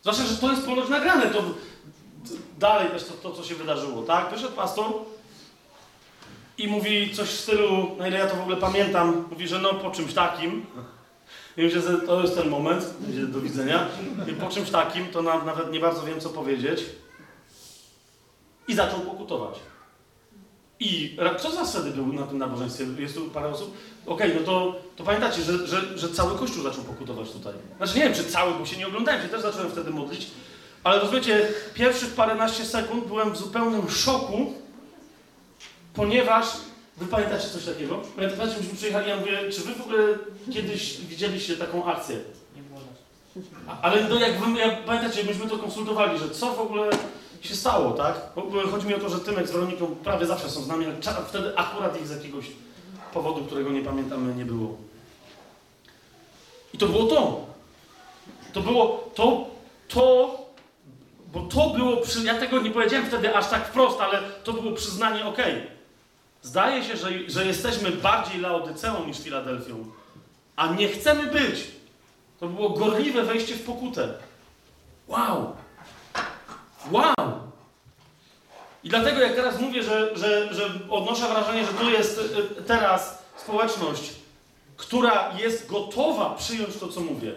[0.00, 1.42] Zwłaszcza, że to jest ponoć nagrane, to
[2.58, 4.30] dalej też to, to co się wydarzyło, tak?
[4.30, 4.92] Wyszedł pastor,
[6.58, 9.74] i mówi coś w stylu, na ile ja to w ogóle pamiętam, mówi, że no
[9.74, 10.66] po czymś takim.
[11.56, 12.84] I myślę, że to jest ten moment,
[13.28, 13.88] do widzenia.
[14.28, 16.84] I po czymś takim, to na, nawet nie bardzo wiem, co powiedzieć.
[18.68, 19.54] I zaczął pokutować.
[20.80, 22.84] I kto z was wtedy był na tym nabożeństwie?
[22.98, 23.76] Jest tu parę osób?
[24.06, 27.54] Okej, no to, to pamiętacie, że, że, że cały Kościół zaczął pokutować tutaj.
[27.76, 30.26] Znaczy nie wiem, czy cały, bo się nie oglądałem, się też zacząłem wtedy modlić.
[30.84, 34.52] Ale rozumiecie, pierwszych paręnaście sekund byłem w zupełnym szoku,
[35.96, 36.46] ponieważ
[36.96, 38.02] wy pamiętacie coś takiego?
[38.16, 39.98] Pamiętacie, myśmy przyjechali, ja mówię, czy wy w ogóle
[40.52, 42.16] kiedyś widzieliście taką akcję?
[42.56, 43.76] Nie było nas.
[43.82, 46.90] Ale no jak wy, ja, pamiętacie, myśmy to konsultowali, że co w ogóle
[47.40, 48.20] się stało, tak?
[48.70, 50.94] Chodzi mi o to, że Tymek z Weroniką prawie zawsze są z nami, ale
[51.28, 52.46] wtedy akurat ich z jakiegoś
[53.14, 54.76] powodu, którego nie pamiętamy, nie było.
[56.74, 57.46] I to było to.
[58.52, 59.46] To było to,
[59.88, 60.36] to,
[61.32, 64.72] bo to było, przy, ja tego nie powiedziałem wtedy aż tak wprost, ale to było
[64.72, 65.75] przyznanie, okej,
[66.42, 69.84] zdaje się, że, że jesteśmy bardziej Laodyceą niż Filadelfią,
[70.56, 71.66] a nie chcemy być.
[72.40, 74.08] To było gorliwe wejście w pokutę.
[75.08, 75.56] Wow!
[76.90, 77.46] Wow!
[78.84, 82.18] I dlatego jak teraz mówię, że, że, że odnoszę wrażenie, że tu jest
[82.58, 84.12] y, teraz społeczność,
[84.76, 87.32] która jest gotowa przyjąć to, co mówię.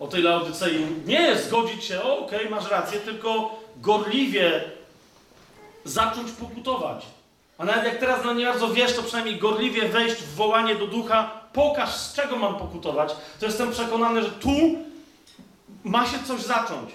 [0.00, 4.64] O tej Laodycei nie zgodzić się, okej, masz rację, tylko gorliwie
[5.84, 7.06] zacząć pokutować.
[7.58, 10.86] A nawet jak teraz na nie bardzo wiesz, to przynajmniej gorliwie wejść w wołanie do
[10.86, 14.50] ducha, pokaż z czego mam pokutować, to jestem przekonany, że tu
[15.84, 16.90] ma się coś zacząć.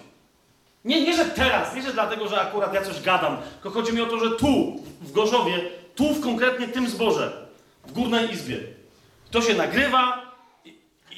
[0.86, 4.02] Nie, nie, że teraz, nie, że dlatego, że akurat ja coś gadam, tylko chodzi mi
[4.02, 5.62] o to, że tu, w Gorzowie,
[5.96, 7.48] Tu w konkretnie tym zborze,
[7.88, 8.58] w górnej izbie.
[9.32, 10.22] To się nagrywa
[10.66, 10.78] i,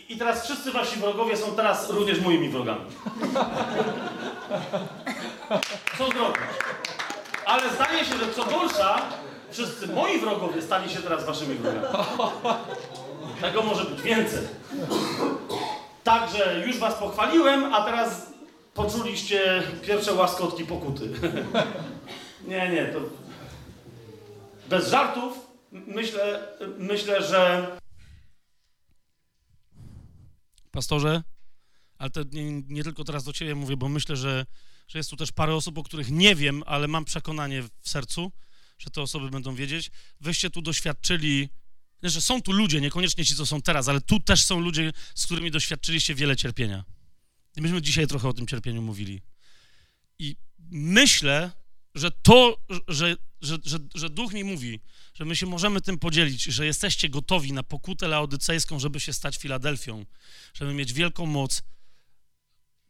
[0.09, 2.85] i teraz wszyscy wasi wrogowie są teraz również moimi wrogami.
[5.97, 6.41] Co zrobić?
[7.45, 9.01] Ale zdaje się, że co gorsza,
[9.51, 11.87] wszyscy moi wrogowie stali się teraz waszymi wrogami.
[13.41, 14.47] Tego może być więcej.
[16.03, 18.31] Także już was pochwaliłem, a teraz
[18.73, 21.09] poczuliście pierwsze łaskotki pokuty.
[22.47, 22.99] nie, nie, to
[24.69, 26.47] bez żartów myślę,
[26.77, 27.67] myślę, że
[30.71, 31.23] pastorze,
[31.97, 34.45] ale to nie, nie tylko teraz do ciebie mówię, bo myślę, że,
[34.87, 38.31] że jest tu też parę osób, o których nie wiem, ale mam przekonanie w sercu,
[38.81, 39.91] że te osoby będą wiedzieć.
[40.19, 41.49] Wyście tu doświadczyli
[42.03, 45.25] że są tu ludzie, niekoniecznie ci, co są teraz, ale tu też są ludzie, z
[45.25, 46.83] którymi doświadczyliście wiele cierpienia.
[47.57, 49.21] I myśmy dzisiaj trochę o tym cierpieniu mówili.
[50.19, 50.35] I
[50.71, 51.51] myślę,
[51.95, 54.79] że to, że, że, że, że Duch mi mówi,
[55.13, 59.37] że my się możemy tym podzielić, że jesteście gotowi na pokutę laodycejską, żeby się stać
[59.37, 60.05] Filadelfią,
[60.53, 61.63] żeby mieć wielką moc,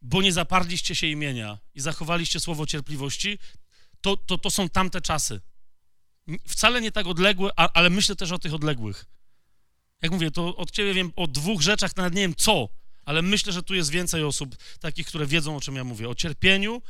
[0.02, 3.38] bo nie zaparliście się imienia i zachowaliście słowo cierpliwości,
[4.00, 5.40] to, to, to są tamte czasy
[6.48, 9.04] wcale nie tak odległe, ale myślę też o tych odległych.
[10.02, 12.68] Jak mówię, to od ciebie wiem o dwóch rzeczach, nawet nie wiem co,
[13.04, 16.08] ale myślę, że tu jest więcej osób takich, które wiedzą, o czym ja mówię.
[16.08, 16.82] O cierpieniu,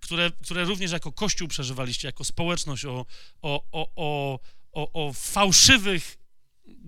[0.00, 3.06] które, które również jako Kościół przeżywaliście, jako społeczność, o,
[3.42, 4.38] o, o, o,
[4.72, 6.16] o, o fałszywych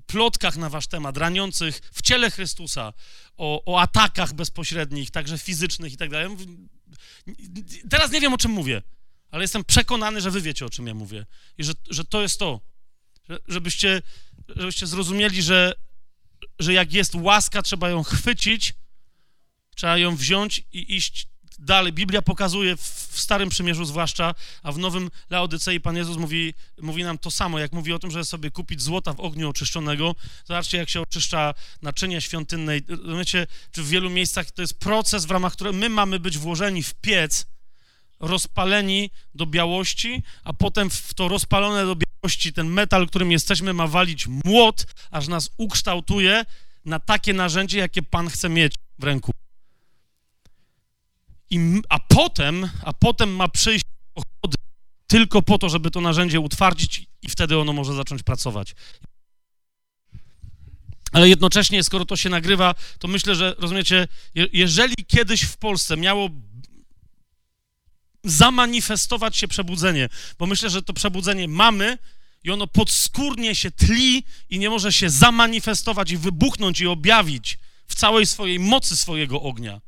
[0.07, 2.93] plotkach na wasz temat, raniących w ciele Chrystusa,
[3.37, 6.37] o, o atakach bezpośrednich, także fizycznych i tak dalej.
[7.91, 8.83] Teraz nie wiem, o czym mówię
[9.33, 11.27] ale jestem przekonany, że wy wiecie, o czym ja mówię.
[11.59, 12.61] I że, że to jest to.
[13.29, 14.03] Że, żebyście,
[14.57, 15.75] żebyście zrozumieli, że,
[16.59, 18.75] że jak jest łaska, trzeba ją chwycić,
[19.75, 21.29] trzeba ją wziąć i iść
[21.59, 21.93] dalej.
[21.93, 27.19] Biblia pokazuje w Starym Przymierzu zwłaszcza, a w Nowym Laodycei Pan Jezus mówi, mówi nam
[27.19, 30.15] to samo, jak mówi o tym, że sobie kupić złota w ogniu oczyszczonego.
[30.45, 32.73] Zobaczcie, jak się oczyszcza naczynia świątynne.
[32.89, 36.83] Rozumiecie, czy w wielu miejscach to jest proces, w ramach którego my mamy być włożeni
[36.83, 37.52] w piec,
[38.23, 43.87] rozpaleni do białości, a potem w to rozpalone do białości ten metal, którym jesteśmy, ma
[43.87, 46.45] walić młot, aż nas ukształtuje
[46.85, 49.33] na takie narzędzie, jakie Pan chce mieć w ręku.
[51.51, 53.85] I, a potem, a potem ma przyjść
[54.15, 54.57] ochody
[55.07, 58.75] tylko po to, żeby to narzędzie utwardzić i wtedy ono może zacząć pracować.
[61.13, 64.09] Ale jednocześnie, skoro to się nagrywa, to myślę, że rozumiecie,
[64.53, 66.29] jeżeli kiedyś w Polsce miało
[68.25, 70.09] zamanifestować się przebudzenie,
[70.39, 71.99] bo myślę, że to przebudzenie mamy
[72.45, 77.95] i ono podskórnie się tli i nie może się zamanifestować i wybuchnąć i objawić w
[77.95, 79.81] całej swojej mocy swojego ognia.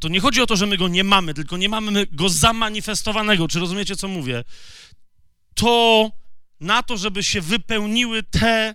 [0.00, 3.48] To nie chodzi o to, że my go nie mamy, tylko nie mamy go zamanifestowanego.
[3.48, 4.44] Czy rozumiecie, co mówię?
[5.54, 6.10] To
[6.60, 8.74] na to, żeby się wypełniły te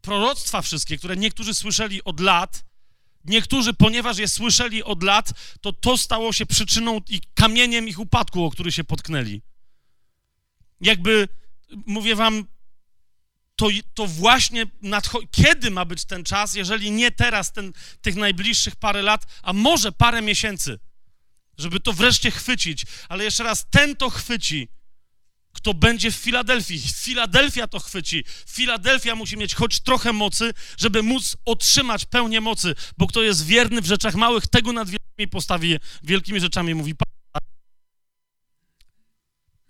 [0.00, 2.64] proroctwa wszystkie, które niektórzy słyszeli od lat,
[3.24, 8.44] Niektórzy, ponieważ je słyszeli od lat, to to stało się przyczyną i kamieniem ich upadku,
[8.44, 9.42] o który się potknęli.
[10.80, 11.28] Jakby,
[11.86, 12.44] mówię wam,
[13.56, 18.76] to, to właśnie nadcho- kiedy ma być ten czas, jeżeli nie teraz, ten, tych najbliższych
[18.76, 20.78] parę lat, a może parę miesięcy,
[21.58, 22.86] żeby to wreszcie chwycić.
[23.08, 24.68] Ale jeszcze raz, ten to chwyci,
[25.52, 26.80] kto będzie w Filadelfii.
[26.94, 28.24] Filadelfia to chwyci.
[28.48, 33.80] Filadelfia musi mieć choć trochę mocy, żeby móc otrzymać pełnię mocy, bo kto jest wierny
[33.82, 37.19] w rzeczach małych, tego nad wielkimi postawi wielkimi rzeczami, mówi Pan.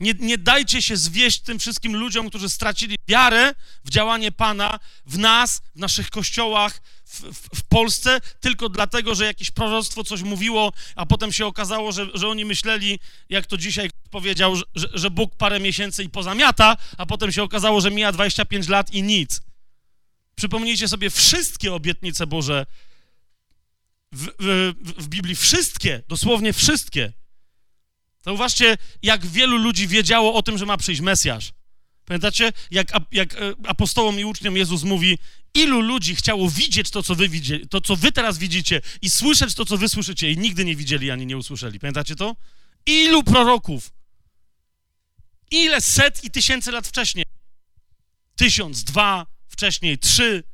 [0.01, 3.55] Nie, nie dajcie się zwieść tym wszystkim ludziom, którzy stracili wiarę
[3.85, 9.25] w działanie Pana, w nas, w naszych kościołach, w, w, w, Polsce, tylko dlatego, że
[9.25, 12.99] jakieś proroctwo coś mówiło, a potem się okazało, że, że oni myśleli,
[13.29, 17.81] jak to dzisiaj powiedział, że, że Bóg parę miesięcy i pozamiata, a potem się okazało,
[17.81, 19.41] że mija 25 lat i nic.
[20.35, 22.67] Przypomnijcie sobie wszystkie obietnice Boże
[24.13, 27.13] w, w, w Biblii, wszystkie, dosłownie wszystkie.
[28.25, 31.53] Zauważcie, jak wielu ludzi wiedziało o tym, że ma przyjść Mesjasz.
[32.05, 35.19] Pamiętacie, jak, jak e, apostołom i uczniom Jezus mówi,
[35.55, 37.29] ilu ludzi chciało widzieć to co, wy
[37.71, 41.11] to, co wy teraz widzicie i słyszeć to, co wy słyszycie i nigdy nie widzieli
[41.11, 41.81] ani nie usłyszeli.
[41.81, 42.37] Pamiętacie to?
[42.87, 43.93] Ilu proroków?
[45.51, 47.25] Ile set i tysięcy lat wcześniej?
[48.37, 50.45] Tysiąc, dwa, wcześniej, trzy.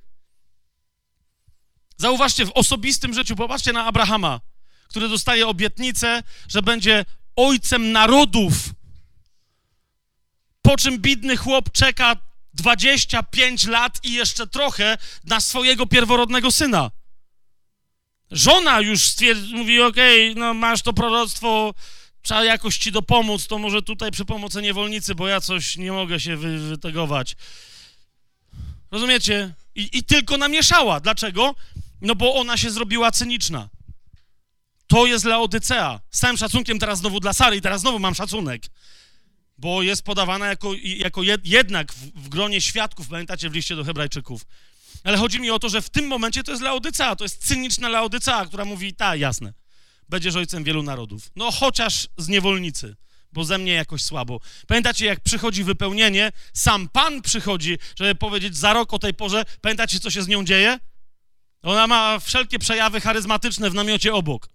[1.96, 4.40] Zauważcie, w osobistym życiu, popatrzcie na Abrahama,
[4.88, 7.04] który dostaje obietnicę, że będzie
[7.36, 8.54] ojcem narodów.
[10.62, 12.16] Po czym bidny chłop czeka
[12.54, 16.90] 25 lat i jeszcze trochę na swojego pierworodnego syna.
[18.30, 19.00] Żona już
[19.52, 21.74] mówi, okej, okay, no masz to proroctwo,
[22.22, 26.20] trzeba jakoś ci dopomóc, to może tutaj przy pomocy niewolnicy, bo ja coś nie mogę
[26.20, 27.36] się wy, wytegować.
[28.90, 29.54] Rozumiecie?
[29.74, 31.00] I, I tylko namieszała.
[31.00, 31.54] Dlaczego?
[32.00, 33.68] No bo ona się zrobiła cyniczna.
[34.86, 36.00] To jest Laodycea.
[36.10, 38.62] Z całym szacunkiem teraz znowu dla Sary i teraz znowu mam szacunek.
[39.58, 43.84] Bo jest podawana jako, jako jed, jednak w, w gronie świadków, pamiętacie w liście do
[43.84, 44.42] hebrajczyków.
[45.04, 47.88] Ale chodzi mi o to, że w tym momencie to jest Laodycea, to jest cyniczna
[47.88, 49.52] Laodycea, która mówi, tak, jasne,
[50.08, 51.30] będziesz ojcem wielu narodów.
[51.36, 52.96] No chociaż z niewolnicy,
[53.32, 54.40] bo ze mnie jakoś słabo.
[54.66, 60.00] Pamiętacie, jak przychodzi wypełnienie, sam Pan przychodzi, żeby powiedzieć za rok o tej porze, pamiętacie,
[60.00, 60.78] co się z nią dzieje?
[61.62, 64.48] Ona ma wszelkie przejawy charyzmatyczne w namiocie obok.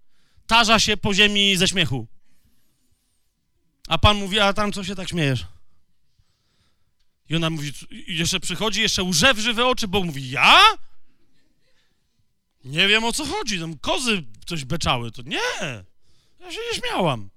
[0.52, 2.06] Tarza się po ziemi ze śmiechu.
[3.88, 5.46] A Pan mówi, a tam co się tak śmiejesz?
[7.28, 7.72] I ona mówi,
[8.08, 10.60] jeszcze przychodzi, jeszcze łże w żywe oczy, bo mówi, ja?
[12.64, 15.40] Nie wiem o co chodzi, tam kozy coś beczały, to nie,
[16.40, 17.30] ja się nie śmiałam.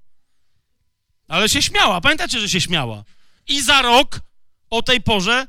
[1.27, 3.03] Ale się śmiała, pamiętacie, że się śmiała.
[3.47, 4.21] I za rok,
[4.69, 5.47] o tej porze,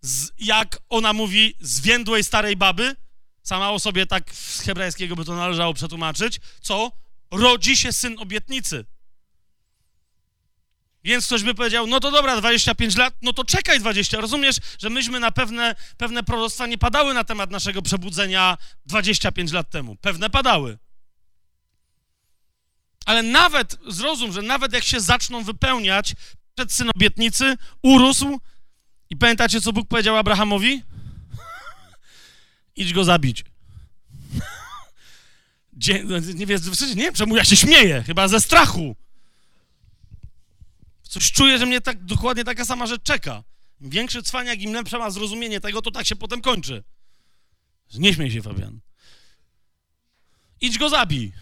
[0.00, 2.96] z, jak ona mówi, zwiędłej starej baby,
[3.42, 6.92] sama o sobie tak z hebrajskiego by to należało przetłumaczyć, co?
[7.30, 8.84] Rodzi się syn obietnicy.
[11.04, 14.20] Więc ktoś by powiedział, no to dobra, 25 lat, no to czekaj 20.
[14.20, 19.70] Rozumiesz, że myśmy na pewne, pewne proroctwa nie padały na temat naszego przebudzenia 25 lat
[19.70, 19.96] temu.
[19.96, 20.78] Pewne padały.
[23.06, 26.14] Ale nawet, zrozum, że nawet jak się zaczną wypełniać,
[26.54, 28.40] przed syn obietnicy urósł
[29.10, 30.82] i pamiętacie, co Bóg powiedział Abrahamowi?
[32.76, 33.44] Idź go zabić.
[35.72, 36.60] Dzie, nie, wiem,
[36.94, 38.96] nie wiem, czemu ja się śmieję, chyba ze strachu.
[41.02, 43.42] Coś czuję, że mnie tak dokładnie taka sama rzecz czeka.
[43.80, 46.84] Im większy cwaniak, im lepsze ma zrozumienie tego, to tak się potem kończy.
[47.94, 48.80] Nie śmiej się, Fabian.
[50.60, 51.32] Idź go zabij.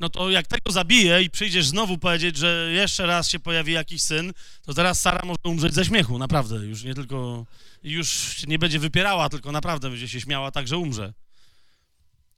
[0.00, 4.02] No to jak tego zabiję i przyjdziesz znowu powiedzieć, że jeszcze raz się pojawi jakiś
[4.02, 4.32] syn,
[4.62, 6.56] to teraz Sara może umrzeć ze śmiechu, naprawdę.
[6.56, 7.46] Już nie tylko,
[7.82, 11.12] już nie będzie wypierała, tylko naprawdę będzie się śmiała tak, że umrze.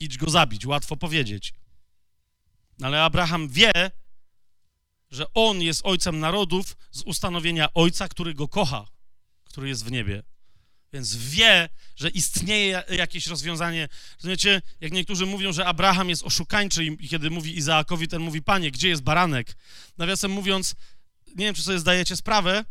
[0.00, 1.54] Idź go zabić, łatwo powiedzieć.
[2.82, 3.90] Ale Abraham wie,
[5.10, 8.86] że on jest ojcem narodów z ustanowienia ojca, który go kocha,
[9.44, 10.22] który jest w niebie.
[10.92, 13.88] Więc wie, że istnieje jakieś rozwiązanie.
[14.16, 18.70] Rozumiecie, jak niektórzy mówią, że Abraham jest oszukańczy i kiedy mówi Izaakowi, ten mówi, panie,
[18.70, 19.56] gdzie jest baranek?
[19.98, 20.74] Nawiasem mówiąc,
[21.26, 22.64] nie wiem, czy sobie zdajecie sprawę,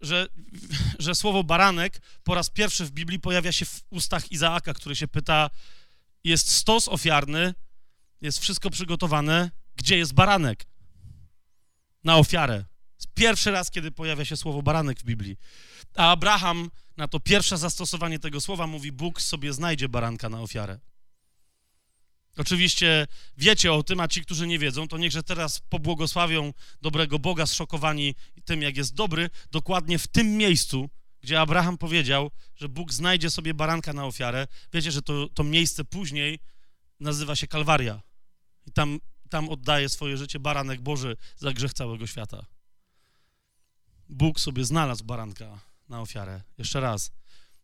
[0.00, 0.28] że,
[0.98, 5.08] że słowo baranek po raz pierwszy w Biblii pojawia się w ustach Izaaka, który się
[5.08, 5.50] pyta,
[6.24, 7.54] jest stos ofiarny,
[8.20, 10.66] jest wszystko przygotowane, gdzie jest baranek?
[12.04, 12.64] Na ofiarę.
[13.06, 15.36] Pierwszy raz, kiedy pojawia się słowo baranek w Biblii.
[15.96, 20.78] A Abraham na to pierwsze zastosowanie tego słowa mówi: Bóg sobie znajdzie baranka na ofiarę.
[22.36, 23.06] Oczywiście
[23.36, 26.52] wiecie o tym, a ci, którzy nie wiedzą, to niechże teraz pobłogosławią
[26.82, 28.14] dobrego Boga, zszokowani
[28.44, 30.90] tym, jak jest dobry, dokładnie w tym miejscu,
[31.20, 34.46] gdzie Abraham powiedział, że Bóg znajdzie sobie baranka na ofiarę.
[34.72, 36.38] Wiecie, że to, to miejsce później
[37.00, 38.00] nazywa się Kalwaria.
[38.66, 39.00] I tam,
[39.30, 42.46] tam oddaje swoje życie baranek Boży za grzech całego świata.
[44.10, 46.42] Bóg sobie znalazł baranka na ofiarę.
[46.58, 47.10] Jeszcze raz.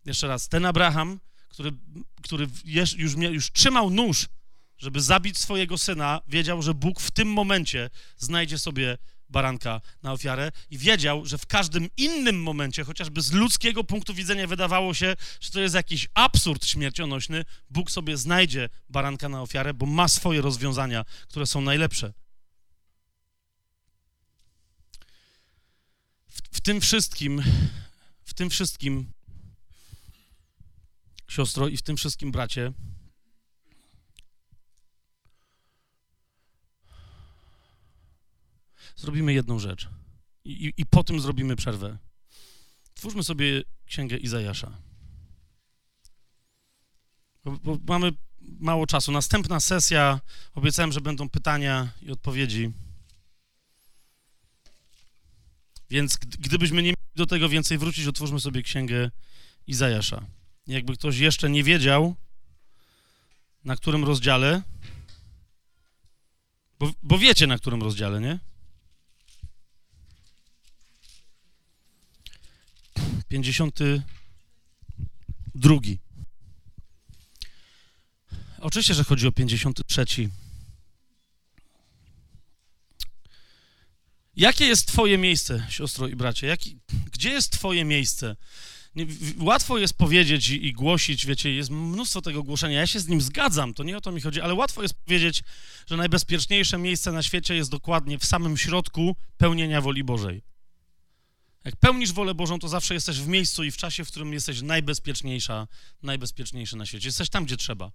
[0.04, 0.48] Jeszcze raz.
[0.48, 1.72] Ten Abraham, który,
[2.22, 2.94] który już,
[3.30, 4.28] już trzymał nóż,
[4.78, 8.98] żeby zabić swojego syna, wiedział, że Bóg w tym momencie znajdzie sobie
[9.28, 14.46] baranka na ofiarę i wiedział, że w każdym innym momencie, chociażby z ludzkiego punktu widzenia
[14.46, 19.86] wydawało się, że to jest jakiś absurd śmiercionośny, Bóg sobie znajdzie baranka na ofiarę, bo
[19.86, 22.12] ma swoje rozwiązania, które są najlepsze.
[26.36, 27.42] W, w tym wszystkim
[28.26, 29.12] w tym wszystkim,
[31.28, 32.72] siostro, i w tym wszystkim, bracie,
[38.96, 39.88] zrobimy jedną rzecz.
[40.44, 41.98] I, i, I, po tym zrobimy przerwę.
[42.94, 44.78] Twórzmy sobie księgę Izajasza.
[47.44, 49.12] Bo, bo mamy mało czasu.
[49.12, 50.20] Następna sesja,
[50.54, 52.72] obiecałem, że będą pytania i odpowiedzi.
[55.90, 59.10] Więc gdybyśmy nie mieli do tego więcej wrócić, otwórzmy sobie księgę
[59.66, 60.26] Izajasza.
[60.66, 62.14] Jakby ktoś jeszcze nie wiedział,
[63.64, 64.62] na którym rozdziale,
[66.78, 68.38] bo, bo wiecie, na którym rozdziale, nie?
[73.28, 75.74] 52.
[78.58, 80.06] Oczywiście, że chodzi o 53.
[84.36, 86.46] Jakie jest Twoje miejsce, siostro i bracie?
[86.46, 86.78] Jaki,
[87.12, 88.36] gdzie jest Twoje miejsce?
[88.94, 89.06] Nie,
[89.38, 92.78] łatwo jest powiedzieć i, i głosić, wiecie, jest mnóstwo tego głoszenia.
[92.80, 95.42] Ja się z nim zgadzam, to nie o to mi chodzi, ale łatwo jest powiedzieć,
[95.86, 100.42] że najbezpieczniejsze miejsce na świecie jest dokładnie w samym środku pełnienia woli Bożej.
[101.64, 104.62] Jak pełnisz wolę Bożą, to zawsze jesteś w miejscu i w czasie, w którym jesteś
[104.62, 105.66] najbezpieczniejsza,
[106.02, 107.08] najbezpieczniejszy na świecie.
[107.08, 107.92] Jesteś tam, gdzie trzeba.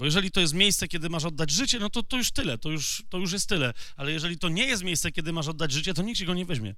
[0.00, 2.70] Bo jeżeli to jest miejsce, kiedy masz oddać życie, no to, to już tyle, to
[2.70, 3.74] już, to już jest tyle.
[3.96, 6.46] Ale jeżeli to nie jest miejsce, kiedy masz oddać życie, to nikt ci go nie
[6.46, 6.74] weźmie.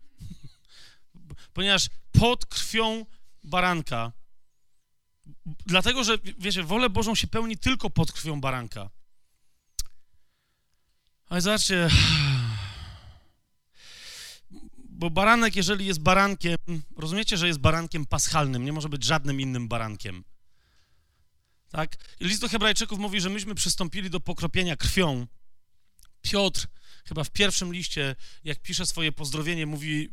[1.54, 3.06] Ponieważ pod krwią
[3.44, 4.12] baranka,
[5.66, 8.90] dlatego, że wiecie, wolę Bożą się pełni tylko pod krwią baranka.
[11.28, 11.88] Ale zobaczcie,
[15.00, 16.56] bo baranek, jeżeli jest barankiem,
[16.96, 20.24] rozumiecie, że jest barankiem paschalnym, nie może być żadnym innym barankiem.
[21.72, 21.96] Tak?
[22.20, 25.26] List do Hebrajczyków mówi, że myśmy przystąpili do pokropienia krwią.
[26.22, 26.66] Piotr,
[27.04, 30.08] chyba w pierwszym liście, jak pisze swoje pozdrowienie, mówi,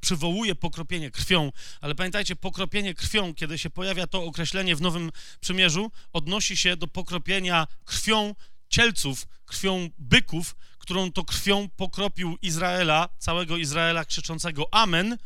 [0.00, 5.10] przywołuje pokropienie krwią, ale pamiętajcie, pokropienie krwią, kiedy się pojawia to określenie w Nowym
[5.40, 8.34] Przymierzu, odnosi się do pokropienia krwią
[8.68, 15.18] cielców, krwią byków, którą to krwią pokropił Izraela, całego Izraela krzyczącego Amen,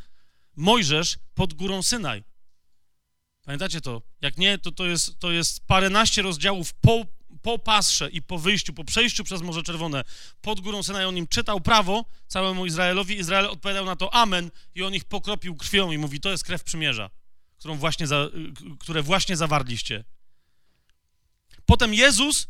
[0.57, 2.32] Mojżesz pod górą Synaj.
[3.45, 4.03] Pamiętacie to?
[4.21, 7.07] Jak nie, to to jest, to jest paręnaście rozdziałów po,
[7.43, 10.05] po pasrze i po wyjściu, po przejściu przez Morze Czerwone
[10.41, 11.05] pod górą Synaj.
[11.05, 13.19] On im czytał prawo całemu Izraelowi.
[13.19, 16.65] Izrael odpowiadał na to Amen i on ich pokropił krwią i mówi, to jest krew
[16.65, 17.11] przymierza,
[17.59, 18.29] którą właśnie za,
[18.79, 20.05] które właśnie zawarliście.
[21.67, 22.49] Potem Jezus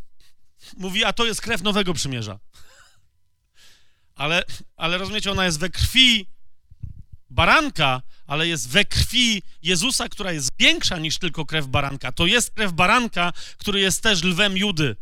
[0.77, 2.39] mówi, a to jest krew nowego przymierza.
[4.15, 4.45] Ale,
[4.77, 6.27] ale rozumiecie, ona jest we krwi
[7.31, 8.03] baranka,
[8.33, 12.13] ale jest we krwi Jezusa, która jest większa niż tylko krew baranka.
[12.13, 14.97] To jest krew baranka, który jest też lwem Judy.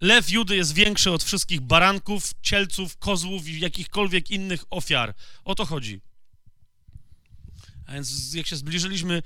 [0.00, 5.14] Lew Judy jest większy od wszystkich baranków, cielców, kozłów i jakichkolwiek innych ofiar.
[5.44, 6.00] O to chodzi.
[7.86, 9.22] A więc jak się zbliżyliśmy,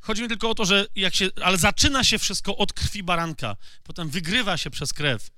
[0.00, 3.56] chodzi mi tylko o to, że jak się, ale zaczyna się wszystko od krwi baranka,
[3.82, 5.30] potem wygrywa się przez krew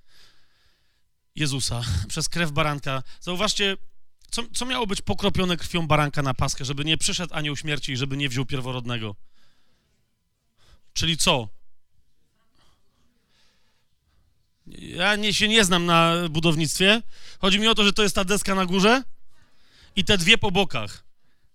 [1.35, 3.03] Jezusa, przez krew baranka.
[3.21, 3.77] Zauważcie,
[4.33, 7.97] co, co miało być pokropione krwią baranka na paskę, żeby nie przyszedł anioł śmierci i
[7.97, 9.17] żeby nie wziął pierworodnego?
[10.93, 11.49] Czyli co?
[14.67, 17.03] Ja nie, się nie znam na budownictwie.
[17.41, 19.03] Chodzi mi o to, że to jest ta deska na górze
[19.97, 21.05] i te dwie po bokach.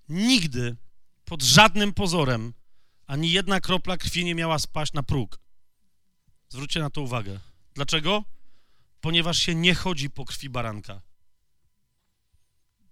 [0.09, 0.75] Nigdy,
[1.25, 2.53] pod żadnym pozorem,
[3.07, 5.39] ani jedna kropla krwi nie miała spaść na próg.
[6.49, 7.39] Zwróćcie na to uwagę.
[7.73, 8.23] Dlaczego?
[9.01, 11.06] Ponieważ się nie chodzi po krwi baranka.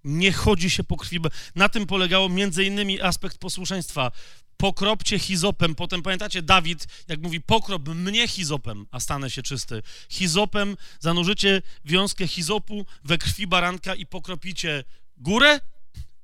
[0.05, 1.19] Nie chodzi się po krwi.
[1.55, 4.11] Na tym polegało między innymi aspekt posłuszeństwa.
[4.57, 5.75] Pokropcie hizopem.
[5.75, 9.81] Potem pamiętacie, Dawid, jak mówi, pokrop mnie hizopem, a stanę się czysty.
[10.09, 14.83] Hizopem zanurzycie wiązkę hizopu we krwi baranka i pokropicie
[15.17, 15.59] górę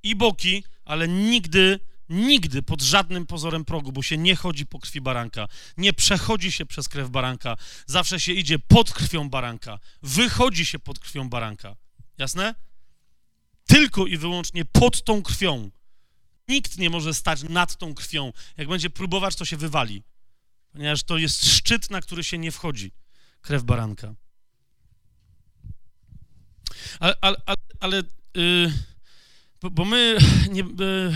[0.03, 1.79] i boki, ale nigdy,
[2.09, 5.47] nigdy pod żadnym pozorem progu, bo się nie chodzi po krwi baranka.
[5.77, 7.57] Nie przechodzi się przez krew baranka.
[7.85, 9.79] Zawsze się idzie pod krwią baranka.
[10.03, 11.75] Wychodzi się pod krwią baranka.
[12.17, 12.55] Jasne?
[13.71, 15.71] Tylko i wyłącznie pod tą krwią.
[16.47, 18.33] Nikt nie może stać nad tą krwią.
[18.57, 20.03] Jak będzie próbować, to się wywali.
[20.71, 22.91] Ponieważ to jest szczyt, na który się nie wchodzi.
[23.41, 24.15] Krew baranka.
[26.99, 27.37] Ale, ale,
[27.79, 28.03] ale,
[28.35, 28.73] yy,
[29.61, 30.17] bo, bo, my
[30.49, 31.15] nie, yy,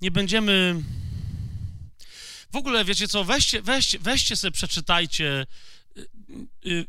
[0.00, 0.82] nie będziemy...
[2.52, 5.46] W ogóle, wiecie co, weźcie, weźcie, weźcie sobie, przeczytajcie...
[6.64, 6.86] Yy,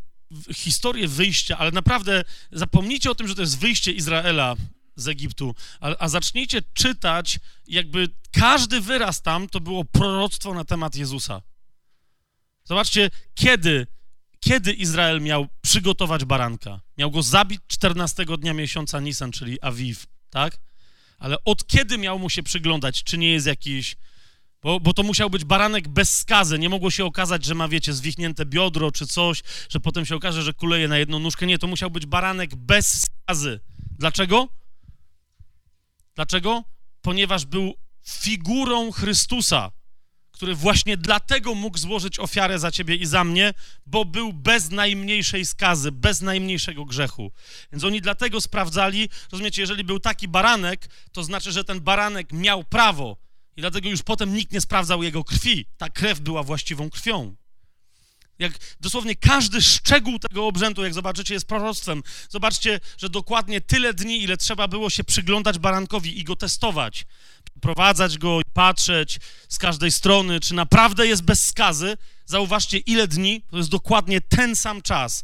[0.56, 4.56] historię wyjścia, ale naprawdę zapomnijcie o tym, że to jest wyjście Izraela
[4.96, 10.96] z Egiptu, a, a, zacznijcie czytać, jakby każdy wyraz tam to było proroctwo na temat
[10.96, 11.42] Jezusa.
[12.64, 13.88] Zobaczcie, kiedy,
[14.40, 16.82] kiedy Izrael miał przygotować baranka.
[16.98, 20.58] Miał go zabić 14 dnia miesiąca Nisan, czyli Awiw, tak?
[21.18, 23.96] Ale od kiedy miał mu się przyglądać, czy nie jest jakiś
[24.62, 26.60] bo, bo to musiał być baranek bez skazy.
[26.60, 30.44] Nie mogło się okazać, że ma, wiecie, zwichnięte biodro czy coś, że potem się okaże,
[30.44, 31.46] że kuleje na jedną nóżkę.
[31.46, 33.60] Nie, to musiał być baranek bez skazy.
[34.00, 34.48] Dlaczego?
[36.16, 36.64] Dlaczego?
[37.02, 37.74] Ponieważ był
[38.08, 39.72] figurą Chrystusa,
[40.32, 43.54] który właśnie dlatego mógł złożyć ofiarę za ciebie i za mnie,
[43.86, 47.32] bo był bez najmniejszej skazy, bez najmniejszego grzechu.
[47.72, 52.64] Więc oni dlatego sprawdzali, rozumiecie, jeżeli był taki baranek, to znaczy, że ten baranek miał
[52.64, 53.18] prawo
[53.58, 55.66] i dlatego już potem nikt nie sprawdzał jego krwi.
[55.78, 57.36] Ta krew była właściwą krwią.
[58.40, 62.04] Jak dosłownie każdy szczegół tego obrzędu, jak zobaczycie, jest proroctwem.
[62.30, 67.06] Zobaczcie, że dokładnie tyle dni, ile trzeba było się przyglądać barankowi i go testować,
[67.62, 69.20] prowadzać go patrzeć
[69.50, 71.98] z każdej strony, czy naprawdę jest bez skazy.
[72.26, 75.24] Zauważcie, ile dni, to jest dokładnie ten sam czas,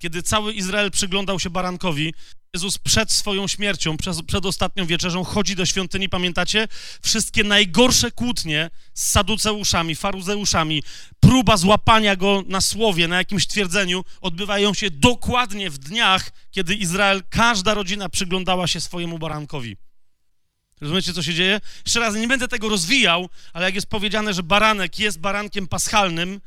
[0.00, 2.14] kiedy cały Izrael przyglądał się barankowi,
[2.54, 6.68] Jezus przed swoją śmiercią, przed, przed ostatnią wieczerzą chodzi do świątyni, pamiętacie?
[7.02, 10.82] Wszystkie najgorsze kłótnie z saduceuszami, faruzeuszami,
[11.20, 17.22] próba złapania go na słowie, na jakimś twierdzeniu, odbywają się dokładnie w dniach, kiedy Izrael,
[17.30, 19.76] każda rodzina przyglądała się swojemu barankowi.
[20.80, 21.60] Rozumiecie, co się dzieje?
[21.84, 26.40] Jeszcze raz, nie będę tego rozwijał, ale jak jest powiedziane, że baranek jest barankiem paschalnym,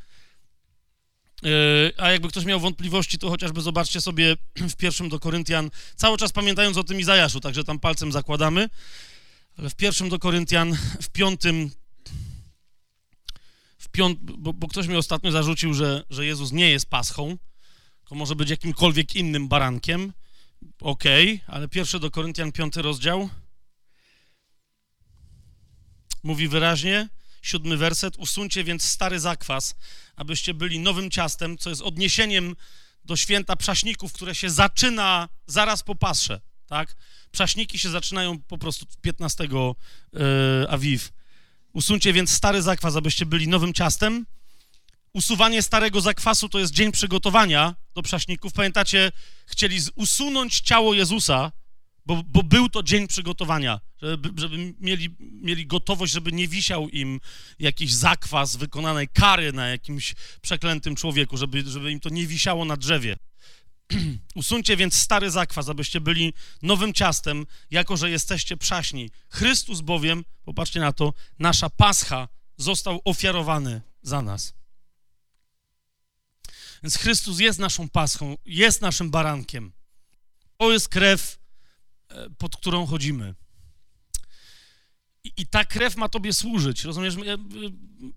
[1.98, 4.36] a jakby ktoś miał wątpliwości, to chociażby zobaczcie sobie
[4.74, 8.70] w pierwszym do Koryntian, cały czas pamiętając o tym Izajaszu, także tam palcem zakładamy,
[9.58, 11.72] ale w pierwszym do Koryntian, w piątym,
[13.78, 17.38] w piąt, bo, bo ktoś mi ostatnio zarzucił, że, że Jezus nie jest paschą,
[18.06, 20.14] to może być jakimkolwiek innym barankiem,
[20.80, 23.30] okej, okay, ale pierwszy do Koryntian, piąty rozdział,
[26.24, 27.10] mówi wyraźnie,
[27.44, 29.76] siódmy werset, usuńcie więc stary zakwas,
[30.16, 32.56] abyście byli nowym ciastem, co jest odniesieniem
[33.06, 36.96] do święta przaśników, które się zaczyna zaraz po pasrze, tak?
[37.32, 40.20] Przaśniki się zaczynają po prostu 15 yy,
[40.70, 41.12] Awiw.
[42.14, 44.26] Więc stary zakwas, abyście byli nowym ciastem.
[45.14, 48.54] Usuwanie starego zakwasu to jest dzień przygotowania do przaśników.
[48.54, 49.12] Pamiętacie,
[49.46, 51.52] chcieli usunąć ciało Jezusa,
[52.06, 57.20] bo, bo był to dzień przygotowania, żeby, żeby mieli, mieli gotowość, żeby nie wisiał im
[57.60, 62.78] jakiś zakwas wykonanej kary na jakimś przeklętym człowieku, żeby, żeby im to nie wisiało na
[62.78, 63.18] drzewie.
[64.36, 69.10] Usuńcie więc stary zakwas, abyście byli nowym ciastem, jako że jesteście przaśni.
[69.30, 72.28] Chrystus bowiem, popatrzcie na to, nasza pascha
[72.58, 74.54] został ofiarowany za nas.
[76.84, 79.72] Więc Chrystus jest naszą paschą, jest naszym barankiem.
[80.58, 81.43] To jest krew
[82.38, 83.36] pod którą chodzimy.
[85.24, 86.84] I, I, ta krew ma Tobie służyć.
[86.84, 87.16] Rozumiesz?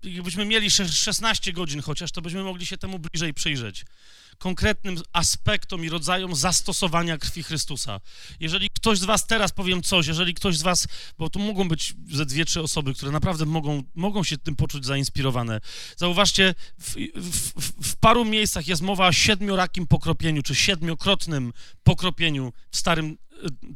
[0.03, 3.85] Jakbyśmy mieli 16 godzin chociaż, to byśmy mogli się temu bliżej przyjrzeć.
[4.37, 7.99] Konkretnym aspektom i rodzajom zastosowania krwi Chrystusa.
[8.39, 10.87] Jeżeli ktoś z Was teraz powiem coś, jeżeli ktoś z Was,
[11.17, 14.85] bo tu mogą być ze dwie, trzy osoby, które naprawdę mogą, mogą się tym poczuć
[14.85, 15.61] zainspirowane.
[15.97, 17.51] Zauważcie, w, w,
[17.89, 21.53] w paru miejscach jest mowa o siedmiorakim pokropieniu, czy siedmiokrotnym
[21.83, 23.17] pokropieniu w Starym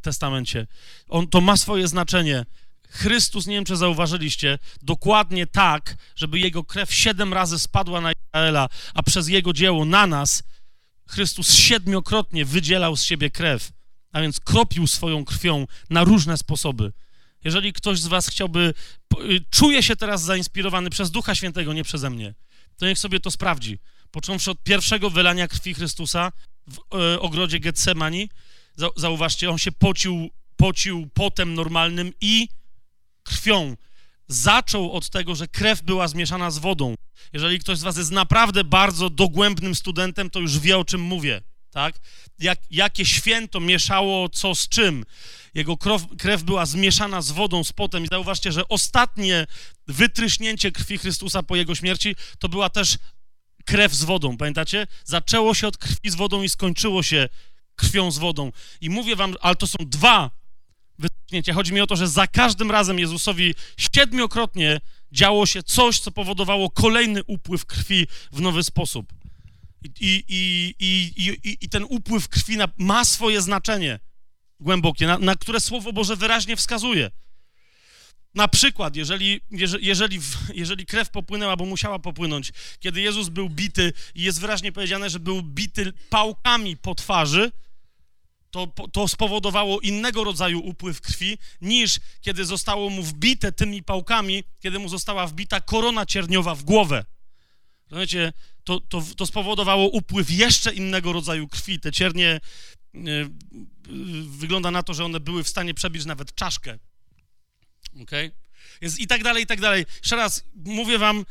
[0.02, 0.68] Testamencie.
[1.08, 2.46] On, to ma swoje znaczenie.
[2.90, 8.70] Chrystus, nie wiem czy zauważyliście, dokładnie tak, żeby jego krew siedem razy spadła na Izraela,
[8.94, 10.44] a przez jego dzieło na nas,
[11.08, 13.72] Chrystus siedmiokrotnie wydzielał z siebie krew,
[14.12, 16.94] a więc kropił swoją krwią na różne sposoby.
[17.44, 18.74] Jeżeli ktoś z was chciałby,
[19.20, 22.34] y, czuje się teraz zainspirowany przez Ducha Świętego, nie przeze mnie,
[22.78, 23.80] to niech sobie to sprawdzi.
[24.12, 26.32] Począwszy od pierwszego wylania krwi Chrystusa
[26.68, 28.30] w y, ogrodzie Getsemani,
[28.96, 32.48] Zauważcie, on się pocił, pocił potem normalnym i
[33.24, 33.76] krwią.
[34.32, 36.96] Zaczął od tego, że krew była zmieszana z wodą.
[37.34, 41.42] Jeżeli ktoś z Was jest naprawdę bardzo dogłębnym studentem, to już wie, o czym mówię.
[41.72, 41.96] Tak?
[42.40, 45.06] Jak, jakie święto mieszało co z czym.
[45.54, 48.06] Jego krew, krew była zmieszana z wodą, z potem.
[48.06, 49.48] I zauważcie, że ostatnie
[49.88, 52.98] wytryśnięcie krwi Chrystusa po jego śmierci to była też
[53.66, 54.38] krew z wodą.
[54.38, 54.88] Pamiętacie?
[55.04, 57.30] Zaczęło się od krwi z wodą i skończyło się
[57.76, 58.52] krwią z wodą.
[58.82, 60.41] I mówię wam, ale to są dwa
[61.54, 64.80] Chodzi mi o to, że za każdym razem Jezusowi siedmiokrotnie
[65.12, 69.14] działo się coś, co powodowało kolejny upływ krwi w nowy sposób.
[70.00, 74.00] I, i, i, i, ten upływ krwi ma swoje znaczenie
[74.60, 77.12] głębokie, na, na które Słowo Boże wyraźnie wskazuje.
[78.36, 80.20] Na przykład, jeżeli, jeżeli,
[80.54, 85.20] jeżeli krew popłynęła, bo musiała popłynąć, kiedy Jezus był bity i jest wyraźnie powiedziane, że
[85.20, 87.52] był bity pałkami po twarzy,
[88.52, 94.80] to, to spowodowało innego rodzaju upływ krwi, niż kiedy zostało mu wbite tymi pałkami, kiedy
[94.80, 97.06] mu została wbita korona cierniowa w głowę.
[97.90, 98.34] Rozumiecie?
[98.64, 101.80] To, to, to spowodowało upływ jeszcze innego rodzaju krwi.
[101.80, 102.40] Te ciernie,
[102.94, 103.30] yy,
[104.26, 106.80] wygląda na to, że one były w stanie przebić nawet czaszkę.
[108.02, 108.32] Okay?
[108.82, 109.86] Więc i tak dalej, i tak dalej.
[110.02, 111.26] Jeszcze raz mówię wam,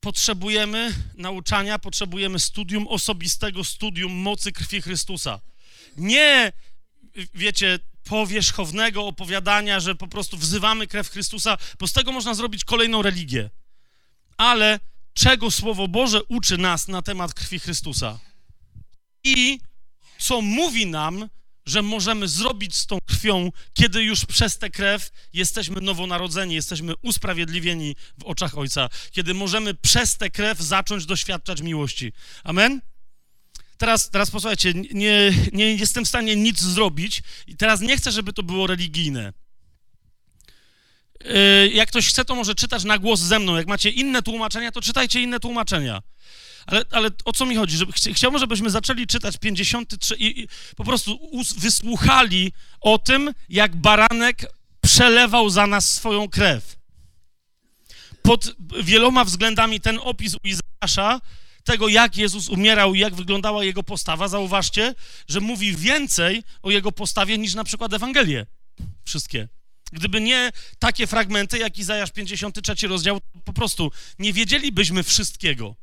[0.00, 5.40] potrzebujemy nauczania, potrzebujemy studium osobistego, studium mocy krwi Chrystusa.
[5.98, 6.52] Nie,
[7.34, 13.02] wiecie, powierzchownego opowiadania, że po prostu wzywamy krew Chrystusa, bo z tego można zrobić kolejną
[13.02, 13.50] religię.
[14.36, 14.80] Ale
[15.14, 18.18] czego Słowo Boże uczy nas na temat krwi Chrystusa?
[19.24, 19.60] I
[20.18, 21.28] co mówi nam,
[21.66, 27.96] że możemy zrobić z tą krwią, kiedy już przez tę krew jesteśmy nowonarodzeni, jesteśmy usprawiedliwieni
[28.18, 32.12] w oczach Ojca, kiedy możemy przez tę krew zacząć doświadczać miłości.
[32.44, 32.80] Amen?
[33.78, 38.32] Teraz, teraz posłuchajcie, nie, nie jestem w stanie nic zrobić i teraz nie chcę, żeby
[38.32, 39.32] to było religijne.
[41.24, 43.56] Yy, jak ktoś chce, to może czytać na głos ze mną.
[43.56, 46.02] Jak macie inne tłumaczenia, to czytajcie inne tłumaczenia.
[46.66, 47.76] Ale, ale o co mi chodzi?
[47.76, 51.18] Żeby, chci- chciałbym, żebyśmy zaczęli czytać 53 i, i po prostu
[51.56, 56.76] wysłuchali o tym, jak baranek przelewał za nas swoją krew.
[58.22, 61.20] Pod wieloma względami ten opis u Izraasza,
[61.68, 64.94] tego jak Jezus umierał i jak wyglądała jego postawa, zauważcie,
[65.28, 68.46] że mówi więcej o jego postawie niż na przykład Ewangelie.
[69.04, 69.48] Wszystkie.
[69.92, 75.76] Gdyby nie takie fragmenty, jak Izajasz 53 rozdział, po prostu nie wiedzielibyśmy wszystkiego.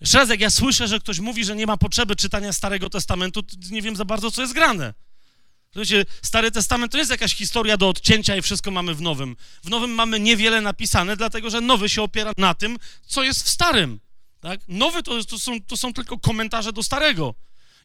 [0.00, 3.42] Jeszcze raz, jak ja słyszę, że ktoś mówi, że nie ma potrzeby czytania Starego Testamentu,
[3.42, 4.94] to nie wiem za bardzo, co jest grane.
[5.72, 9.36] Słuchajcie, Stary Testament to jest jakaś historia do odcięcia i wszystko mamy w Nowym.
[9.64, 13.48] W Nowym mamy niewiele napisane, dlatego że Nowy się opiera na tym, co jest w
[13.48, 14.00] Starym.
[14.48, 14.60] Tak?
[14.68, 17.34] Nowy to, to, są, to są tylko komentarze do Starego.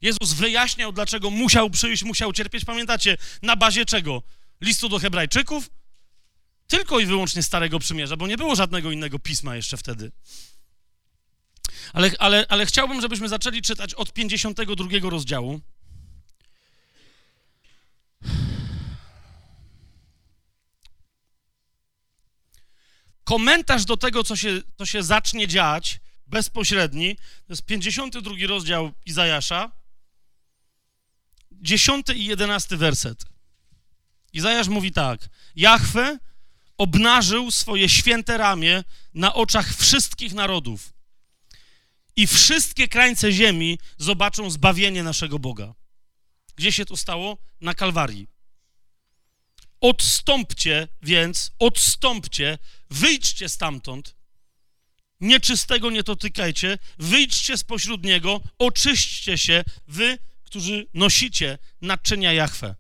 [0.02, 2.66] Jezus wyjaśniał, dlaczego musiał przyjść, musiał cierpieć.
[2.66, 4.24] Pamiętacie, na bazie czego?
[4.62, 5.70] Listu do Hebrajczyków?
[6.68, 10.12] Tylko i wyłącznie Starego Przymierza, bo nie było żadnego innego pisma jeszcze wtedy.
[11.94, 15.62] Ale, ale, ale chciałbym, żebyśmy zaczęli czytać od 52 rozdziału.
[23.24, 29.72] Komentarz do tego, co się, co się zacznie dziać, bezpośredni, to jest 52 rozdział Izajasza,
[31.52, 33.26] 10 i 11 werset.
[34.34, 36.20] Izajasz mówi tak: Jahwe
[36.78, 38.84] obnażył swoje święte ramię
[39.14, 40.94] na oczach wszystkich narodów
[42.16, 45.74] i wszystkie krańce ziemi zobaczą zbawienie naszego Boga.
[46.56, 47.38] Gdzie się to stało?
[47.62, 48.28] Na Kalwarii.
[49.82, 52.58] Odstąpcie więc, odstąpcie,
[52.90, 54.16] wyjdźcie stamtąd,
[55.24, 62.76] nieczystego nie dotykajcie, wyjdźcie spośród niego, oczyśćcie się, wy, którzy nosicie naczynia Jahwe.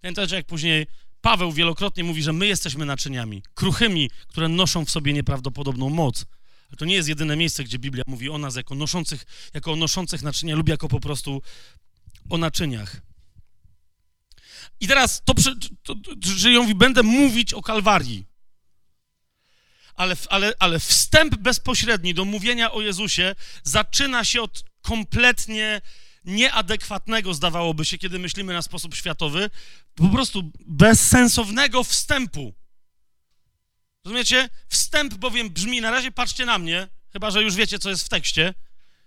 [0.00, 0.86] Pamiętacie, jak później
[1.20, 6.24] Paweł wielokrotnie mówi, że my jesteśmy naczyniami, kruchymi, które noszą w sobie nieprawdopodobną moc.
[6.68, 9.76] Ale to nie jest jedyne miejsce, gdzie Biblia mówi o nas jako noszących, jako o
[9.76, 11.42] noszących naczynia lub jako po prostu
[12.30, 13.00] o naczyniach.
[14.80, 15.34] I teraz to,
[16.22, 18.29] że mówi, będę mówić o Kalwarii.
[20.00, 25.80] Ale, ale, ale wstęp bezpośredni do mówienia o Jezusie zaczyna się od kompletnie
[26.24, 29.50] nieadekwatnego, zdawałoby się, kiedy myślimy na sposób światowy,
[29.94, 32.54] po prostu bezsensownego wstępu.
[34.04, 34.48] Rozumiecie?
[34.68, 38.08] Wstęp bowiem brzmi, na razie patrzcie na mnie, chyba że już wiecie, co jest w
[38.08, 38.54] tekście.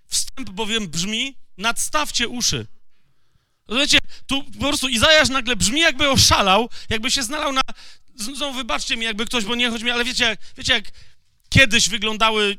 [0.07, 2.67] Wstęp bowiem brzmi, nadstawcie uszy.
[3.67, 3.97] Rozumiecie?
[4.27, 7.61] Tu po prostu Izajasz nagle brzmi, jakby oszalał, jakby się znalał na.
[8.15, 10.83] Znowu wybaczcie mi, jakby ktoś, bo nie chodzi mi, ale wiecie, wiecie, jak
[11.49, 12.57] kiedyś wyglądały y,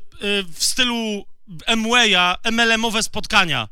[0.53, 1.25] w stylu
[1.67, 3.67] Amwaya MLM-owe spotkania.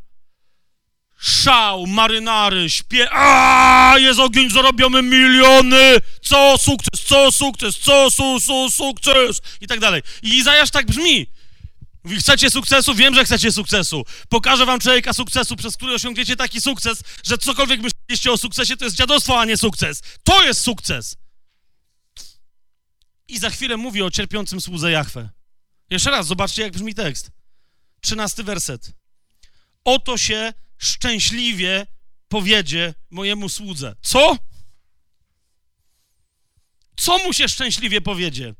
[1.20, 3.08] Szał, marynary, śpie...
[3.12, 5.98] A, jest ogień, zarobiamy miliony!
[6.22, 9.42] Co sukces, co sukces, co su, su, sukces!
[9.62, 10.02] I tak dalej.
[10.24, 11.28] I Izajasz tak brzmi.
[12.04, 12.96] Mówi, chcecie sukcesu?
[12.96, 14.04] Wiem, że chcecie sukcesu.
[14.30, 18.86] Pokażę wam człowieka sukcesu, przez który osiągniecie taki sukces, że cokolwiek myślicie o sukcesie, to
[18.86, 20.02] jest dziadostwo, a nie sukces.
[20.24, 21.16] To jest sukces!
[23.28, 25.30] I za chwilę mówi o cierpiącym słudze Jachwę.
[25.90, 27.32] Jeszcze raz, zobaczcie, jak brzmi tekst.
[28.02, 28.92] Trzynasty werset.
[29.84, 31.88] Oto się szczęśliwie
[32.28, 33.96] powiedzie mojemu słudze.
[34.02, 34.38] Co?
[36.98, 38.54] Co mu się szczęśliwie powiedzie?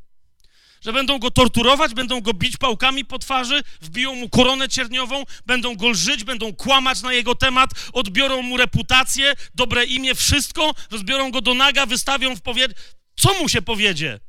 [0.82, 5.76] Że będą go torturować, będą go bić pałkami po twarzy, wbiją mu koronę cierniową, będą
[5.76, 11.42] go lżyć, będą kłamać na jego temat, odbiorą mu reputację, dobre imię, wszystko, rozbiorą go
[11.42, 12.84] do naga, wystawią w powietrze.
[13.16, 14.20] Co mu się powiedzie?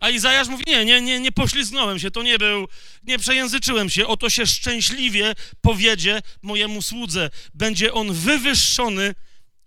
[0.00, 2.68] A Izajasz mówi, nie, nie, nie, nie poślizgnąłem się, to nie był,
[3.02, 7.30] nie przejęzyczyłem się, oto się szczęśliwie powiedzie mojemu słudze.
[7.54, 9.14] Będzie on wywyższony,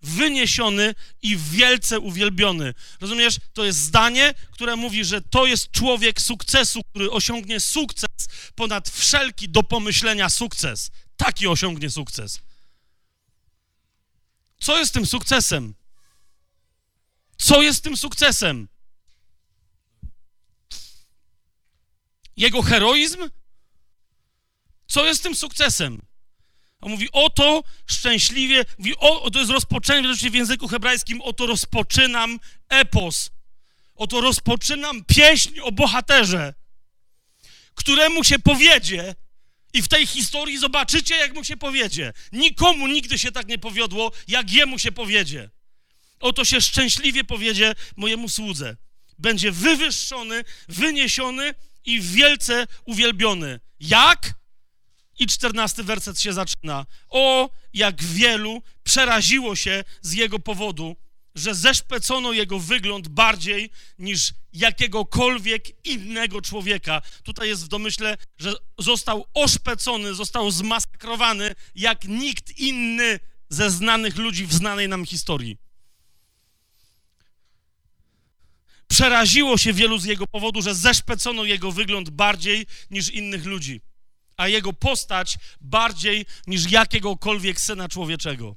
[0.01, 2.73] wyniesiony i wielce uwielbiony.
[3.01, 3.37] Rozumiesz?
[3.53, 8.09] To jest zdanie, które mówi, że to jest człowiek sukcesu, który osiągnie sukces
[8.55, 10.91] ponad wszelki do pomyślenia sukces.
[11.17, 12.39] Taki osiągnie sukces.
[14.59, 15.73] Co jest tym sukcesem?
[17.37, 18.67] Co jest tym sukcesem?
[22.39, 23.29] Jego heroizm?
[24.87, 26.01] Co jest tym sukcesem?
[26.81, 32.39] On mówi, oto szczęśliwie, mówi, o, to jest rozpoczęcie, w języku hebrajskim, oto rozpoczynam
[32.69, 33.29] epos,
[33.95, 36.53] oto rozpoczynam pieśń o bohaterze,
[37.75, 39.15] któremu się powiedzie
[39.73, 42.13] i w tej historii zobaczycie, jak mu się powiedzie.
[42.31, 45.49] Nikomu nigdy się tak nie powiodło, jak jemu się powiedzie.
[46.19, 48.77] Oto się szczęśliwie powiedzie mojemu słudze.
[49.17, 51.53] Będzie wywyższony, wyniesiony
[51.85, 53.59] i wielce uwielbiony.
[53.79, 54.33] Jak?
[55.19, 56.85] I czternasty werset się zaczyna.
[57.09, 60.95] O, jak wielu przeraziło się z jego powodu,
[61.35, 63.69] że zeszpecono jego wygląd bardziej
[63.99, 67.01] niż jakiegokolwiek innego człowieka.
[67.23, 73.19] Tutaj jest w domyśle, że został oszpecony, został zmasakrowany jak nikt inny
[73.49, 75.57] ze znanych ludzi w znanej nam historii.
[78.89, 83.81] Przeraziło się wielu z jego powodu, że zeszpecono jego wygląd bardziej niż innych ludzi,
[84.37, 88.55] a jego postać bardziej niż jakiegokolwiek syna człowieczego.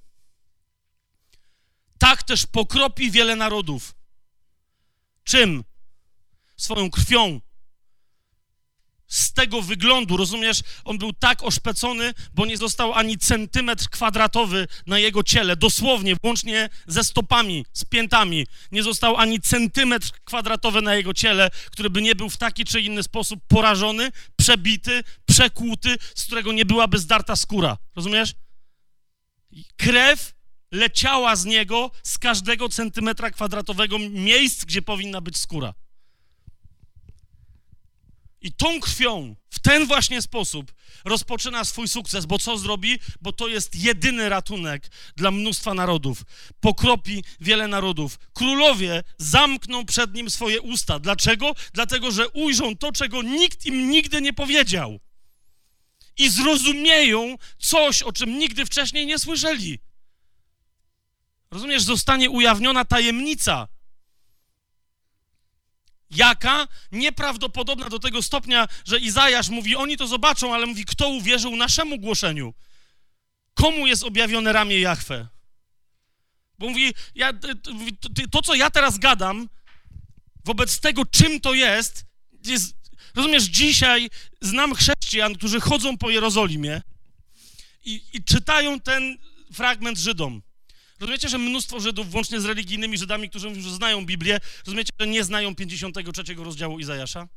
[1.99, 3.95] Tak też pokropi wiele narodów.
[5.25, 5.65] Czym?
[6.57, 7.41] Swoją krwią.
[9.13, 10.61] Z tego wyglądu, rozumiesz?
[10.85, 16.69] On był tak oszpecony, bo nie został ani centymetr kwadratowy na jego ciele, dosłownie, włącznie
[16.87, 18.47] ze stopami, z piętami.
[18.71, 22.81] Nie został ani centymetr kwadratowy na jego ciele, który by nie był w taki czy
[22.81, 27.79] inny sposób porażony, przebity, przekłuty, z którego nie byłaby zdarta skóra.
[27.97, 28.35] Rozumiesz?
[29.77, 30.35] Krew
[30.71, 35.75] leciała z niego z każdego centymetra kwadratowego miejsc, gdzie powinna być skóra.
[38.43, 40.73] I tą krwią, w ten właśnie sposób
[41.05, 42.99] rozpoczyna swój sukces, bo co zrobi?
[43.21, 46.23] Bo to jest jedyny ratunek dla mnóstwa narodów.
[46.61, 48.19] Pokropi wiele narodów.
[48.33, 50.99] Królowie zamkną przed nim swoje usta.
[50.99, 51.55] Dlaczego?
[51.73, 55.01] Dlatego, że ujrzą to, czego nikt im nigdy nie powiedział.
[56.19, 59.79] I zrozumieją coś, o czym nigdy wcześniej nie słyszeli.
[61.51, 63.69] Rozumiesz, zostanie ujawniona tajemnica.
[66.17, 66.69] Jaka?
[66.93, 71.99] Nieprawdopodobna do tego stopnia, że Izajasz mówi, oni to zobaczą, ale mówi, kto uwierzył naszemu
[71.99, 72.55] głoszeniu?
[73.55, 75.29] Komu jest objawione ramię Jahwe?
[76.59, 77.33] Bo mówi, ja,
[78.31, 79.49] to, co ja teraz gadam,
[80.45, 82.05] wobec tego, czym to jest,
[82.45, 82.77] jest,
[83.15, 84.11] rozumiesz, dzisiaj
[84.41, 86.83] znam chrześcijan, którzy chodzą po Jerozolimie
[87.85, 89.19] i, i czytają ten
[89.53, 90.43] fragment Żydom.
[91.03, 95.07] Rozumiecie, że mnóstwo Żydów, włącznie z religijnymi Żydami, którzy mówią, że znają Biblię, rozumiecie, że
[95.07, 97.29] nie znają 53 rozdziału Izajasza?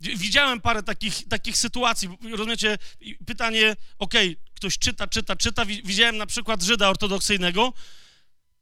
[0.00, 2.78] Widziałem parę takich, takich sytuacji, rozumiecie,
[3.26, 7.72] pytanie, okej, okay, ktoś czyta, czyta, czyta, widziałem na przykład Żyda ortodoksyjnego,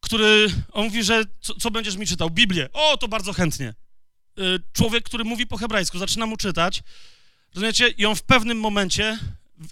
[0.01, 2.31] który, on mówi, że co, co będziesz mi czytał?
[2.31, 2.69] Biblię.
[2.73, 3.74] O, to bardzo chętnie.
[4.39, 4.43] Y,
[4.73, 6.83] człowiek, który mówi po hebrajsku, zaczyna mu czytać,
[7.55, 9.19] rozumiecie, i on w pewnym momencie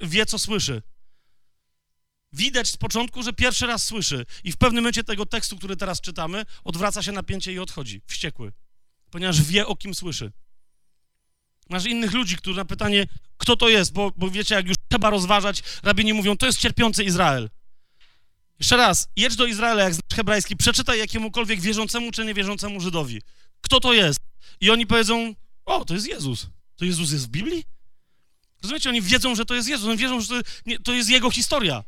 [0.01, 0.83] wie, co słyszy.
[2.33, 6.01] Widać z początku, że pierwszy raz słyszy i w pewnym momencie tego tekstu, który teraz
[6.01, 8.53] czytamy, odwraca się napięcie i odchodzi, wściekły,
[9.11, 10.33] ponieważ wie, o kim słyszy.
[11.71, 15.11] Masz innych ludzi, którzy na pytanie, kto to jest, bo, bo wiecie, jak już trzeba
[15.11, 17.51] rozważać, rabini mówią, to jest cierpiący Izrael.
[18.59, 23.23] Jeszcze raz, jedź do Izraela, jak znasz hebrajski, przeczytaj jakiemukolwiek wierzącemu czy niewierzącemu Żydowi.
[23.61, 24.21] Kto to jest?
[24.61, 25.35] I oni powiedzą,
[25.65, 26.47] o, to jest Jezus.
[26.77, 27.65] To Jezus jest w Biblii?
[28.63, 31.31] Rozumiecie, oni wiedzą, że to jest Jezus, oni wierzą, że to, nie, to jest Jego
[31.31, 31.85] historia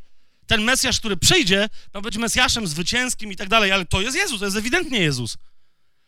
[0.52, 4.38] ten Mesjasz, który przyjdzie, ma być Mesjaszem zwycięskim i tak dalej, ale to jest Jezus,
[4.38, 5.36] to jest ewidentnie Jezus.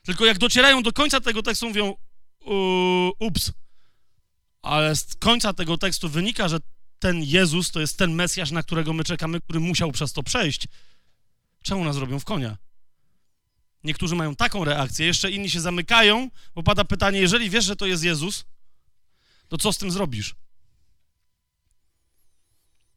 [0.02, 1.94] Tylko jak docierają do końca tego tekstu, mówią,
[3.18, 3.52] ups,
[4.62, 6.58] ale z końca tego tekstu wynika, że
[6.98, 10.68] ten Jezus to jest ten Mesjasz, na którego my czekamy, który musiał przez to przejść.
[11.62, 12.56] Czemu nas robią w konia?
[13.84, 17.86] Niektórzy mają taką reakcję, jeszcze inni się zamykają, bo pada pytanie, jeżeli wiesz, że to
[17.86, 18.44] jest Jezus,
[19.48, 20.34] to co z tym zrobisz?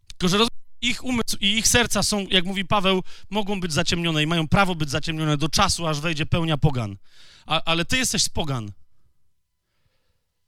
[0.08, 0.48] Tylko, że roz
[0.82, 4.76] ich umysł i ich serca są, jak mówi Paweł, mogą być zaciemnione i mają prawo
[4.76, 6.98] być zaciemnione do czasu, aż wejdzie pełnia pogan.
[7.46, 8.72] A, ale ty jesteś z pogan.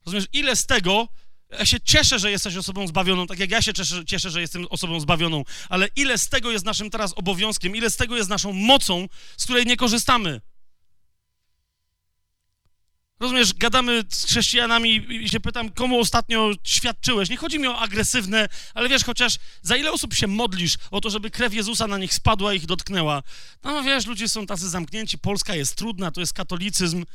[0.06, 1.08] Rozumiesz, ile z tego,
[1.50, 4.66] ja się cieszę, że jesteś osobą zbawioną, tak jak ja się cieszę, cieszę, że jestem
[4.70, 8.54] osobą zbawioną, ale ile z tego jest naszym teraz obowiązkiem, ile z tego jest naszą
[8.54, 9.08] mocą,
[9.38, 10.42] z której nie korzystamy.
[13.20, 17.30] Rozumiesz, gadamy z chrześcijanami i się pytam, komu ostatnio świadczyłeś.
[17.30, 21.10] Nie chodzi mi o agresywne, ale wiesz, chociaż za ile osób się modlisz o to,
[21.10, 23.24] żeby krew Jezusa na nich spadła i ich dotknęła.
[23.64, 27.06] No wiesz, ludzie są tacy zamknięci, Polska jest trudna, to jest katolicyzm.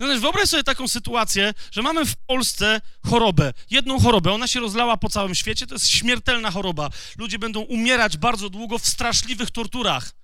[0.00, 4.60] No wiesz, wyobraź sobie taką sytuację, że mamy w Polsce chorobę, jedną chorobę, ona się
[4.60, 6.90] rozlała po całym świecie, to jest śmiertelna choroba.
[7.18, 10.17] Ludzie będą umierać bardzo długo w straszliwych torturach.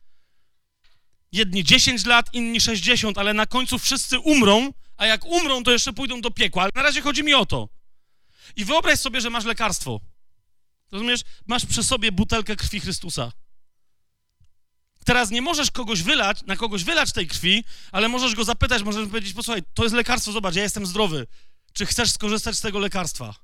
[1.35, 5.93] Jedni 10 lat, inni 60, ale na końcu wszyscy umrą, a jak umrą, to jeszcze
[5.93, 6.63] pójdą do piekła.
[6.63, 7.69] Ale na razie chodzi mi o to.
[8.57, 10.01] I wyobraź sobie, że masz lekarstwo.
[10.93, 11.21] Rozumiesz?
[11.47, 13.33] Masz przy sobie butelkę krwi Chrystusa.
[15.05, 19.09] Teraz nie możesz kogoś wylać, na kogoś wylać tej krwi, ale możesz go zapytać, możesz
[19.09, 21.27] powiedzieć, posłuchaj, to jest lekarstwo, zobacz, ja jestem zdrowy.
[21.73, 23.35] Czy chcesz skorzystać z tego lekarstwa?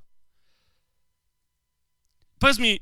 [2.39, 2.79] Powiedz mi,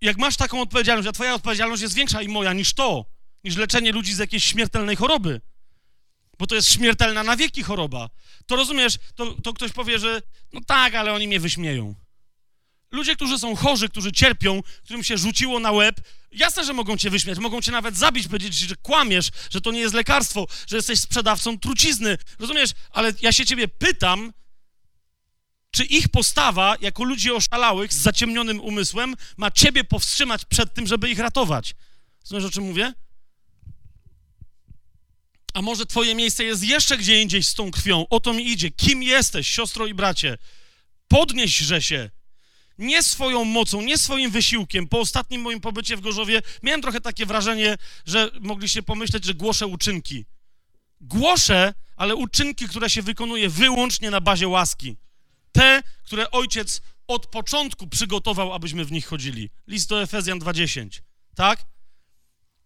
[0.00, 3.11] jak masz taką odpowiedzialność, a twoja odpowiedzialność jest większa i moja niż to,
[3.44, 5.40] niż leczenie ludzi z jakiejś śmiertelnej choroby.
[6.38, 8.10] Bo to jest śmiertelna na wieki choroba.
[8.46, 11.94] To rozumiesz, to, to ktoś powie, że no tak, ale oni mnie wyśmieją.
[12.90, 16.00] Ludzie, którzy są chorzy, którzy cierpią, którym się rzuciło na łeb,
[16.32, 19.80] Jasne, że mogą cię wyśmiać, mogą cię nawet zabić, powiedzieć że kłamiesz, że to nie
[19.80, 22.18] jest lekarstwo, że jesteś sprzedawcą trucizny.
[22.38, 22.70] Rozumiesz?
[22.90, 24.32] Ale ja się ciebie pytam,
[25.70, 31.10] czy ich postawa jako ludzi oszalałych z zaciemnionym umysłem ma ciebie powstrzymać przed tym, żeby
[31.10, 31.74] ich ratować.
[32.22, 32.94] Rozumiesz, o czym mówię?
[35.52, 38.06] A może twoje miejsce jest jeszcze gdzie indziej z tą krwią?
[38.10, 38.70] O to mi idzie.
[38.70, 40.38] Kim jesteś, siostro i bracie?
[41.08, 42.10] Podnieśże się.
[42.78, 44.88] Nie swoją mocą, nie swoim wysiłkiem.
[44.88, 47.76] Po ostatnim moim pobycie w Gorzowie miałem trochę takie wrażenie,
[48.06, 50.24] że mogliście pomyśleć, że głoszę uczynki.
[51.00, 54.96] Głoszę, ale uczynki, które się wykonuje wyłącznie na bazie łaski.
[55.52, 59.50] Te, które ojciec od początku przygotował, abyśmy w nich chodzili.
[59.66, 61.02] List do Efezjan 2:10.
[61.34, 61.64] Tak?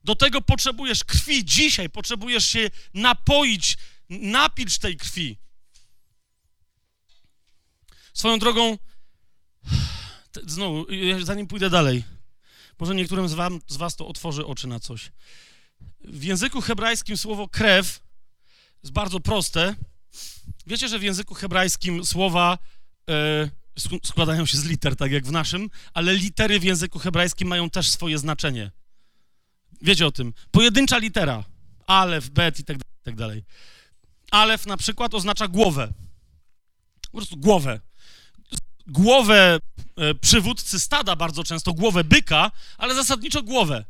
[0.07, 3.77] Do tego potrzebujesz krwi dzisiaj, potrzebujesz się napoić,
[4.09, 5.39] napić tej krwi.
[8.15, 8.79] Swoją drogą,
[10.47, 10.87] znowu,
[11.23, 12.05] zanim pójdę dalej,
[12.79, 15.13] może niektórym z, wam, z was to otworzy oczy na coś.
[16.01, 18.01] W języku hebrajskim słowo krew
[18.83, 19.75] jest bardzo proste.
[20.67, 22.59] Wiecie, że w języku hebrajskim słowa
[23.11, 23.51] e,
[24.05, 27.91] składają się z liter, tak jak w naszym, ale litery w języku hebrajskim mają też
[27.91, 28.71] swoje znaczenie.
[29.83, 30.33] Wiecie o tym.
[30.51, 31.45] Pojedyncza litera.
[31.87, 33.45] Alef, bet i tak, tak dalej.
[34.31, 35.93] Alef na przykład oznacza głowę.
[37.03, 37.81] Po prostu głowę.
[38.87, 39.59] Głowę
[39.97, 43.85] e, przywódcy stada bardzo często, głowę byka, ale zasadniczo głowę.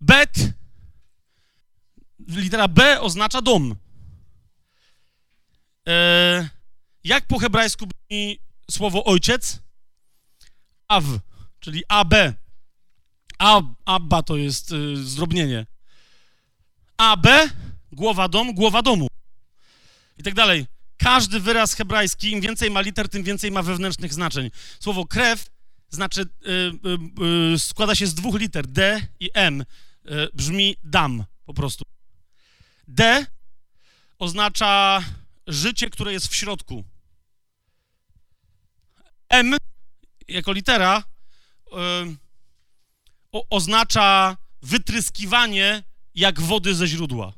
[0.00, 0.34] Bet,
[2.28, 3.76] litera B oznacza dom.
[5.88, 6.48] E,
[7.04, 8.38] jak po hebrajsku brzmi
[8.70, 9.62] słowo ojciec?
[10.88, 11.04] Aw,
[11.60, 12.14] czyli AB.
[13.38, 15.66] Ab, Abba to jest y, zdrobnienie.
[16.96, 17.26] AB,
[17.92, 19.08] głowa dom, głowa domu.
[20.18, 20.66] I tak dalej.
[20.96, 24.50] Każdy wyraz hebrajski, im więcej ma liter, tym więcej ma wewnętrznych znaczeń.
[24.80, 25.54] Słowo krew
[25.94, 26.50] znaczy, y,
[27.22, 29.60] y, y składa się z dwóch liter, D i M.
[29.60, 29.64] Y,
[30.34, 31.84] brzmi dam po prostu.
[32.88, 33.26] D
[34.18, 35.04] oznacza
[35.46, 36.84] życie, które jest w środku.
[39.28, 39.56] M
[40.28, 41.04] jako litera
[41.66, 42.16] y,
[43.34, 45.82] o, oznacza wytryskiwanie
[46.14, 47.32] jak wody ze źródła.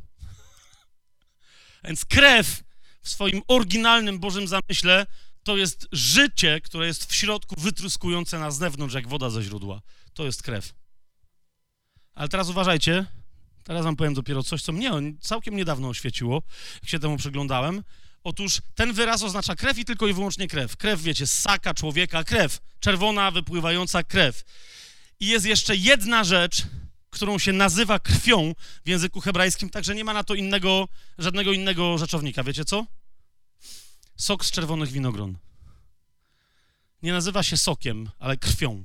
[1.84, 2.62] Więc krew
[3.02, 5.06] w swoim oryginalnym Bożym zamyśle
[5.42, 9.80] to jest życie, które jest w środku wytryskujące na zewnątrz jak woda ze źródła.
[10.14, 10.74] To jest krew.
[12.14, 13.06] Ale teraz uważajcie,
[13.64, 14.90] teraz wam powiem dopiero coś, co mnie
[15.20, 16.42] całkiem niedawno oświeciło,
[16.82, 17.82] jak się temu przyglądałem.
[18.24, 20.76] Otóż ten wyraz oznacza krew i tylko i wyłącznie krew.
[20.76, 22.58] Krew, wiecie, ssaka człowieka, krew.
[22.80, 24.44] Czerwona, wypływająca krew.
[25.20, 26.62] I jest jeszcze jedna rzecz,
[27.10, 30.88] którą się nazywa krwią w języku hebrajskim, także nie ma na to innego,
[31.18, 32.44] żadnego innego rzeczownika.
[32.44, 32.86] Wiecie co?
[34.16, 35.38] Sok z czerwonych winogron.
[37.02, 38.84] Nie nazywa się sokiem, ale krwią.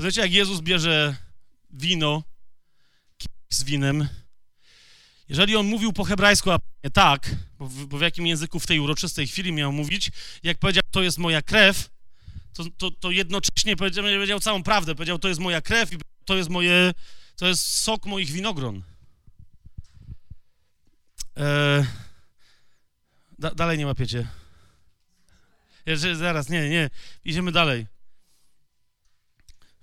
[0.00, 1.16] Wiecie, jak Jezus bierze
[1.70, 2.22] wino
[3.50, 4.08] z winem,
[5.28, 8.66] jeżeli on mówił po hebrajsku, a nie tak, bo w, bo w jakim języku w
[8.66, 10.10] tej uroczystej chwili miał mówić,
[10.42, 11.90] jak powiedział, to jest moja krew,
[12.58, 14.94] to, to, to jednocześnie powiedział, całą prawdę.
[14.94, 16.94] Powiedział, to jest moja krew i to jest moje,
[17.36, 18.82] to jest sok moich winogron.
[21.36, 21.84] Eee,
[23.38, 24.28] da, dalej nie łapiecie.
[25.86, 26.90] Jeszcze, zaraz, nie, nie,
[27.24, 27.86] idziemy dalej.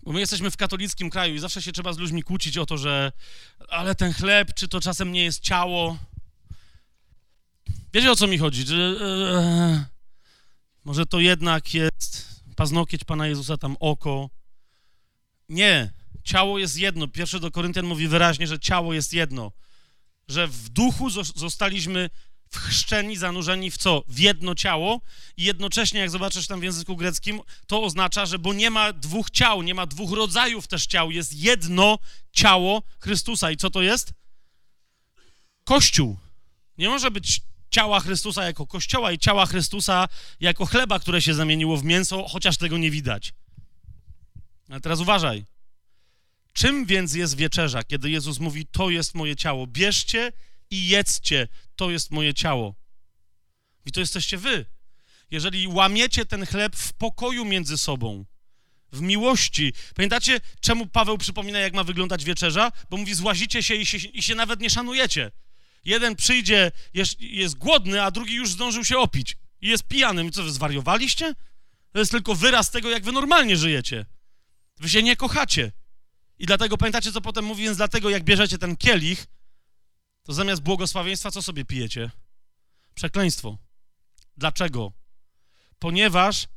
[0.04, 2.78] Bo my jesteśmy w katolickim kraju i zawsze się trzeba z ludźmi kłócić o to,
[2.78, 3.12] że
[3.70, 5.98] ale ten chleb, czy to czasem nie jest ciało.
[7.94, 8.66] Wiecie o co mi chodzi?
[8.66, 9.86] Że, e,
[10.86, 14.30] może to jednak jest paznokieć Pana Jezusa, tam oko.
[15.50, 15.92] Nie,
[16.24, 17.08] ciało jest jedno.
[17.08, 19.52] Pierwszy do Koryntian mówi wyraźnie, że ciało jest jedno.
[20.28, 22.10] Że w duchu zostaliśmy
[22.50, 24.04] wchrzczeni, zanurzeni w co?
[24.08, 25.02] W jedno ciało
[25.38, 29.30] i jednocześnie, jak zobaczysz tam w języku greckim, to oznacza, że bo nie ma dwóch
[29.30, 32.00] ciał, nie ma dwóch rodzajów też ciał, jest jedno
[32.32, 33.52] ciało Chrystusa.
[33.52, 34.14] I co to jest?
[35.64, 36.18] Kościół.
[36.78, 40.08] Nie może być ciała Chrystusa jako kościoła i ciała Chrystusa
[40.40, 43.34] jako chleba, które się zamieniło w mięso, chociaż tego nie widać.
[44.70, 45.46] Ale teraz uważaj.
[46.54, 49.68] Czym więc jest wieczerza, kiedy Jezus mówi: To jest moje ciało?
[49.68, 50.32] Bierzcie
[50.70, 52.76] i jedzcie, to jest moje ciało.
[53.86, 54.66] I to jesteście wy.
[55.32, 58.26] Jeżeli łamiecie ten chleb w pokoju między sobą,
[58.92, 59.74] w miłości.
[59.96, 62.72] Pamiętacie, czemu Paweł przypomina, jak ma wyglądać wieczerza?
[62.90, 65.32] Bo mówi: Złazicie się i się, i się nawet nie szanujecie.
[65.86, 70.32] Jeden przyjdzie, jest, jest głodny, a drugi już zdążył się opić i jest pijanym.
[70.32, 71.36] Co wy zwariowaliście?
[71.92, 74.06] To jest tylko wyraz tego, jak wy normalnie żyjecie.
[74.78, 75.72] Wy się nie kochacie.
[76.40, 79.26] I dlatego pamiętacie, co potem mówi, więc dlatego jak bierzecie ten kielich,
[80.24, 82.12] to zamiast błogosławieństwa, co sobie pijecie?
[82.96, 83.58] Przekleństwo.
[84.38, 84.94] Dlaczego?
[85.80, 86.48] Ponieważ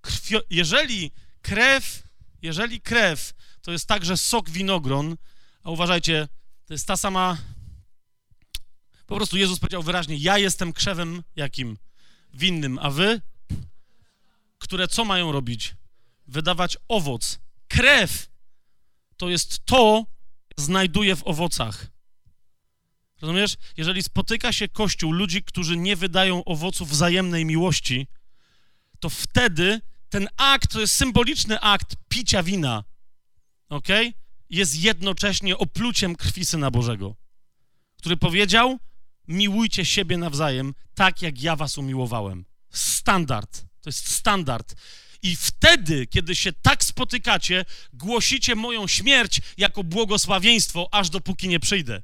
[0.00, 0.40] krwio...
[0.50, 1.10] jeżeli
[1.42, 2.02] krew,
[2.42, 3.32] jeżeli krew
[3.62, 5.16] to jest także sok winogron,
[5.62, 6.28] a uważajcie,
[6.66, 7.38] to jest ta sama.
[9.10, 11.78] Po prostu Jezus powiedział wyraźnie: Ja jestem krzewem jakim?
[12.34, 13.20] Winnym, a wy?
[14.58, 15.74] Które co mają robić?
[16.26, 17.38] Wydawać owoc.
[17.68, 18.28] Krew
[19.16, 20.06] to jest to,
[20.56, 21.86] znajduje w owocach.
[23.20, 23.54] Rozumiesz?
[23.76, 28.06] Jeżeli spotyka się Kościół ludzi, którzy nie wydają owoców wzajemnej miłości,
[29.00, 32.84] to wtedy ten akt, to jest symboliczny akt picia wina,
[33.68, 33.88] ok?
[34.50, 37.14] Jest jednocześnie opluciem krwi Syna Bożego,
[37.96, 38.78] który powiedział,
[39.30, 42.44] miłujcie siebie nawzajem, tak jak ja was umiłowałem.
[42.70, 43.64] Standard.
[43.80, 44.74] To jest standard.
[45.22, 52.02] I wtedy, kiedy się tak spotykacie, głosicie moją śmierć jako błogosławieństwo, aż dopóki nie przyjdę.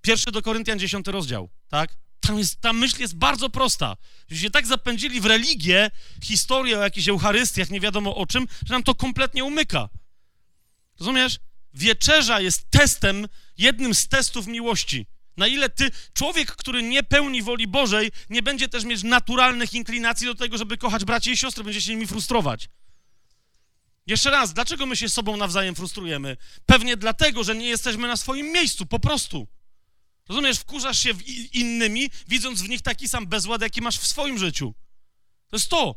[0.00, 1.96] Pierwszy do Koryntian 10 rozdział, tak?
[2.20, 3.96] Tam, jest, ta myśl jest bardzo prosta.
[4.28, 5.90] Że się tak zapędzili w religię,
[6.22, 9.88] historię o jakichś Eucharystiach, nie wiadomo o czym, że nam to kompletnie umyka.
[10.98, 11.38] Rozumiesz?
[11.74, 15.06] Wieczerza jest testem, jednym z testów miłości.
[15.36, 20.26] Na ile ty, człowiek, który nie pełni woli Bożej, nie będzie też mieć naturalnych inklinacji
[20.26, 22.68] do tego, żeby kochać braci i siostry, będzie się nimi frustrować.
[24.06, 26.36] Jeszcze raz, dlaczego my się sobą nawzajem frustrujemy?
[26.66, 29.48] Pewnie dlatego, że nie jesteśmy na swoim miejscu, po prostu.
[30.28, 34.38] Rozumiesz, wkurzasz się w innymi, widząc w nich taki sam bezład, jaki masz w swoim
[34.38, 34.74] życiu.
[35.48, 35.94] To jest to.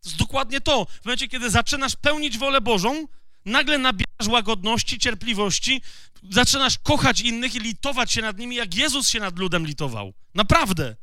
[0.00, 0.86] To jest dokładnie to.
[1.02, 3.06] W momencie, kiedy zaczynasz pełnić wolę Bożą,
[3.44, 5.82] nagle nabierasz łagodności, cierpliwości,
[6.30, 10.12] zaczynasz kochać innych i litować się nad nimi, jak Jezus się nad ludem litował.
[10.34, 10.96] Naprawdę.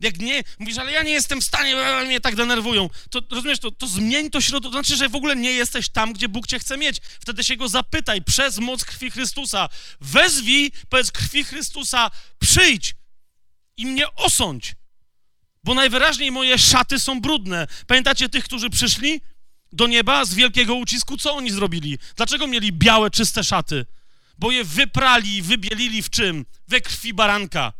[0.00, 2.90] Jak nie, mówisz, ale ja nie jestem w stanie, mnie tak denerwują.
[3.10, 4.70] To rozumiesz, to, to zmień to środowisko.
[4.70, 7.00] To znaczy, że w ogóle nie jesteś tam, gdzie Bóg cię chce mieć.
[7.20, 9.68] Wtedy się go zapytaj przez moc krwi Chrystusa.
[10.00, 12.94] Wezwij, powiedz krwi Chrystusa, przyjdź
[13.76, 14.74] i mnie osądź.
[15.64, 17.66] Bo najwyraźniej moje szaty są brudne.
[17.86, 19.20] Pamiętacie tych, którzy przyszli
[19.74, 21.16] do nieba z wielkiego ucisku?
[21.16, 21.98] Co oni zrobili?
[22.16, 23.86] Dlaczego mieli białe, czyste szaty?
[24.38, 26.46] Bo je wyprali, wybielili w czym?
[26.68, 27.72] We krwi baranka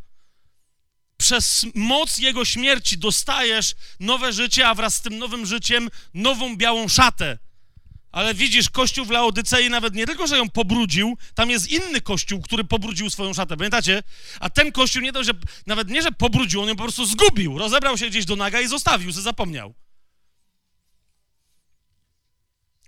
[1.17, 6.89] przez moc Jego śmierci dostajesz nowe życie, a wraz z tym nowym życiem nową białą
[6.89, 7.39] szatę.
[8.13, 12.43] Ale widzisz, kościół w Laodycei nawet nie tylko, że ją pobrudził, tam jest inny kościół,
[12.43, 14.03] który pobrudził swoją szatę, pamiętacie?
[14.41, 15.33] A ten kościół nie to, że
[15.67, 18.69] nawet nie, że pobrudził, on ją po prostu zgubił, rozebrał się gdzieś do naga i
[18.69, 19.75] zostawił, se zapomniał.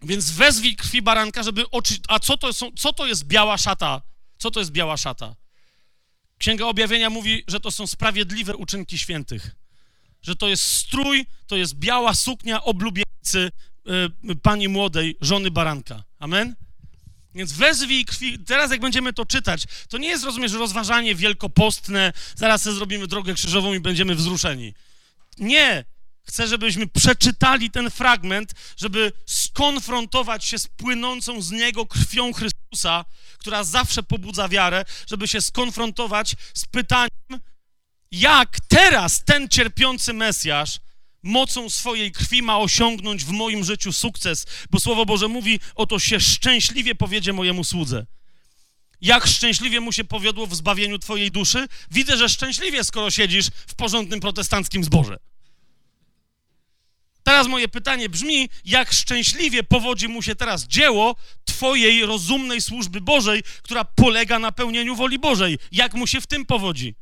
[0.07, 1.95] Więc wezwij krwi baranka, żeby oczy...
[2.09, 4.03] A co to, są, co to jest biała szata?
[4.39, 5.37] Co to jest biała szata?
[6.39, 9.51] Księga Objawienia mówi, że to są sprawiedliwe uczynki świętych.
[10.23, 13.53] Że to jest strój, to jest biała suknia oblubieńcy
[14.31, 16.05] y, pani młodej, żony baranka.
[16.19, 16.57] Amen?
[17.35, 18.39] Więc wezwij krwi.
[18.39, 23.35] Teraz, jak będziemy to czytać, to nie jest, rozumiesz, rozważanie wielkopostne, zaraz sobie zrobimy drogę
[23.35, 24.75] krzyżową i będziemy wzruszeni.
[25.39, 25.85] Nie.
[26.29, 33.05] Chcę, żebyśmy przeczytali ten fragment, żeby skonfrontować się z płynącą z niego krwią Chrystusa,
[33.39, 37.41] która zawsze pobudza wiarę, żeby się skonfrontować z pytaniem,
[38.11, 40.79] jak teraz ten cierpiący Mesjasz
[41.23, 46.21] mocą swojej krwi ma osiągnąć w moim życiu sukces, bo Słowo Boże mówi, oto się
[46.21, 48.07] szczęśliwie powiedzie mojemu słudze.
[49.01, 51.69] Jak szczęśliwie mu się powiodło w zbawieniu twojej duszy?
[51.91, 55.19] Widzę, że szczęśliwie, skoro siedzisz w porządnym protestanckim zborze.
[57.27, 63.43] Teraz moje pytanie brzmi, jak szczęśliwie powodzi mu się teraz dzieło Twojej rozumnej służby Bożej,
[63.63, 65.59] która polega na pełnieniu woli Bożej.
[65.73, 66.95] Jak mu się w tym powodzi?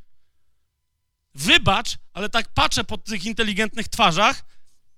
[1.34, 4.44] Wybacz, ale tak patrzę po tych inteligentnych twarzach,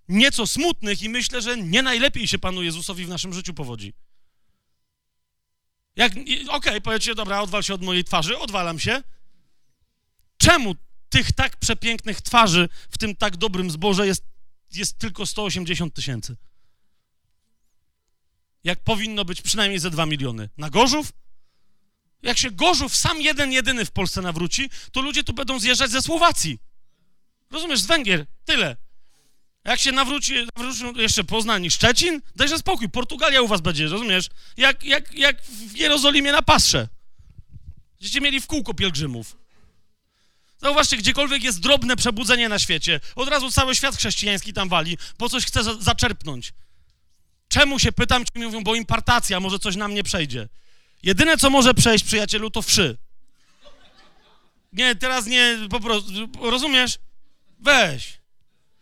[0.08, 3.92] nieco smutnych i myślę, że nie najlepiej się Panu Jezusowi w naszym życiu powodzi.
[5.96, 6.12] Jak,
[6.48, 9.02] okej, okay, dobra, odwal się od mojej twarzy, odwalam się.
[10.38, 10.74] Czemu
[11.08, 14.35] tych tak przepięknych twarzy w tym tak dobrym zborze jest
[14.76, 16.36] jest tylko 180 tysięcy.
[18.64, 20.48] Jak powinno być przynajmniej ze 2 miliony.
[20.58, 21.12] Na Gorzów?
[22.22, 26.02] Jak się Gorzów sam jeden, jedyny w Polsce nawróci, to ludzie tu będą zjeżdżać ze
[26.02, 26.58] Słowacji.
[27.50, 28.26] Rozumiesz, z Węgier.
[28.44, 28.76] Tyle.
[29.64, 34.28] Jak się nawróci, nawrócił jeszcze Poznań i Szczecin, dajże spokój, Portugalia u was będzie, rozumiesz?
[34.56, 36.88] Jak, jak, jak w Jerozolimie na Pasrze.
[38.00, 39.36] Będziecie mieli w kółko pielgrzymów.
[40.62, 45.28] Zauważcie, gdziekolwiek jest drobne przebudzenie na świecie, od razu cały świat chrześcijański tam wali, bo
[45.28, 46.52] coś chce za zaczerpnąć.
[47.48, 50.48] Czemu się pytam, ci mówią, bo impartacja, może coś nam nie przejdzie.
[51.02, 52.96] Jedyne, co może przejść, przyjacielu, to wszy.
[54.72, 56.10] Nie, teraz nie, po prostu,
[56.40, 56.98] rozumiesz?
[57.58, 58.18] Weź.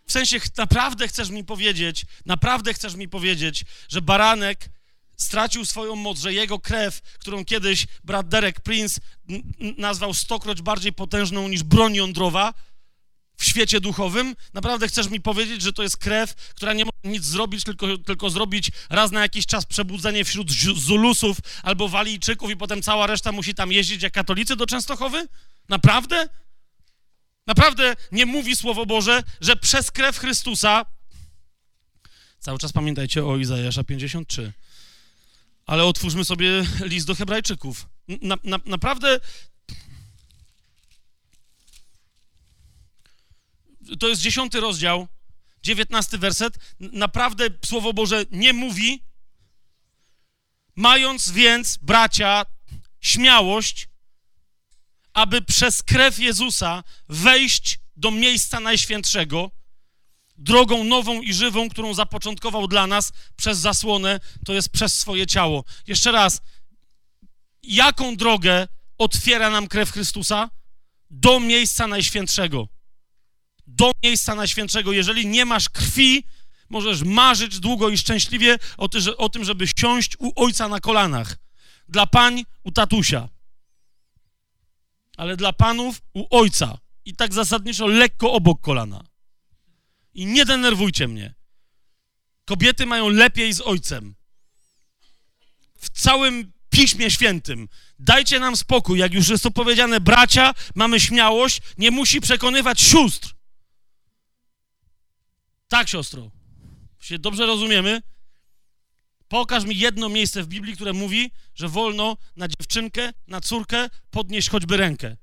[0.06, 4.68] W sensie, naprawdę chcesz mi powiedzieć, naprawdę chcesz mi powiedzieć, że baranek
[5.16, 9.00] stracił swoją moc, że jego krew, którą kiedyś brat Derek Prince
[9.78, 12.54] nazwał stokroć bardziej potężną niż broń jądrowa,
[13.36, 14.36] w świecie duchowym?
[14.54, 18.30] Naprawdę chcesz mi powiedzieć, że to jest krew, która nie może nic zrobić, tylko, tylko
[18.30, 23.32] zrobić raz na jakiś czas przebudzenie wśród Zu- Zulusów albo Walijczyków i potem cała reszta
[23.32, 25.28] musi tam jeździć jak katolicy do Częstochowy?
[25.68, 26.28] Naprawdę?
[27.46, 30.84] Naprawdę nie mówi Słowo Boże, że przez krew Chrystusa
[32.40, 34.52] Cały czas pamiętajcie o Izajasza 53.
[35.66, 37.88] Ale otwórzmy sobie list do Hebrajczyków.
[38.08, 39.20] Na, na, naprawdę.
[44.00, 45.08] To jest dziesiąty rozdział,
[45.62, 46.58] dziewiętnasty werset.
[46.80, 49.02] Naprawdę Słowo Boże nie mówi.
[50.76, 52.46] Mając więc, bracia,
[53.00, 53.88] śmiałość,
[55.12, 59.50] aby przez krew Jezusa wejść do miejsca najświętszego,
[60.36, 65.64] drogą nową i żywą, którą zapoczątkował dla nas przez zasłonę, to jest przez swoje ciało.
[65.86, 66.40] Jeszcze raz,
[67.62, 70.50] jaką drogę otwiera nam krew Chrystusa?
[71.10, 72.68] Do miejsca najświętszego.
[73.66, 74.92] Do miejsca najświętszego.
[74.92, 76.24] Jeżeli nie masz krwi,
[76.68, 81.36] możesz marzyć długo i szczęśliwie o, ty, o tym, żeby siąść u ojca na kolanach.
[81.88, 83.28] Dla pań u tatusia.
[85.16, 86.78] Ale dla panów u ojca.
[87.04, 89.04] I tak zasadniczo lekko obok kolana.
[90.14, 91.34] I nie denerwujcie mnie.
[92.44, 94.14] Kobiety mają lepiej z ojcem.
[95.78, 97.68] W całym Piśmie Świętym.
[97.98, 98.98] Dajcie nam spokój.
[98.98, 103.34] Jak już jest to powiedziane, bracia, mamy śmiałość, nie musi przekonywać sióstr.
[105.68, 106.30] Tak, siostro.
[107.00, 108.02] Się dobrze rozumiemy?
[109.28, 114.48] Pokaż mi jedno miejsce w Biblii, które mówi, że wolno na dziewczynkę, na córkę podnieść
[114.48, 115.16] choćby rękę.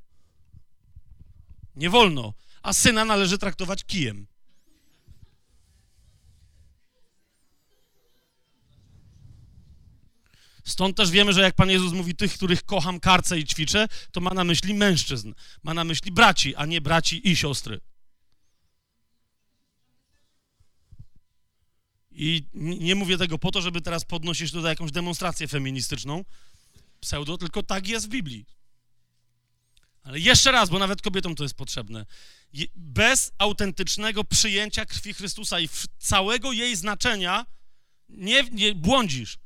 [1.76, 2.34] Nie wolno.
[2.64, 4.28] A syna należy traktować kijem.
[10.64, 14.22] Stąd też wiemy, że jak Pan Jezus mówi tych, których kocham, karcę i ćwiczę, to
[14.22, 15.34] ma na myśli mężczyzn,
[15.64, 17.80] ma na myśli braci, a nie braci i siostry.
[22.12, 26.26] I nie mówię tego po to, żeby teraz podnosić tutaj jakąś demonstrację feministyczną,
[27.00, 28.46] pseudo, tylko tak jest w Biblii.
[30.04, 32.06] Ale jeszcze raz, bo nawet kobietom to jest potrzebne.
[32.76, 35.70] Bez autentycznego przyjęcia krwi Chrystusa i
[36.00, 37.46] całego jej znaczenia
[38.10, 39.38] nie, nie błądzisz.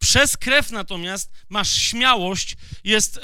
[0.00, 3.20] Przez krew natomiast masz śmiałość, jest.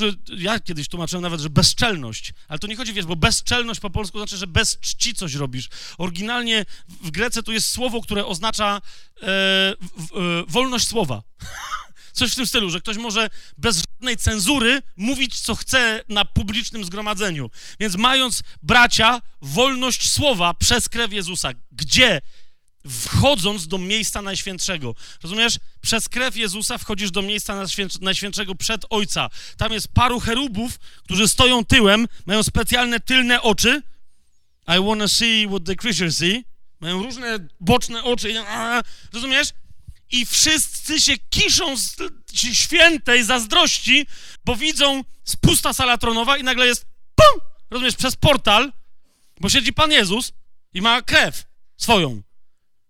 [0.00, 3.90] Że ja kiedyś tłumaczyłem nawet, że bezczelność, ale to nie chodzi, wiesz, bo bezczelność po
[3.90, 5.68] polsku znaczy, że bez czci coś robisz.
[5.98, 6.66] Oryginalnie
[7.02, 8.80] w Grece to jest słowo, które oznacza e,
[9.16, 11.22] w, e, wolność słowa.
[12.12, 16.84] Coś w tym stylu, że ktoś może bez żadnej cenzury mówić, co chce na publicznym
[16.84, 17.50] zgromadzeniu.
[17.80, 22.20] Więc mając, bracia, wolność słowa przez krew Jezusa, gdzie
[22.88, 24.94] wchodząc do miejsca najświętszego.
[25.22, 25.58] Rozumiesz?
[25.80, 29.30] Przez krew Jezusa wchodzisz do miejsca najświęt- najświętszego przed Ojca.
[29.56, 33.82] Tam jest paru cherubów, którzy stoją tyłem, mają specjalne tylne oczy.
[34.68, 36.44] I wanna see what the creatures see.
[36.80, 38.34] Mają różne boczne oczy.
[39.12, 39.48] Rozumiesz?
[40.10, 41.96] I wszyscy się kiszą z
[42.52, 44.06] świętej zazdrości,
[44.44, 47.40] bo widzą spusta sala tronowa i nagle jest pum!
[47.70, 47.96] Rozumiesz?
[47.96, 48.72] Przez portal,
[49.40, 50.32] bo siedzi Pan Jezus
[50.74, 51.44] i ma krew
[51.76, 52.22] swoją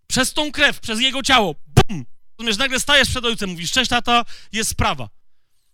[0.08, 2.04] przez tą krew, przez jego ciało, bum!
[2.38, 5.08] Rozumiesz, nagle stajesz przed ojcem, mówisz, cześć tata, jest sprawa.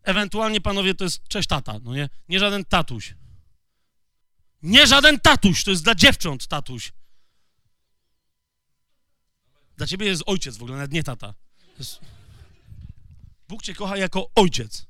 [0.03, 2.09] Ewentualnie, panowie, to jest cześć tata, no nie?
[2.29, 3.15] Nie żaden tatuś.
[4.63, 6.93] Nie żaden tatuś, to jest dla dziewcząt tatuś.
[9.77, 11.35] Dla ciebie jest ojciec w ogóle, nawet nie tata.
[11.79, 12.01] Jest...
[13.49, 14.87] Bóg cię kocha jako ojciec.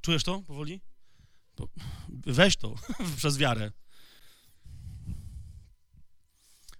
[0.00, 0.80] Czujesz to powoli?
[1.56, 1.68] Po-
[2.08, 2.74] Weź to
[3.16, 3.72] przez wiarę.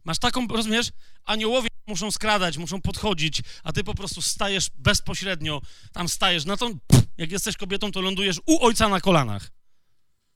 [0.09, 0.91] Masz taką, rozumiesz?
[1.25, 5.61] Aniołowie muszą skradać, muszą podchodzić, a ty po prostu stajesz bezpośrednio,
[5.93, 6.71] tam stajesz, na to,
[7.19, 9.51] jak jesteś kobietą, to lądujesz u ojca na kolanach.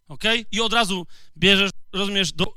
[0.09, 0.25] Ok?
[0.51, 2.55] I od razu bierzesz, rozumiesz, do...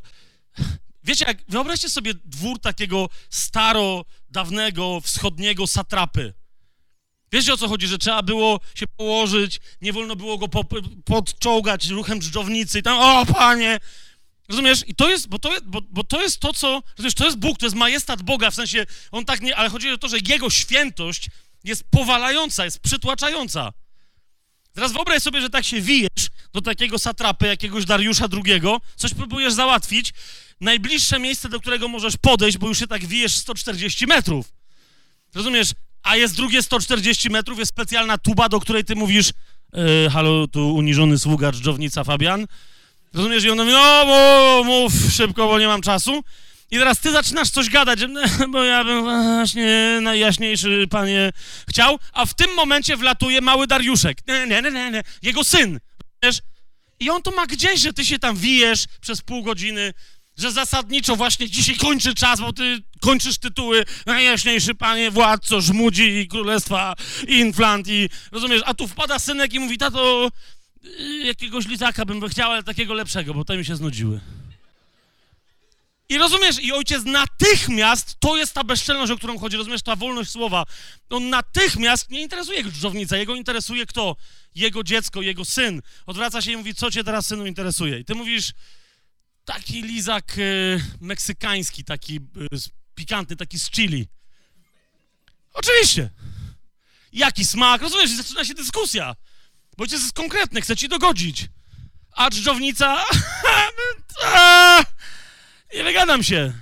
[1.04, 6.34] Wiecie, jak, wyobraźcie sobie dwór takiego staro, dawnego, wschodniego satrapy.
[7.32, 7.88] Wiecie, o co chodzi?
[7.88, 10.64] Że trzeba było się położyć, nie wolno było go po,
[11.06, 13.80] podczołgać ruchem dżdżownicy i tam, o panie,
[14.50, 14.84] Rozumiesz?
[14.88, 17.58] I to jest, bo to bo, bo to jest to, co, rozumiesz, to jest Bóg,
[17.58, 20.50] to jest majestat Boga, w sensie, on tak nie, ale chodzi o to, że Jego
[20.50, 21.30] świętość
[21.64, 23.74] jest powalająca, jest przytłaczająca.
[24.74, 28.62] Teraz wyobraź sobie, że tak się wijesz do takiego satrapy, jakiegoś Dariusza II,
[28.96, 30.14] coś próbujesz załatwić,
[30.62, 34.54] najbliższe miejsce, do którego możesz podejść, bo już się tak wijesz 140 metrów.
[35.36, 35.72] Rozumiesz?
[36.04, 39.30] A jest drugie 140 metrów, jest specjalna tuba, do której ty mówisz,
[39.74, 42.48] e, halo, tu uniżony sługa, dżdżownica Fabian,
[43.16, 43.44] Rozumiesz?
[43.44, 46.24] I on mówi, no bo mów szybko, bo nie mam czasu.
[46.72, 48.00] I teraz ty zaczynasz coś gadać,
[48.52, 51.32] bo ja bym właśnie najjaśniejszy panie
[51.70, 54.18] chciał, a w tym momencie wlatuje mały Dariuszek.
[54.28, 55.04] Nie, nie, nie, nie.
[55.22, 55.80] Jego syn.
[57.00, 59.94] I on to ma gdzieś, że ty się tam wijesz przez pół godziny,
[60.38, 66.28] że zasadniczo właśnie dzisiaj kończy czas, bo ty kończysz tytuły najjaśniejszy panie władco żmudzi i
[66.28, 66.96] królestwa
[67.28, 70.30] inflant i rozumiesz, a tu wpada synek i mówi, tato,
[71.24, 74.22] jakiegoś lizaka bym chciał, ale takiego lepszego, bo te mi się znudziły.
[76.10, 80.32] I rozumiesz, i ojciec natychmiast, to jest ta bezczelność, o którą chodzi, rozumiesz, ta wolność
[80.32, 80.66] słowa.
[81.10, 84.16] On natychmiast nie interesuje dżdżownica, jego interesuje kto?
[84.56, 85.82] Jego dziecko, jego syn.
[86.06, 88.00] Odwraca się i mówi, co cię teraz, synu, interesuje?
[88.00, 88.52] I ty mówisz,
[89.46, 92.48] taki lizak y, meksykański, taki y,
[92.96, 94.08] pikantny, taki z chili.
[95.54, 96.10] Oczywiście.
[97.14, 97.82] Jaki smak?
[97.82, 99.16] Rozumiesz, zaczyna się dyskusja.
[99.78, 101.48] Bo ojciec jest konkretny, chce ci dogodzić.
[102.12, 103.04] A dżdżownica...
[105.76, 106.54] Nie wygadam się.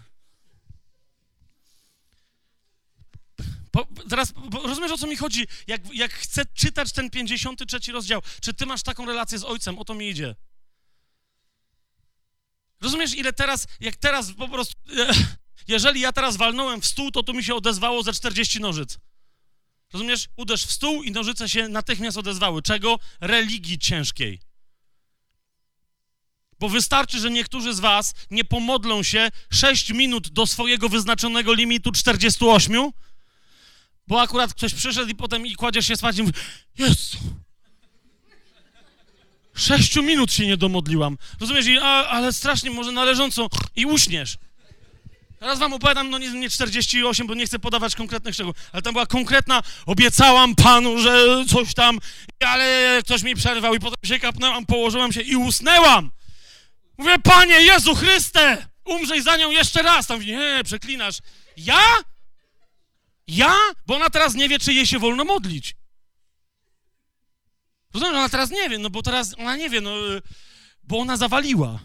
[3.71, 4.33] Po, teraz
[4.63, 5.47] rozumiesz, o co mi chodzi?
[5.67, 9.79] Jak, jak chcę czytać ten 53 rozdział, czy ty masz taką relację z ojcem?
[9.79, 10.35] O to mi idzie.
[12.81, 14.73] Rozumiesz, ile teraz, jak teraz po prostu...
[15.67, 18.97] Jeżeli ja teraz walnąłem w stół, to tu mi się odezwało ze 40 nożyc.
[19.93, 20.27] Rozumiesz?
[20.35, 22.61] Uderz w stół i nożyce się natychmiast odezwały.
[22.61, 22.99] Czego?
[23.21, 24.39] Religii ciężkiej.
[26.59, 31.91] Bo wystarczy, że niektórzy z was nie pomodlą się 6 minut do swojego wyznaczonego limitu
[31.91, 32.91] 48,
[34.07, 36.33] bo akurat ktoś przyszedł i potem i kładziesz się spać i mówi,
[36.77, 37.17] Jezu,
[39.55, 41.17] sześciu minut się nie domodliłam.
[41.39, 41.67] Rozumiesz?
[41.67, 44.37] I, a, ale strasznie, może należąco i uśniesz.
[45.43, 48.93] Teraz wam opowiadam, no nie, nie 48, bo nie chcę podawać konkretnych szczegółów, ale tam
[48.93, 51.99] była konkretna, obiecałam panu, że coś tam,
[52.39, 56.11] ale ktoś mi przerwał i potem się kapnęłam, położyłam się i usnęłam.
[56.97, 60.07] Mówię, Panie Jezu Chryste, umrzej za nią jeszcze raz.
[60.07, 61.17] Tam nie, przeklinasz.
[61.57, 61.81] Ja?
[63.27, 63.55] Ja?
[63.87, 65.75] Bo ona teraz nie wie, czy jej się wolno modlić.
[67.93, 69.91] Rozumiem, ona teraz nie wie, no bo teraz ona nie wie, no,
[70.83, 71.79] bo ona zawaliła.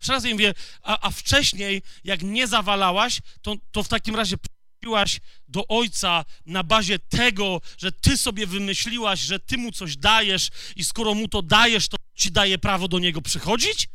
[0.00, 5.20] Jeszcze jej mówię, a, a wcześniej, jak nie zawalałaś, to, to w takim razie przychodziłaś
[5.48, 10.84] do ojca na bazie tego, że ty sobie wymyśliłaś, że ty mu coś dajesz i
[10.84, 13.88] skoro mu to dajesz, to ci daje prawo do niego przychodzić?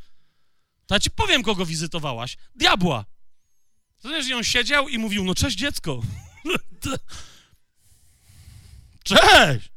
[0.88, 2.38] To ja ci powiem, kogo wizytowałaś.
[2.56, 3.06] Diabła.
[4.30, 6.02] I on siedział i mówił, no cześć dziecko.
[9.03, 9.72] cześć.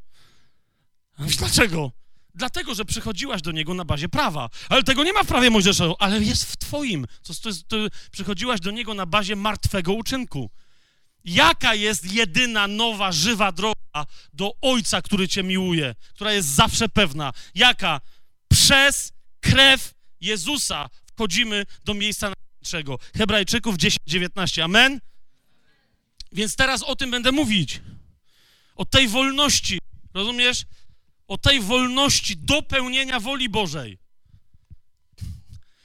[1.16, 2.03] A mówisz, dlaczego?
[2.34, 4.48] Dlatego, że przychodziłaś do niego na bazie prawa.
[4.68, 7.06] Ale tego nie ma w prawie Mojżeszowym, ale jest w twoim.
[7.22, 7.76] To, to, to,
[8.10, 10.50] przychodziłaś do niego na bazie martwego uczynku.
[11.24, 17.32] Jaka jest jedyna nowa, żywa droga do Ojca, który cię miłuje, która jest zawsze pewna?
[17.54, 18.00] Jaka?
[18.48, 22.98] Przez krew Jezusa wchodzimy do miejsca najwyższego.
[23.16, 24.62] Hebrajczyków 10:19.
[24.62, 25.00] Amen?
[26.32, 27.80] Więc teraz o tym będę mówić.
[28.76, 29.78] O tej wolności.
[30.14, 30.64] Rozumiesz?
[31.28, 33.98] O tej wolności do pełnienia woli Bożej.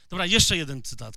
[0.10, 1.16] Dobra, jeszcze jeden cytat.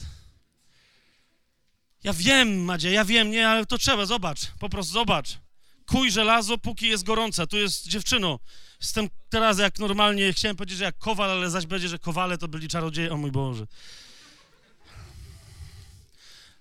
[2.04, 5.38] Ja wiem, Madzie, ja wiem, nie, ale to trzeba, zobacz, po prostu zobacz.
[5.86, 7.46] Kuj żelazo, póki jest gorące.
[7.46, 8.38] Tu jest dziewczyno.
[8.80, 12.48] Jestem teraz jak normalnie, chciałem powiedzieć, że jak kowal, ale zaś będzie, że kowale to
[12.48, 13.12] byli czarodzieje.
[13.12, 13.66] O mój Boże.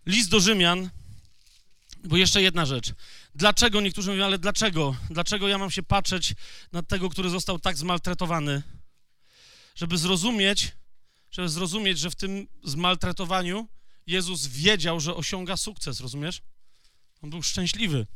[0.05, 0.89] List do Rzymian,
[2.03, 2.93] bo jeszcze jedna rzecz.
[3.35, 4.95] Dlaczego, niektórzy mówią, ale dlaczego?
[5.09, 6.33] Dlaczego ja mam się patrzeć
[6.71, 8.63] na tego, który został tak zmaltretowany?
[9.75, 10.71] Żeby zrozumieć,
[11.31, 13.67] żeby zrozumieć, że w tym zmaltretowaniu
[14.07, 16.41] Jezus wiedział, że osiąga sukces, rozumiesz?
[17.21, 18.07] On był szczęśliwy.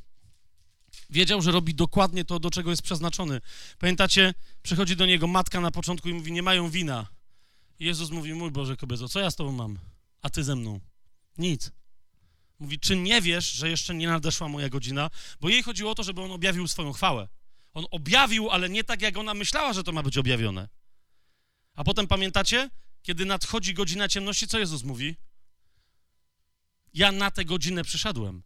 [1.09, 3.41] Wiedział, że robi dokładnie to, do czego jest przeznaczony.
[3.79, 7.07] Pamiętacie, przychodzi do niego matka na początku i mówi, nie mają wina.
[7.79, 9.79] Jezus mówi, mój Boże kobieto, co ja z tobą mam?
[10.21, 10.79] A ty ze mną.
[11.37, 11.71] Nic.
[12.59, 15.09] Mówi, czy nie wiesz, że jeszcze nie nadeszła moja godzina?
[15.39, 17.27] Bo jej chodziło o to, żeby on objawił swoją chwałę.
[17.73, 20.69] On objawił, ale nie tak, jak ona myślała, że to ma być objawione.
[21.73, 22.69] A potem pamiętacie,
[23.01, 25.15] kiedy nadchodzi godzina ciemności, co Jezus mówi?
[26.93, 28.43] Ja na tę godzinę przyszedłem.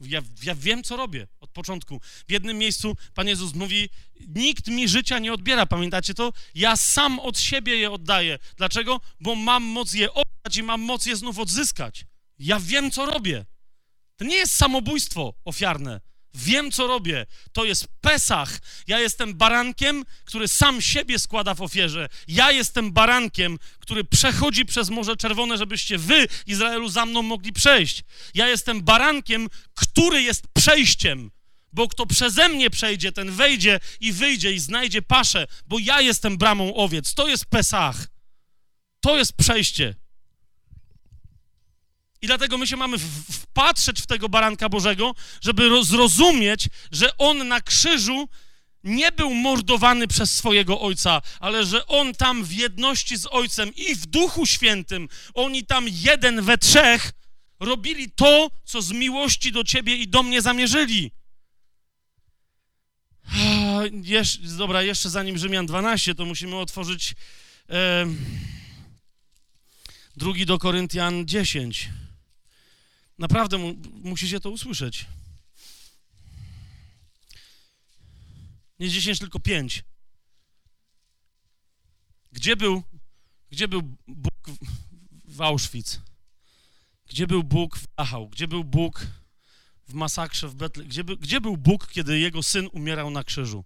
[0.00, 2.00] Ja, ja wiem, co robię od początku.
[2.28, 3.88] W jednym miejscu Pan Jezus mówi:
[4.28, 6.32] Nikt mi życia nie odbiera, pamiętacie to?
[6.54, 8.38] Ja sam od siebie je oddaję.
[8.56, 9.00] Dlaczego?
[9.20, 12.04] Bo mam moc je oddać i mam moc je znów odzyskać.
[12.38, 13.44] Ja wiem, co robię.
[14.16, 16.00] To nie jest samobójstwo ofiarne.
[16.34, 17.26] Wiem, co robię.
[17.52, 18.58] To jest Pesach.
[18.86, 22.08] Ja jestem barankiem, który sam siebie składa w ofierze.
[22.28, 28.04] Ja jestem barankiem, który przechodzi przez Morze Czerwone, żebyście wy, Izraelu, za mną mogli przejść.
[28.34, 31.30] Ja jestem barankiem, który jest przejściem.
[31.72, 36.38] Bo kto przeze mnie przejdzie, ten wejdzie i wyjdzie i znajdzie paszę, bo ja jestem
[36.38, 37.14] bramą owiec.
[37.14, 38.06] To jest Pesach.
[39.00, 39.94] To jest przejście.
[42.22, 42.98] I dlatego my się mamy
[43.32, 48.28] wpatrzeć w tego baranka Bożego, żeby ro- zrozumieć, że on na krzyżu
[48.84, 53.94] nie był mordowany przez swojego ojca, ale że on tam w jedności z ojcem i
[53.94, 57.12] w duchu świętym, oni tam jeden we trzech
[57.60, 61.10] robili to, co z miłości do ciebie i do mnie zamierzyli.
[64.02, 67.14] Jesz, dobra, jeszcze zanim Rzymian 12, to musimy otworzyć
[67.70, 68.06] e,
[70.16, 71.88] drugi do Koryntian 10.
[73.18, 75.06] Naprawdę mu, musicie to usłyszeć.
[78.78, 79.84] Nie 10, tylko 5.
[82.32, 82.82] Gdzie był,
[83.50, 84.34] gdzie był Bóg
[85.24, 86.00] w- Auschwitz?
[87.06, 88.28] Gdzie był Bóg w Dachau?
[88.28, 89.06] Gdzie był Bóg
[89.88, 90.84] w masakrze w Betle?
[90.84, 93.64] Gdzie, by, gdzie był Bóg, kiedy jego syn umierał na krzyżu?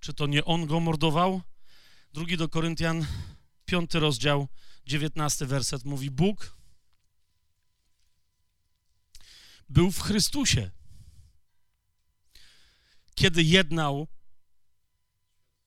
[0.00, 1.42] Czy to nie on go mordował?
[2.12, 3.06] Drugi do Koryntian,
[3.64, 4.48] piąty rozdział,
[4.86, 6.57] dziewiętnasty werset mówi: Bóg
[9.68, 10.70] był w Chrystusie,
[13.14, 14.08] kiedy jednał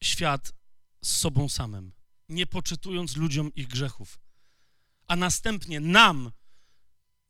[0.03, 0.53] świat
[1.03, 1.94] z sobą samym,
[2.30, 4.19] nie poczytując ludziom ich grzechów,
[5.07, 6.32] a następnie nam,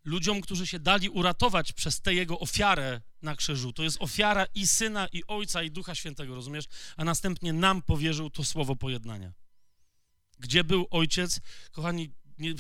[0.04, 3.74] ludziom, którzy się dali uratować przez tę jego ofiarę na krzyżu.
[3.74, 6.66] To jest ofiara i syna, i ojca, i ducha świętego, rozumiesz?
[6.98, 9.34] A następnie nam powierzył to słowo pojednania.
[10.40, 11.40] Gdzie był ojciec?
[11.72, 12.54] Kochani, nie,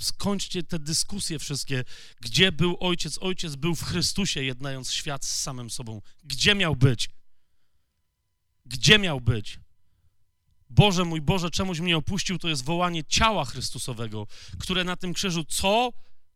[0.00, 1.84] skończcie te dyskusje wszystkie.
[2.20, 3.18] Gdzie był ojciec?
[3.20, 6.02] Ojciec był w Chrystusie, jednając świat z samym sobą.
[6.24, 7.10] Gdzie miał być?
[8.66, 9.60] Gdzie miał być?
[10.70, 14.26] Boże mój Boże, czemuś mnie opuścił, to jest wołanie ciała Chrystusowego,
[14.58, 15.92] które na tym krzyżu co,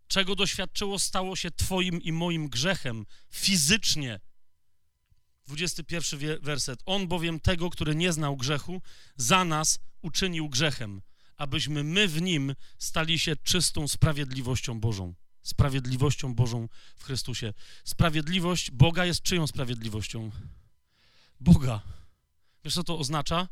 [0.09, 4.21] czego doświadczyło, stało się Twoim i moim grzechem fizycznie.
[5.47, 6.81] 21 wie- werset.
[6.87, 8.83] On bowiem tego, który nie znał grzechu,
[9.17, 11.03] za nas uczynił grzechem,
[11.41, 15.15] abyśmy my w nim stali się czystą sprawiedliwością Bożą.
[15.43, 17.53] Sprawiedliwością Bożą w Chrystusie.
[17.85, 20.31] Sprawiedliwość Boga jest czyją sprawiedliwością?
[21.41, 21.81] Boga.
[22.65, 23.49] Wiesz, co to oznacza?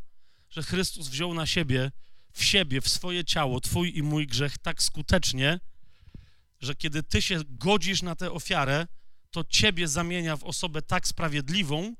[0.50, 1.92] Że Chrystus wziął na siebie,
[2.32, 5.60] w siebie, w swoje ciało, twój i mój grzech tak skutecznie,
[6.60, 8.86] że kiedy ty się godzisz na tę ofiarę,
[9.30, 11.94] to ciebie zamienia w osobę tak sprawiedliwą,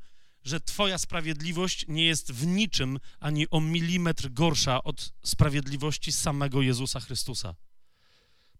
[0.44, 7.00] że twoja sprawiedliwość nie jest w niczym ani o milimetr gorsza od sprawiedliwości samego Jezusa
[7.00, 7.54] Chrystusa.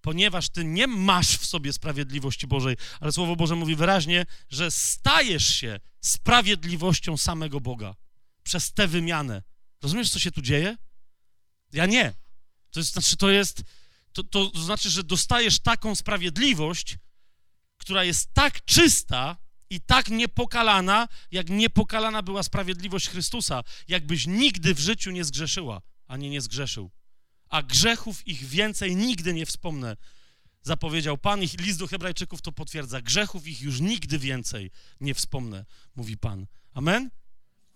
[0.01, 5.47] Ponieważ ty nie masz w sobie sprawiedliwości Bożej, ale Słowo Boże mówi wyraźnie, że stajesz
[5.55, 7.95] się sprawiedliwością samego Boga
[8.43, 9.43] przez tę wymianę.
[9.83, 10.77] Rozumiesz, co się tu dzieje?
[11.73, 12.15] Ja nie.
[12.71, 13.63] To jest, znaczy, to jest,
[14.13, 16.97] to, to znaczy, że dostajesz taką sprawiedliwość,
[17.77, 19.37] która jest tak czysta
[19.71, 26.31] i tak niepokalana, jak niepokalana była sprawiedliwość Chrystusa, jakbyś nigdy w życiu nie zgrzeszyła, ani
[26.31, 26.91] nie zgrzeszył.
[27.49, 29.97] A grzechów ich więcej nigdy nie wspomnę.
[30.63, 33.01] Zapowiedział Pan i list do Hebrajczyków to potwierdza.
[33.03, 34.71] Grzechów ich już nigdy więcej
[35.01, 35.65] nie wspomnę,
[35.97, 36.47] mówi Pan.
[36.75, 37.11] Amen?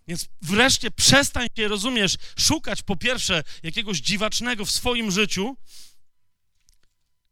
[0.08, 5.56] Więc wreszcie przestań się, rozumiesz, szukać po pierwsze jakiegoś dziwacznego w swoim życiu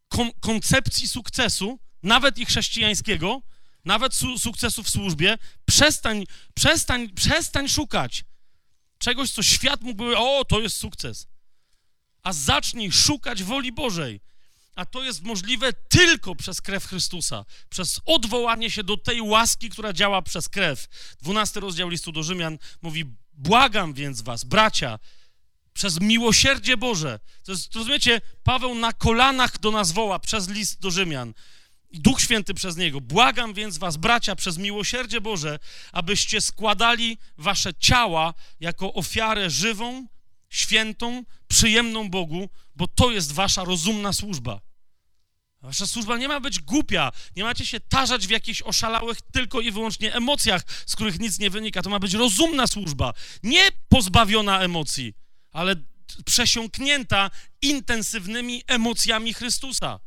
[0.07, 3.41] kon- koncepcji sukcesu, nawet i chrześcijańskiego,
[3.85, 5.37] nawet su- sukcesu w służbie.
[5.65, 8.23] Przestań, przestań, przestań szukać
[9.01, 11.27] czegoś, co świat mógłby, o, to jest sukces.
[12.23, 14.21] A zacznij szukać woli Bożej.
[14.75, 19.93] A to jest możliwe tylko przez krew Chrystusa, przez odwołanie się do tej łaski, która
[19.93, 20.87] działa przez krew.
[21.21, 24.99] 12 rozdział listu do Rzymian mówi: Błagam więc was, bracia,
[25.73, 27.19] przez miłosierdzie Boże.
[27.43, 31.33] To jest, rozumiecie, Paweł na kolanach do nas woła przez list do Rzymian.
[31.93, 33.01] Duch Święty przez niego.
[33.01, 35.59] Błagam więc was, bracia, przez miłosierdzie Boże,
[35.91, 40.07] abyście składali wasze ciała jako ofiarę żywą,
[40.49, 44.61] świętą, przyjemną Bogu, bo to jest wasza rozumna służba.
[45.61, 49.71] Wasza służba nie ma być głupia, nie macie się tarzać w jakichś oszalałych tylko i
[49.71, 51.81] wyłącznie emocjach, z których nic nie wynika.
[51.81, 53.13] To ma być rozumna służba,
[53.43, 55.13] nie pozbawiona emocji,
[55.51, 55.75] ale
[56.25, 57.31] przesiąknięta
[57.61, 59.99] intensywnymi emocjami Chrystusa.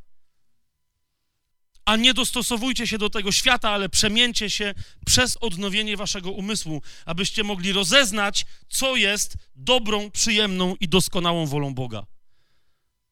[1.84, 4.74] A nie dostosowujcie się do tego świata, ale przemieńcie się
[5.06, 12.06] przez odnowienie waszego umysłu, abyście mogli rozeznać, co jest dobrą, przyjemną i doskonałą wolą Boga.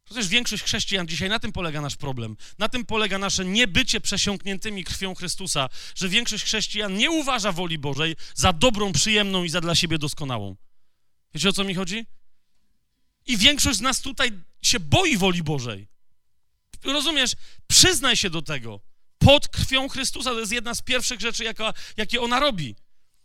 [0.04, 2.36] Przecież większość chrześcijan dzisiaj na tym polega nasz problem.
[2.58, 8.16] Na tym polega nasze niebycie przesiąkniętymi krwią Chrystusa, że większość chrześcijan nie uważa woli Bożej
[8.34, 10.56] za dobrą, przyjemną i za dla siebie doskonałą.
[11.34, 12.06] Wiecie o co mi chodzi?
[13.26, 14.30] I większość z nas tutaj
[14.62, 15.91] się boi woli Bożej.
[16.84, 17.32] Rozumiesz?
[17.66, 18.80] Przyznaj się do tego.
[19.18, 22.76] Pod krwią Chrystusa to jest jedna z pierwszych rzeczy, jaka, jakie ona robi.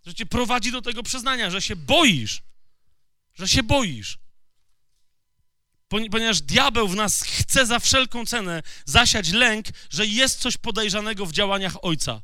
[0.05, 2.41] Że cię prowadzi do tego przyznania, że się boisz.
[3.33, 4.17] Że się boisz.
[5.89, 11.25] Poni- Ponieważ diabeł w nas chce za wszelką cenę zasiać lęk, że jest coś podejrzanego
[11.25, 12.21] w działaniach ojca.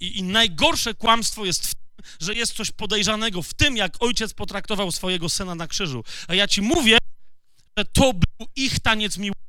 [0.00, 4.34] I, I najgorsze kłamstwo jest w tym, że jest coś podejrzanego w tym, jak ojciec
[4.34, 6.04] potraktował swojego syna na krzyżu.
[6.28, 6.98] A ja ci mówię,
[7.76, 9.47] że to był ich taniec miłosny.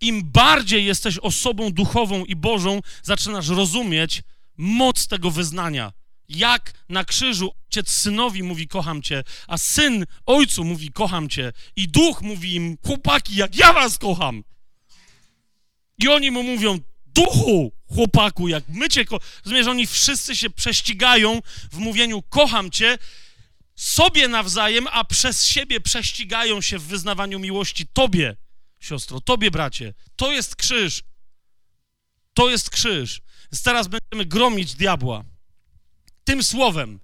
[0.00, 4.22] Im bardziej jesteś osobą duchową i Bożą, zaczynasz rozumieć
[4.56, 5.92] moc tego wyznania.
[6.28, 11.88] Jak na krzyżu ojciec synowi mówi kocham cię, a syn ojcu mówi kocham cię i
[11.88, 14.44] duch mówi im chłopaki, jak ja was kocham.
[15.98, 19.20] I oni mu mówią duchu, chłopaku, jak my cię ko...
[19.68, 21.40] Oni wszyscy się prześcigają
[21.72, 22.98] w mówieniu kocham cię
[23.76, 28.36] sobie nawzajem, a przez siebie prześcigają się w wyznawaniu miłości tobie,
[28.84, 29.94] siostro, tobie, bracie.
[30.16, 31.02] To jest krzyż.
[32.34, 33.20] To jest krzyż.
[33.52, 35.24] Więc teraz będziemy gromić diabła.
[36.24, 37.00] Tym słowem.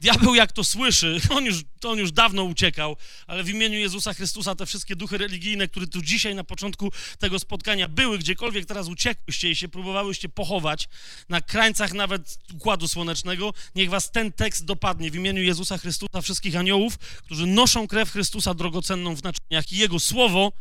[0.00, 4.54] Diabeł jak to słyszy, on już, on już dawno uciekał, ale w imieniu Jezusa Chrystusa
[4.54, 9.50] te wszystkie duchy religijne, które tu dzisiaj na początku tego spotkania były, gdziekolwiek teraz uciekłyście
[9.50, 10.88] i się próbowałyście pochować,
[11.28, 16.56] na krańcach nawet Układu Słonecznego, niech was ten tekst dopadnie w imieniu Jezusa Chrystusa, wszystkich
[16.56, 20.52] aniołów, którzy noszą krew Chrystusa drogocenną w naczyniach i Jego Słowo,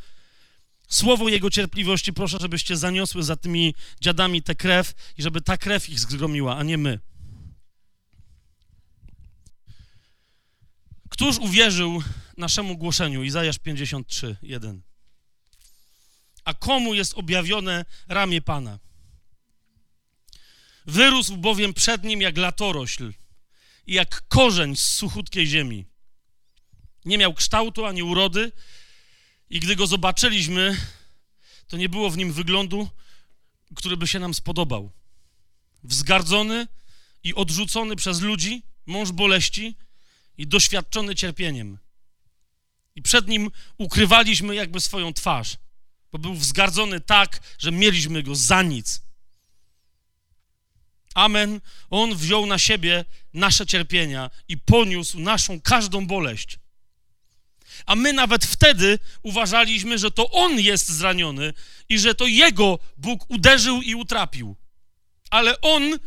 [0.89, 5.89] Słowo Jego cierpliwości, proszę, żebyście zaniosły za tymi dziadami tę krew i żeby ta krew
[5.89, 6.99] ich zgromiła, a nie my.
[11.09, 12.03] Któż uwierzył
[12.37, 13.23] naszemu głoszeniu?
[13.23, 14.81] Izajasz 53, 1.
[16.43, 18.79] A komu jest objawione ramię Pana?
[20.85, 23.13] Wyrósł bowiem przed nim jak latorośl
[23.87, 25.85] i jak korzeń z suchutkiej ziemi.
[27.05, 28.51] Nie miał kształtu ani urody
[29.49, 30.77] i gdy go zobaczyliśmy,
[31.67, 32.89] to nie było w nim wyglądu,
[33.75, 34.91] który by się nam spodobał.
[35.83, 36.67] Wzgardzony
[37.23, 39.75] i odrzucony przez ludzi, mąż boleści,
[40.37, 41.77] i doświadczony cierpieniem.
[42.95, 45.57] I przed nim ukrywaliśmy jakby swoją twarz,
[46.11, 49.01] bo był wzgardzony tak, że mieliśmy go za nic.
[51.13, 51.61] Amen.
[51.89, 56.59] On wziął na siebie nasze cierpienia i poniósł naszą każdą boleść.
[57.85, 61.53] A my nawet wtedy uważaliśmy, że to on jest zraniony
[61.89, 64.55] i że to jego Bóg uderzył i utrapił.
[65.29, 65.99] Ale on,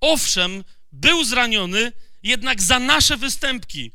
[0.00, 1.92] owszem, był zraniony,
[2.22, 3.92] jednak za nasze występki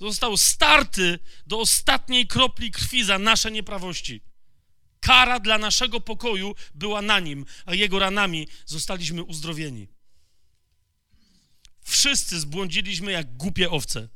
[0.00, 4.20] został starty do ostatniej kropli krwi za nasze nieprawości.
[5.00, 9.88] Kara dla naszego pokoju była na nim, a jego ranami zostaliśmy uzdrowieni.
[11.82, 14.08] Wszyscy zbłądziliśmy jak głupie owce.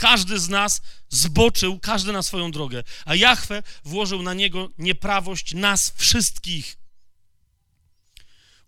[0.00, 5.92] Każdy z nas zboczył, każdy na swoją drogę, a Jahwe włożył na niego nieprawość nas
[5.96, 6.78] wszystkich.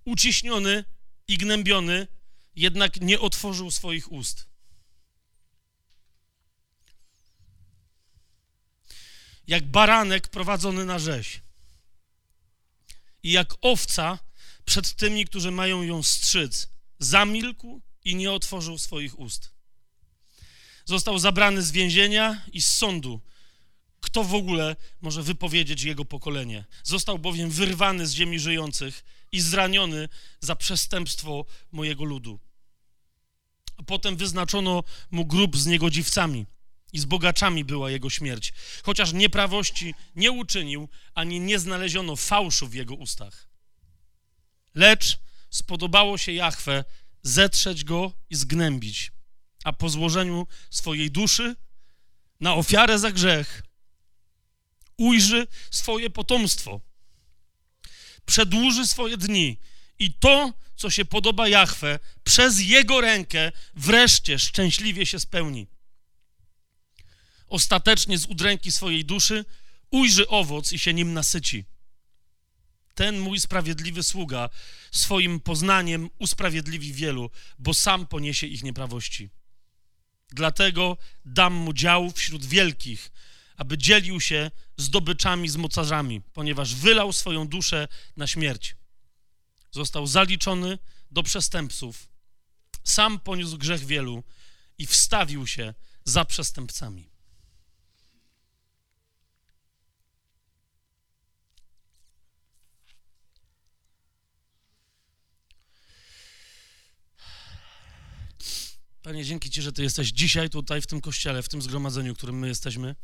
[0.04, 0.84] Uciśniony
[1.28, 2.08] i gnębiony,
[2.56, 4.46] jednak nie otworzył swoich ust.
[9.46, 11.42] Jak baranek prowadzony na rzeź.
[13.22, 14.18] I jak owca
[14.64, 19.61] przed tymi, którzy mają ją strzyc, zamilkł i nie otworzył swoich ust.
[20.84, 23.20] Został zabrany z więzienia i z sądu.
[24.00, 26.64] Kto w ogóle może wypowiedzieć jego pokolenie?
[26.82, 30.08] Został bowiem wyrwany z ziemi żyjących i zraniony
[30.40, 32.40] za przestępstwo mojego ludu.
[33.86, 36.46] Potem wyznaczono mu grób z niegodziwcami
[36.92, 38.52] i z bogaczami była jego śmierć,
[38.82, 43.48] chociaż nieprawości nie uczynił, ani nie znaleziono fałszu w jego ustach.
[44.74, 45.18] Lecz
[45.50, 46.84] spodobało się Jahwe
[47.22, 49.12] zetrzeć go i zgnębić,
[49.64, 51.56] a po złożeniu swojej duszy
[52.40, 53.62] na ofiarę za grzech
[54.96, 56.80] ujrzy swoje potomstwo,
[58.26, 59.58] przedłuży swoje dni
[59.98, 65.66] i to, co się podoba Jahwe, przez jego rękę wreszcie szczęśliwie się spełni.
[67.48, 69.44] Ostatecznie z udręki swojej duszy
[69.90, 71.64] ujrzy owoc i się nim nasyci.
[72.94, 74.50] Ten mój sprawiedliwy sługa
[74.90, 79.30] swoim poznaniem usprawiedliwi wielu, bo sam poniesie ich nieprawości.
[80.34, 83.12] Dlatego dam mu dział wśród wielkich,
[83.56, 88.76] aby dzielił się zdobyczami z mocarzami, ponieważ wylał swoją duszę na śmierć.
[89.70, 90.78] Został zaliczony
[91.10, 92.08] do przestępców,
[92.84, 94.24] sam poniósł grzech wielu
[94.78, 97.11] i wstawił się za przestępcami.
[109.02, 112.16] Panie, dzięki Ci, że Ty jesteś dzisiaj tutaj w tym kościele, w tym zgromadzeniu, w
[112.16, 112.96] którym my jesteśmy.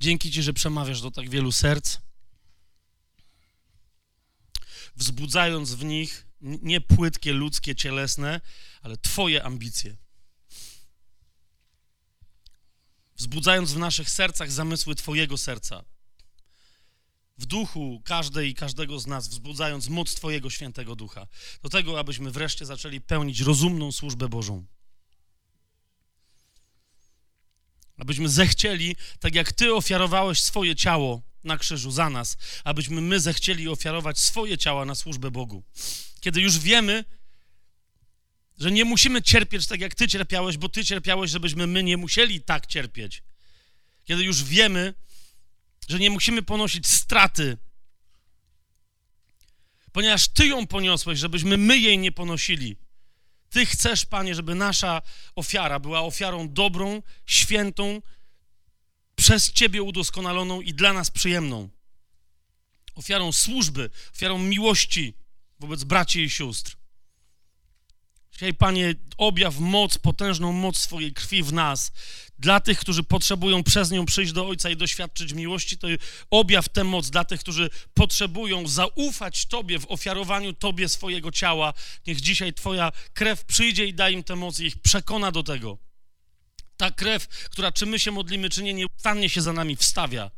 [0.00, 1.98] Dzięki Ci, że przemawiasz do tak wielu serc,
[4.96, 8.40] wzbudzając w nich nie płytkie, ludzkie, cielesne,
[8.82, 9.96] ale Twoje ambicje.
[13.18, 15.84] wzbudzając w naszych sercach zamysły Twojego serca.
[17.38, 21.26] W duchu każdej i każdego z nas, wzbudzając moc Twojego świętego ducha.
[21.62, 24.66] Do tego, abyśmy wreszcie zaczęli pełnić rozumną służbę Bożą.
[27.98, 33.68] Abyśmy zechcieli, tak jak Ty ofiarowałeś swoje ciało na krzyżu za nas, abyśmy my zechcieli
[33.68, 35.62] ofiarować swoje ciała na służbę Bogu.
[36.20, 37.04] Kiedy już wiemy,
[38.58, 42.40] że nie musimy cierpieć tak, jak Ty cierpiałeś, bo Ty cierpiałeś, żebyśmy my nie musieli
[42.40, 43.22] tak cierpieć.
[44.04, 44.94] Kiedy już wiemy,
[45.88, 47.56] że nie musimy ponosić straty,
[49.92, 52.76] ponieważ Ty ją poniosłeś, żebyśmy my jej nie ponosili.
[53.50, 55.02] Ty chcesz, Panie, żeby nasza
[55.36, 58.02] ofiara była ofiarą dobrą, świętą,
[59.14, 61.68] przez Ciebie udoskonaloną i dla nas przyjemną.
[62.94, 65.14] Ofiarą służby, ofiarą miłości
[65.58, 66.76] wobec braci i sióstr.
[68.32, 71.92] Dzisiaj, Panie, objaw moc, potężną moc swojej krwi w nas.
[72.38, 75.88] Dla tych, którzy potrzebują przez nią przyjść do Ojca i doświadczyć miłości, to
[76.30, 81.74] objaw tę moc dla tych, którzy potrzebują zaufać Tobie w ofiarowaniu Tobie swojego ciała.
[82.06, 85.78] Niech dzisiaj Twoja krew przyjdzie i da im tę moc i ich przekona do tego.
[86.76, 90.30] Ta krew, która czy my się modlimy, czy nie, nieustannie się za nami wstawia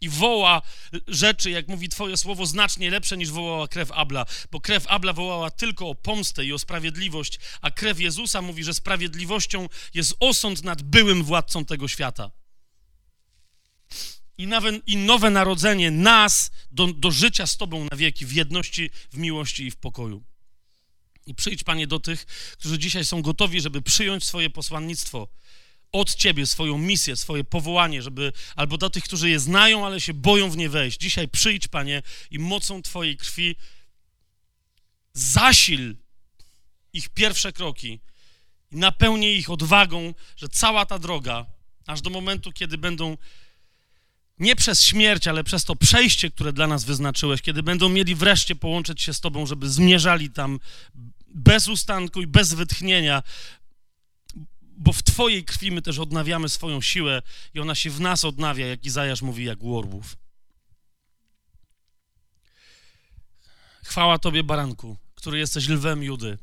[0.00, 0.62] i woła
[1.08, 5.50] rzeczy, jak mówi Twoje słowo, znacznie lepsze niż wołała krew Abla, bo krew Abla wołała
[5.50, 10.82] tylko o pomstę i o sprawiedliwość, a krew Jezusa mówi, że sprawiedliwością jest osąd nad
[10.82, 12.30] byłym władcą tego świata.
[14.38, 18.90] I, nawet, i nowe narodzenie nas do, do życia z Tobą na wieki, w jedności,
[19.12, 20.22] w miłości i w pokoju.
[21.26, 22.26] I przyjdź, Panie, do tych,
[22.58, 25.28] którzy dzisiaj są gotowi, żeby przyjąć swoje posłannictwo
[25.92, 30.14] od Ciebie swoją misję, swoje powołanie, żeby, albo do tych, którzy je znają, ale się
[30.14, 30.98] boją w nie wejść.
[30.98, 33.56] Dzisiaj przyjdź, Panie, i mocą Twojej krwi
[35.12, 35.96] zasil
[36.92, 38.00] ich pierwsze kroki
[38.70, 41.46] i napełnij ich odwagą, że cała ta droga,
[41.86, 43.16] aż do momentu, kiedy będą
[44.38, 48.56] nie przez śmierć, ale przez to przejście, które dla nas wyznaczyłeś, kiedy będą mieli wreszcie
[48.56, 50.60] połączyć się z Tobą, żeby zmierzali tam
[51.34, 53.22] bez ustanku i bez wytchnienia,
[54.78, 57.22] bo w Twojej krwi my też odnawiamy swoją siłę
[57.54, 60.16] i ona się w nas odnawia, jak Izajasz mówi, jak u orłów.
[63.84, 66.38] Chwała Tobie, baranku, który jesteś lwem Judy.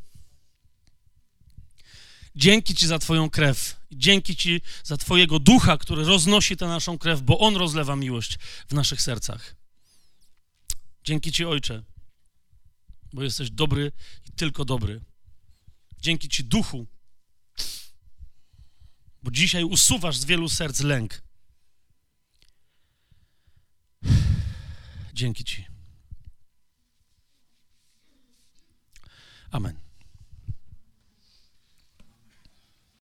[2.35, 3.75] Dzięki Ci za Twoją krew.
[3.91, 8.73] Dzięki Ci za Twojego ducha, który roznosi tę naszą krew, bo On rozlewa miłość w
[8.73, 9.55] naszych sercach.
[11.03, 11.83] Dzięki Ci, Ojcze,
[13.14, 13.91] bo jesteś dobry
[14.30, 15.01] i tylko dobry.
[16.01, 16.88] Dzięki Ci, duchu,
[19.25, 21.21] bo dzisiaj usuwasz z wielu serc lęk.
[25.13, 25.65] Dzięki Ci.
[29.51, 29.84] Amen.